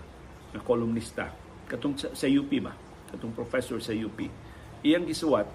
na 0.57 0.65
kolumnista. 0.65 1.29
Katong 1.69 2.01
sa, 2.17 2.27
UP 2.33 2.49
ba? 2.65 2.73
Katong 3.13 3.37
professor 3.37 3.77
sa 3.77 3.93
UP 3.93 4.25
iyang 4.83 5.07
gisuwat 5.07 5.47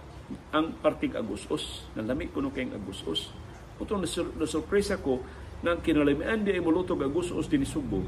ang 0.55 0.75
partig 0.79 1.15
agusos 1.15 1.87
nalami 1.95 2.31
kuno 2.31 2.51
kay 2.51 2.67
agusos 2.71 3.31
utong 3.79 4.03
na 4.03 4.47
surpresa 4.47 4.99
ko 4.99 5.19
nang 5.63 5.83
kinalamian 5.83 6.43
di 6.43 6.55
mulutog 6.63 6.99
agusos 7.03 7.47
din 7.51 7.67
Subo 7.67 8.03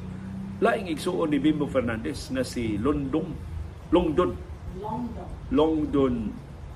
laing 0.60 0.92
igsuon 0.92 1.32
ni 1.32 1.40
Bimbo 1.40 1.66
Fernandez 1.72 2.28
na 2.36 2.44
si 2.44 2.76
London 2.76 3.32
Longdon. 3.90 4.32
Longdon. 4.78 5.28
Longdon 5.50 6.16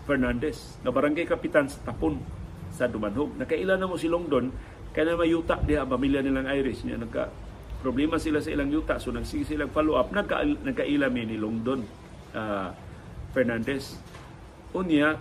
Fernandez 0.03 0.81
na 0.81 0.89
barangay 0.89 1.29
kapitan 1.29 1.69
sa 1.69 1.79
Tapon 1.91 2.17
sa 2.73 2.89
Dumanhog. 2.89 3.37
Nakailan 3.37 3.77
na 3.77 3.85
mo 3.85 3.99
si 3.99 4.09
Longdon 4.09 4.49
kaya 4.95 5.13
mayuta 5.13 5.61
diha 5.61 5.85
pamilya 5.85 6.23
nilang 6.25 6.49
Irish. 6.49 6.87
Niya 6.87 6.97
nagka 6.97 7.29
problema 7.83 8.15
sila 8.17 8.39
sa 8.39 8.49
ilang 8.49 8.71
yuta 8.71 8.95
so 8.97 9.11
nagsige 9.11 9.53
silang 9.53 9.69
follow 9.69 9.99
up 9.99 10.09
nagka 10.09 10.41
nagkailami 10.41 11.21
ni 11.27 11.35
Longdon 11.37 11.83
uh, 12.33 12.71
Fernandez. 13.35 13.99
Unya 14.73 15.19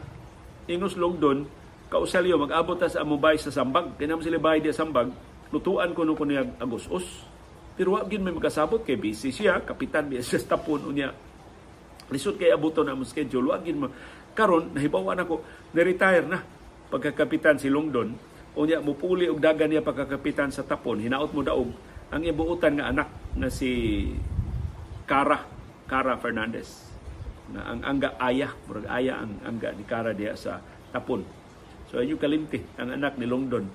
ingos 0.70 0.96
Longdon 0.96 1.44
kausalyo 1.92 2.40
mag-abot 2.40 2.80
ta 2.80 2.88
sa 2.88 3.04
among 3.04 3.20
sa 3.36 3.52
Sambag. 3.52 3.98
Kaya 4.00 4.14
naman 4.14 4.24
sila 4.24 4.40
bahay 4.40 4.64
di 4.64 4.72
Sambag. 4.72 5.12
Lutuan 5.52 5.92
ko 5.92 6.08
no 6.08 6.16
kuno 6.16 6.40
agos-os 6.56 7.31
pero 7.72 7.96
wa 7.96 8.04
gid 8.04 8.20
may 8.20 8.34
magkasabot 8.34 8.84
kay 8.84 9.00
busy 9.00 9.32
siya. 9.32 9.64
Kapitan 9.64 10.08
biya 10.08 10.20
sa 10.20 10.36
tapon 10.44 10.84
unya 10.84 11.12
lisod 12.12 12.36
kay 12.36 12.52
abuton 12.52 12.84
na 12.84 12.96
mo 12.96 13.08
schedule. 13.08 13.52
Wa 13.52 13.58
gid 13.64 13.80
karon 14.36 14.72
nahibawan 14.76 15.16
ako 15.20 15.40
ni-retire 15.72 16.28
na 16.28 16.44
pagkakapitan 16.92 17.56
si 17.56 17.72
Longdon. 17.72 18.12
Unya 18.52 18.84
mupuli 18.84 19.32
og 19.32 19.40
dagan 19.40 19.72
niya 19.72 19.80
pagkakapitan 19.80 20.52
sa 20.52 20.60
tapon. 20.64 21.00
Hinaot 21.00 21.32
mo 21.32 21.40
daog. 21.40 21.72
Ang 22.12 22.28
ibuutan 22.28 22.76
nga 22.76 22.92
anak 22.92 23.08
na 23.32 23.48
si 23.48 24.04
Cara 25.08 25.48
Cara 25.88 26.20
Fernandez. 26.20 26.88
Na 27.52 27.72
ang 27.72 27.80
angga 27.84 28.16
aya 28.20 28.52
murag 28.68 28.88
aya 28.88 29.20
ang 29.20 29.32
angga 29.44 29.72
ni 29.72 29.84
Cara 29.84 30.12
diha 30.12 30.36
sa 30.36 30.60
Tapon. 30.92 31.24
So 31.88 32.00
ayun 32.00 32.16
kalimti 32.16 32.60
ang 32.80 32.92
anak 32.96 33.16
ni 33.20 33.24
Longdon 33.28 33.68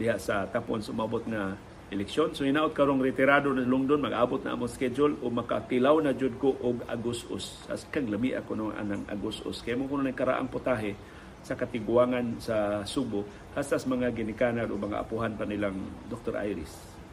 diha 0.00 0.16
sa 0.16 0.48
Tapon. 0.48 0.80
Sumabot 0.80 1.24
na 1.28 1.56
eleksyon 1.92 2.32
so 2.32 2.48
hinaot 2.48 2.72
karong 2.72 3.04
retirado 3.04 3.52
ni 3.52 3.68
Longdon 3.68 4.00
mag-abot 4.00 4.40
na 4.40 4.56
among 4.56 4.72
schedule 4.72 5.20
o 5.20 5.28
makatilaw 5.28 6.00
na 6.00 6.16
jud 6.16 6.40
ko 6.40 6.56
og 6.58 6.80
Agustos 6.88 7.68
as 7.68 7.84
kang 7.92 8.08
lami 8.08 8.32
ako 8.32 8.50
no 8.56 8.66
anang 8.72 9.04
Agustos 9.12 9.60
kay 9.60 9.76
mo 9.76 9.84
kuno 9.84 10.08
karaang 10.08 10.48
putahe 10.48 10.96
sa 11.42 11.58
katiguangan 11.58 12.38
sa 12.38 12.80
Subo 12.86 13.26
hastas 13.52 13.84
mga 13.84 14.14
ginikanan 14.14 14.70
o 14.70 14.78
mga 14.78 15.02
apuhan 15.02 15.34
pa 15.34 15.44
nilang 15.44 15.76
Dr. 16.06 16.38
Iris 16.38 16.70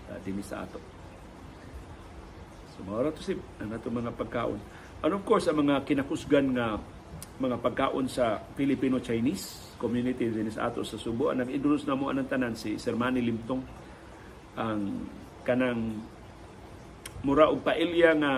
uh, 0.07 0.17
dinhi 0.21 0.45
sa 0.45 0.63
ato. 0.63 0.77
So 2.77 2.85
mao 2.85 3.01
to 3.09 3.21
sib 3.25 3.41
ang 3.57 3.73
ato 3.73 3.89
mga 3.89 4.13
pagkaon. 4.15 4.61
And 5.01 5.11
of 5.11 5.25
course 5.25 5.49
ang 5.49 5.65
mga 5.65 5.83
kinakusgan 5.83 6.53
nga 6.55 6.77
mga 7.41 7.57
pagkaon 7.59 8.05
sa 8.05 8.39
Filipino-Chinese 8.53 9.75
community 9.81 10.29
din 10.29 10.47
sa 10.53 10.69
ato 10.69 10.85
sa 10.85 11.01
Subo 11.01 11.33
ang 11.33 11.41
nag-introduce 11.41 11.89
na 11.89 11.97
mo 11.97 12.13
anang 12.13 12.29
tanan 12.29 12.53
si 12.53 12.77
Sir 12.77 12.93
Manny 12.93 13.25
Limtong 13.25 13.78
ang 14.59 15.07
kanang 15.47 16.03
mura 17.23 17.47
og 17.47 17.63
pailya 17.63 18.11
nga 18.19 18.33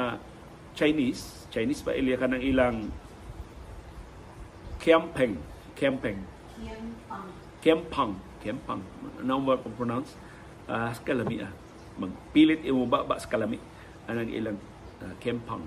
Chinese, 0.77 1.49
Chinese 1.49 1.81
pailya 1.81 2.21
kanang 2.21 2.45
ilang 2.45 2.77
Kiampeng, 4.81 5.37
Kiampeng. 5.77 6.17
Kiempang. 6.57 7.27
Kiampang, 7.61 8.11
Kiampang. 8.41 8.81
Ano 9.21 9.37
mo 9.37 9.53
pronounce? 9.77 10.13
Uh, 10.65 10.89
kalami 11.05 11.41
ah 11.45 11.53
magpilit 11.99 12.63
imo 12.63 12.87
ba 12.87 13.03
ba 13.03 13.19
sa 13.19 13.27
kalami 13.27 13.59
anang 14.07 14.31
ilang 14.31 14.57
uh, 15.03 15.13
kempang 15.19 15.63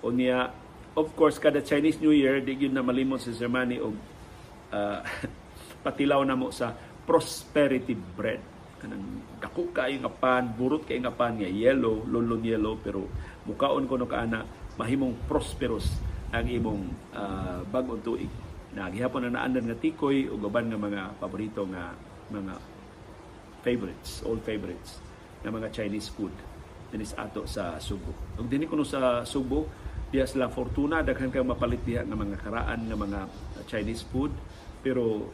o 0.00 0.10
niya 0.10 0.50
of 0.96 1.12
course 1.14 1.36
kada 1.36 1.60
Chinese 1.60 2.00
New 2.00 2.14
Year 2.14 2.40
di 2.40 2.56
gyud 2.56 2.74
na 2.74 2.82
malimot 2.82 3.20
si 3.20 3.34
Sir 3.34 3.50
Manny 3.50 3.78
og 3.78 3.94
uh, 4.72 5.00
patilaw 5.84 6.22
na 6.26 6.38
mo 6.38 6.50
sa 6.50 6.74
prosperity 7.04 7.94
bread 7.94 8.40
kanang 8.78 9.22
dako 9.42 9.70
kay 9.74 9.98
nga 9.98 10.10
pan 10.10 10.54
burot 10.54 10.86
kay 10.86 10.98
nga 11.02 11.12
pan 11.12 11.34
nga 11.38 11.50
yellow 11.50 12.02
lolon 12.06 12.42
yellow 12.42 12.78
pero 12.78 13.06
mukaon 13.44 13.90
ko 13.90 13.98
no 13.98 14.06
kaana 14.06 14.46
mahimong 14.78 15.18
prosperous 15.26 15.98
ang 16.30 16.46
imong 16.46 16.82
uh, 17.16 17.64
bag-ong 17.72 18.04
tuig. 18.04 18.30
Na 18.76 18.92
gihapon 18.92 19.26
na 19.26 19.40
naandan 19.40 19.66
nga 19.66 19.78
tikoy 19.80 20.28
ug 20.28 20.44
uban 20.44 20.68
nga 20.68 20.78
mga 20.78 21.02
paborito 21.16 21.64
nga 21.72 21.96
mga 22.28 22.54
favorites 23.64 24.22
all 24.22 24.38
favorites 24.44 25.00
ng 25.42 25.50
mga 25.50 25.68
Chinese 25.72 26.12
food. 26.12 26.32
Dinis 26.92 27.16
ato 27.16 27.44
sa 27.48 27.80
Subo. 27.80 28.12
Ug 28.36 28.46
dinhi 28.48 28.68
kuno 28.68 28.84
sa 28.84 29.24
Subo, 29.24 29.68
diya 30.08 30.24
sila 30.24 30.52
fortuna 30.52 31.04
daghan 31.04 31.32
kang 31.32 31.48
mapalit 31.48 31.80
diha 31.84 32.04
ng 32.04 32.16
mga 32.16 32.36
karaan 32.40 32.88
ng 32.88 32.96
mga 32.96 33.20
Chinese 33.68 34.04
food. 34.08 34.32
Pero 34.84 35.32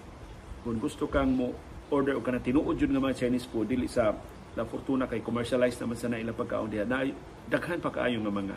kung 0.62 0.78
gusto 0.80 1.10
kang 1.10 1.34
mo 1.34 1.73
order 1.94 2.18
o 2.18 2.20
kana 2.20 2.42
tinuod 2.42 2.74
jud 2.74 2.90
nga 2.90 2.98
mga 2.98 3.22
Chinese 3.22 3.46
food 3.46 3.70
dili 3.70 3.86
sa 3.86 4.10
La 4.54 4.66
Fortuna 4.66 5.06
kay 5.06 5.22
commercialized 5.22 5.78
naman 5.78 5.98
sa 5.98 6.10
na 6.10 6.18
ilang 6.18 6.34
pagkaon 6.34 6.70
diha. 6.70 6.86
Na 6.86 7.06
daghan 7.46 7.78
pa 7.78 7.94
kaayo 7.94 8.18
nga 8.18 8.34
mga 8.34 8.56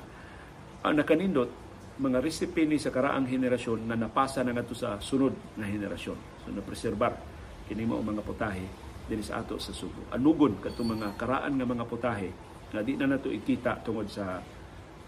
ang 0.86 0.96
nakanindot 0.98 1.50
mga 1.98 2.22
recipe 2.22 2.70
ni 2.70 2.78
sa 2.78 2.94
karaang 2.94 3.26
henerasyon 3.26 3.90
na 3.90 3.98
napasa 3.98 4.46
na 4.46 4.54
ngadto 4.54 4.78
sa 4.78 5.02
sunod 5.02 5.34
na 5.58 5.66
henerasyon. 5.66 6.46
So 6.46 6.54
na 6.54 6.62
preserbar 6.62 7.18
kini 7.66 7.84
mo 7.84 8.00
mga 8.00 8.22
putahe 8.22 8.66
dinhi 9.10 9.26
sa 9.26 9.42
ato 9.42 9.58
sa 9.58 9.74
Subo. 9.74 10.06
Anugon 10.14 10.62
kadto 10.62 10.86
mga 10.86 11.18
karaan 11.18 11.58
nga 11.58 11.66
mga 11.66 11.86
putahe 11.90 12.30
nga 12.70 12.84
di 12.86 12.94
na 13.00 13.10
nato 13.10 13.34
ikita 13.34 13.82
tungod 13.82 14.12
sa 14.12 14.44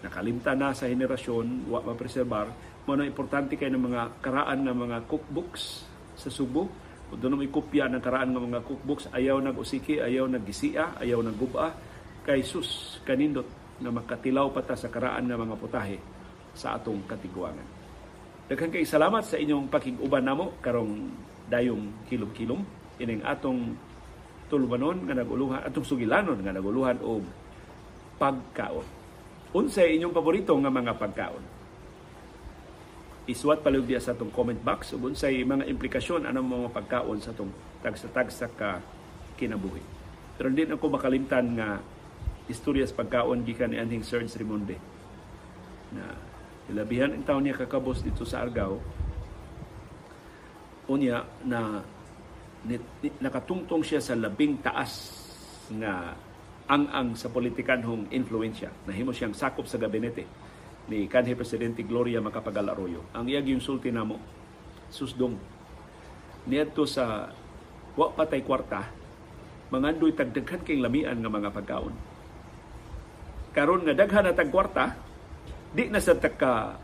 nakalimta 0.00 0.56
na 0.56 0.72
sa 0.74 0.88
henerasyon 0.88 1.70
wa 1.70 1.78
mapreserbar. 1.84 2.48
Mo 2.88 2.96
na 2.96 3.06
importante 3.06 3.54
kay 3.54 3.70
ng 3.70 3.84
mga 3.92 4.02
karaan 4.24 4.66
nga 4.66 4.74
mga 4.74 4.98
cookbooks 5.06 5.86
sa 6.18 6.28
Subo 6.32 6.89
kung 7.10 7.18
doon 7.18 7.42
may 7.42 7.50
kopya 7.50 7.90
ng 7.90 7.98
karaan 7.98 8.30
nga 8.30 8.40
mga 8.40 8.62
cookbooks 8.62 9.10
ayaw 9.10 9.42
nag 9.42 9.58
usiki 9.58 9.98
ayaw 9.98 10.30
nag 10.30 10.46
gisia 10.46 10.94
ayaw 11.02 11.20
nag 11.20 11.34
guba 11.34 11.74
kay 12.22 12.46
sus 12.46 13.02
kanindot 13.02 13.46
nga 13.82 13.90
makatilaw 13.90 14.48
pa 14.54 14.62
ta 14.62 14.78
sa 14.78 14.86
karaan 14.86 15.26
nga 15.26 15.34
mga 15.34 15.58
putahe 15.58 15.98
sa 16.54 16.78
atong 16.78 17.02
katiguangan 17.10 17.66
daghan 18.46 18.70
kay 18.70 18.86
salamat 18.86 19.26
sa 19.26 19.36
inyong 19.36 19.66
pakig-uban 19.66 20.22
namo 20.22 20.54
karong 20.62 21.10
dayong 21.50 22.06
kilom-kilom 22.06 22.62
ining 23.02 23.26
atong 23.26 23.74
tulubanon 24.50 25.06
nga 25.06 25.14
naguluhan 25.14 25.62
atong 25.66 25.86
sugilanon 25.86 26.42
nga 26.42 26.52
naguluhan 26.52 26.98
og 27.00 27.22
pagkaon. 28.20 28.84
Unsay 29.56 29.96
inyong 29.96 30.12
paborito 30.12 30.52
nga 30.58 30.68
mga 30.68 30.92
pagkaon? 31.00 31.44
Isuwat 33.30 33.62
palihog 33.62 33.86
diya 33.86 34.02
sa 34.02 34.10
atong 34.10 34.34
comment 34.34 34.58
box 34.58 34.90
ug 34.98 35.06
unsay 35.06 35.46
mga 35.46 35.70
implikasyon 35.70 36.26
anong 36.26 36.50
mga 36.50 36.68
pagkaon 36.74 37.22
sa 37.22 37.30
atong 37.30 37.54
tagsa-tagsa 37.78 38.50
ka 38.58 38.82
kinabuhi. 39.38 39.78
Pero 40.34 40.50
hindi 40.50 40.66
ako 40.66 40.98
makalimtan 40.98 41.54
nga 41.54 41.78
istorya 42.50 42.82
sa 42.90 42.98
pagkaon 42.98 43.46
gikan 43.46 43.70
ni 43.70 43.78
Anhing 43.78 44.02
Serge 44.02 44.34
Rimonde 44.34 44.74
na 45.94 46.10
ilabihan 46.66 47.14
ang 47.14 47.22
taon 47.22 47.46
niya 47.46 47.54
kakabos 47.54 48.02
dito 48.02 48.26
sa 48.26 48.42
Argao 48.42 48.82
unya 50.90 51.22
na 51.46 51.86
ni- 52.66 52.82
ni- 53.06 53.14
nakatungtong 53.22 53.86
siya 53.86 54.02
sa 54.02 54.18
labing 54.18 54.58
taas 54.58 55.22
nga 55.70 56.18
ang-ang 56.66 57.14
sa 57.14 57.30
politikanhong 57.30 58.10
influensya. 58.10 58.74
Nahimo 58.90 59.14
siyang 59.14 59.34
sakop 59.34 59.70
sa 59.70 59.78
gabinete 59.78 60.26
ni 60.90 61.06
kanhi 61.06 61.38
Presidente 61.38 61.86
Gloria 61.86 62.18
Macapagal 62.18 62.74
Arroyo. 62.74 63.06
Ang 63.14 63.30
iyag 63.30 63.46
yung 63.46 63.62
sulti 63.62 63.94
namo, 63.94 64.18
susdong, 64.90 65.38
niadto 66.50 66.82
sa 66.82 67.30
wa 67.94 68.10
patay 68.10 68.42
kwarta, 68.42 68.90
mangandoy 69.70 70.10
tagdaghan 70.10 70.66
kay 70.66 70.82
lamian 70.82 71.14
nga 71.22 71.30
mga 71.30 71.54
pagkaon. 71.54 71.94
Karon 73.54 73.86
nga 73.86 73.94
daghan 73.94 74.26
na 74.26 74.34
tag 74.34 74.50
kwarta, 74.50 74.98
di 75.70 75.86
na 75.86 76.02
sa 76.02 76.18
taka 76.18 76.74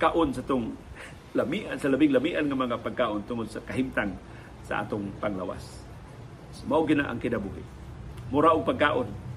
kaon 0.00 0.32
sa 0.32 0.40
tong 0.40 0.72
lamian 1.38 1.76
sa 1.76 1.92
labing 1.92 2.16
lamian 2.16 2.48
nga 2.48 2.56
mga 2.56 2.80
pagkaon 2.80 3.28
tungod 3.28 3.52
sa 3.52 3.60
kahimtang 3.68 4.16
sa 4.64 4.80
atong 4.80 5.12
panglawas. 5.20 5.84
Mao 6.64 6.82
gina 6.88 7.12
ang 7.12 7.20
kinabuhi. 7.20 7.62
Mura 8.32 8.56
og 8.56 8.64
pagkaon. 8.64 9.29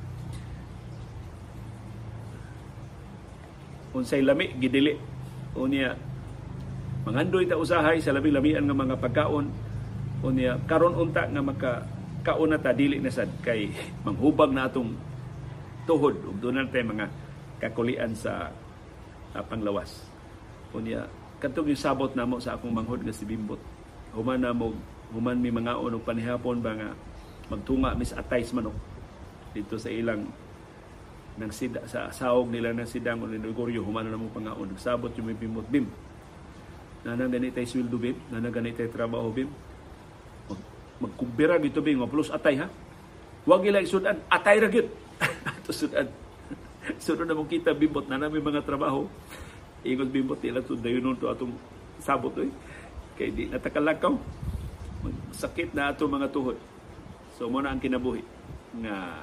Unsay 3.93 4.25
lami 4.25 4.57
gidili. 4.57 4.97
Unya 5.53 5.93
mangandoy 7.05 7.45
ta 7.45 7.55
usahay 7.57 8.01
sa 8.01 8.13
labing 8.13 8.33
lamian 8.33 8.65
nga 8.65 8.75
mga 8.75 8.97
pagkaon. 8.97 9.45
Unya 10.25 10.57
karon 10.65 10.97
unta 10.97 11.29
nga 11.29 11.41
maka 11.45 11.71
kauna 12.25 12.57
ta 12.57 12.73
dili 12.73 12.97
na 12.97 13.13
sad 13.13 13.29
kay 13.45 13.69
manghubag 14.05 14.49
na 14.49 14.65
atong 14.65 14.95
tuhod 15.83 16.15
ug 16.23 16.37
doon 16.39 16.63
na 16.63 16.71
tayo 16.71 16.89
mga 16.89 17.07
kakulian 17.59 18.11
sa 18.15 18.49
uh, 19.35 19.43
panglawas. 19.45 20.03
Unya 20.73 21.05
katong 21.37 21.69
yung 21.69 21.79
sabot 21.79 22.11
namo 22.15 22.39
sa 22.39 22.55
akong 22.55 22.71
manghod 22.71 23.03
nga 23.03 23.13
si 23.13 23.27
Bimbot. 23.27 23.59
Human 24.15 24.39
na 24.39 24.55
mo 24.55 24.73
human 25.13 25.37
mi 25.37 25.53
mga 25.53 25.77
og 25.77 26.01
panihapon 26.01 26.63
ba 26.63 26.73
nga 26.73 26.89
magtunga 27.51 27.93
mis 27.93 28.15
atays 28.15 28.49
manok 28.55 28.73
dito 29.53 29.77
sa 29.77 29.91
ilang 29.91 30.25
ng 31.34 31.49
sida, 31.49 31.81
sa 31.89 32.13
sawog 32.13 32.49
nila 32.49 32.75
ng 32.77 32.86
sidang 32.86 33.21
o 33.21 33.25
Gregorio 33.25 33.81
human 33.81 34.05
na 34.05 34.19
mo 34.19 34.29
pangaon 34.29 34.69
nagsabot 34.69 35.09
yung 35.17 35.34
may 35.34 35.38
Bimbot 35.38 35.65
Bim. 35.65 35.89
Nanang 37.01 37.34
ganitay 37.34 37.65
sweldo 37.65 37.97
Bim, 37.97 38.17
nanang 38.29 38.53
ganitay 38.53 38.86
trabaho 38.89 39.34
Bim. 39.34 39.49
Mag, 40.45 40.59
magkumbira 41.01 41.57
dito 41.57 41.81
Bim, 41.81 42.05
plus 42.05 42.29
atay 42.29 42.61
ha. 42.61 42.67
Huwag 43.43 43.65
ilang 43.67 43.84
sudan, 43.89 44.17
atay 44.31 44.61
ra 44.61 44.71
gyud. 44.71 44.88
Ato 45.49 45.75
sudan. 45.75 46.07
Sunod 47.03 47.27
na 47.27 47.36
mong 47.36 47.51
kita 47.51 47.75
bimbot 47.75 48.07
na 48.07 48.19
namin 48.19 48.43
mga 48.43 48.63
trabaho. 48.63 49.07
Ingon 49.84 50.11
bimbot 50.11 50.39
nila 50.39 50.63
to 50.63 50.79
dayon 50.79 51.15
to 51.19 51.27
atong 51.27 51.55
sabot 51.99 52.31
eh. 52.39 52.51
Kay 53.19 53.36
di 53.36 53.43
natakalakaw. 53.51 54.15
Sakit 55.36 55.75
na 55.75 55.91
ato 55.91 56.07
mga 56.07 56.31
tuhod. 56.31 56.55
So 57.36 57.51
mo 57.51 57.59
na 57.59 57.75
ang 57.75 57.84
kinabuhi 57.84 58.23
nga 58.79 59.19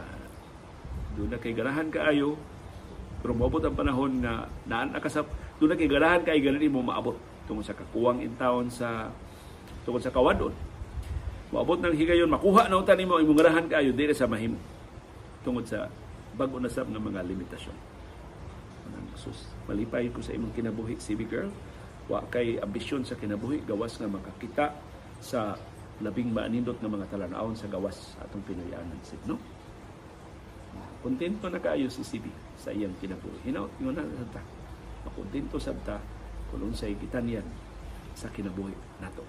doon 1.20 1.30
na 1.36 1.36
kay 1.36 1.52
ganahan 1.52 1.92
kaayo. 1.92 2.40
Pero 3.20 3.36
maabot 3.36 3.60
ang 3.60 3.76
panahon 3.76 4.24
nga 4.24 4.48
naan 4.64 4.96
nakasap 4.96 5.28
doon 5.60 5.76
na 5.76 5.76
kay 5.76 5.88
ganahan 5.92 6.24
kay 6.24 6.40
ganin 6.40 6.72
mo 6.72 6.80
maabot. 6.80 7.20
Tungod 7.44 7.68
sa 7.68 7.76
kakuwang 7.76 8.24
in 8.24 8.32
town 8.40 8.72
sa 8.72 9.12
tungod 9.84 10.00
sa 10.00 10.08
kawadon. 10.08 10.56
Maabot 11.52 11.76
ng 11.84 11.92
higayon 11.92 12.32
makuha 12.32 12.72
na 12.72 12.80
utan 12.80 12.96
nimo 12.96 13.20
imong 13.20 13.36
ganahan 13.36 13.66
kaayo 13.68 13.92
dili 13.92 14.16
sa 14.16 14.24
mahimo 14.24 14.56
tungod 15.44 15.68
sa 15.68 15.92
bag-o 16.36 16.56
na 16.56 16.72
sab 16.72 16.88
nga 16.88 17.00
mga 17.00 17.20
limitasyon. 17.28 17.76
Sus 19.20 19.52
malipay 19.68 20.08
ko 20.08 20.24
sa 20.24 20.32
imong 20.32 20.56
kinabuhi 20.56 20.96
CB 20.96 21.28
girl. 21.28 21.52
Wa 22.08 22.24
kay 22.32 22.56
ambisyon 22.56 23.04
sa 23.04 23.20
kinabuhi 23.20 23.60
gawas 23.68 24.00
nga 24.00 24.08
makakita 24.08 24.72
sa 25.20 25.60
labing 26.00 26.32
maanindot 26.32 26.80
nga 26.80 26.88
mga 26.88 27.06
talanawon 27.12 27.52
sa 27.52 27.68
gawas 27.68 28.16
atong 28.24 28.40
Pinoyanan 28.48 28.96
sib 29.04 29.20
no 29.28 29.36
kontento 31.00 31.48
na 31.48 31.60
kaayo 31.60 31.88
si 31.88 32.04
CB 32.04 32.28
sa 32.60 32.72
iyang 32.72 32.92
kinabuhi 33.00 33.48
hinaut 33.48 33.72
ingon 33.80 33.96
na 33.96 34.04
sa 34.04 34.40
ta 34.40 34.42
makontento 35.08 35.56
sab 35.56 35.76
ta 35.84 35.96
kung 36.52 36.68
unsay 36.68 36.92
gitanyan 36.96 37.44
sa 38.12 38.28
kinabuhi 38.28 38.76
nato 39.00 39.24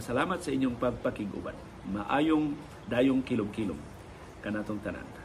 Salamat 0.00 0.38
sa 0.38 0.54
inyong 0.54 0.78
pagpakiguban. 0.78 1.52
Maayong 1.90 2.54
dayong 2.86 3.26
kilom-kilom 3.26 3.76
kanatong 4.38 4.78
tanan. 4.86 5.19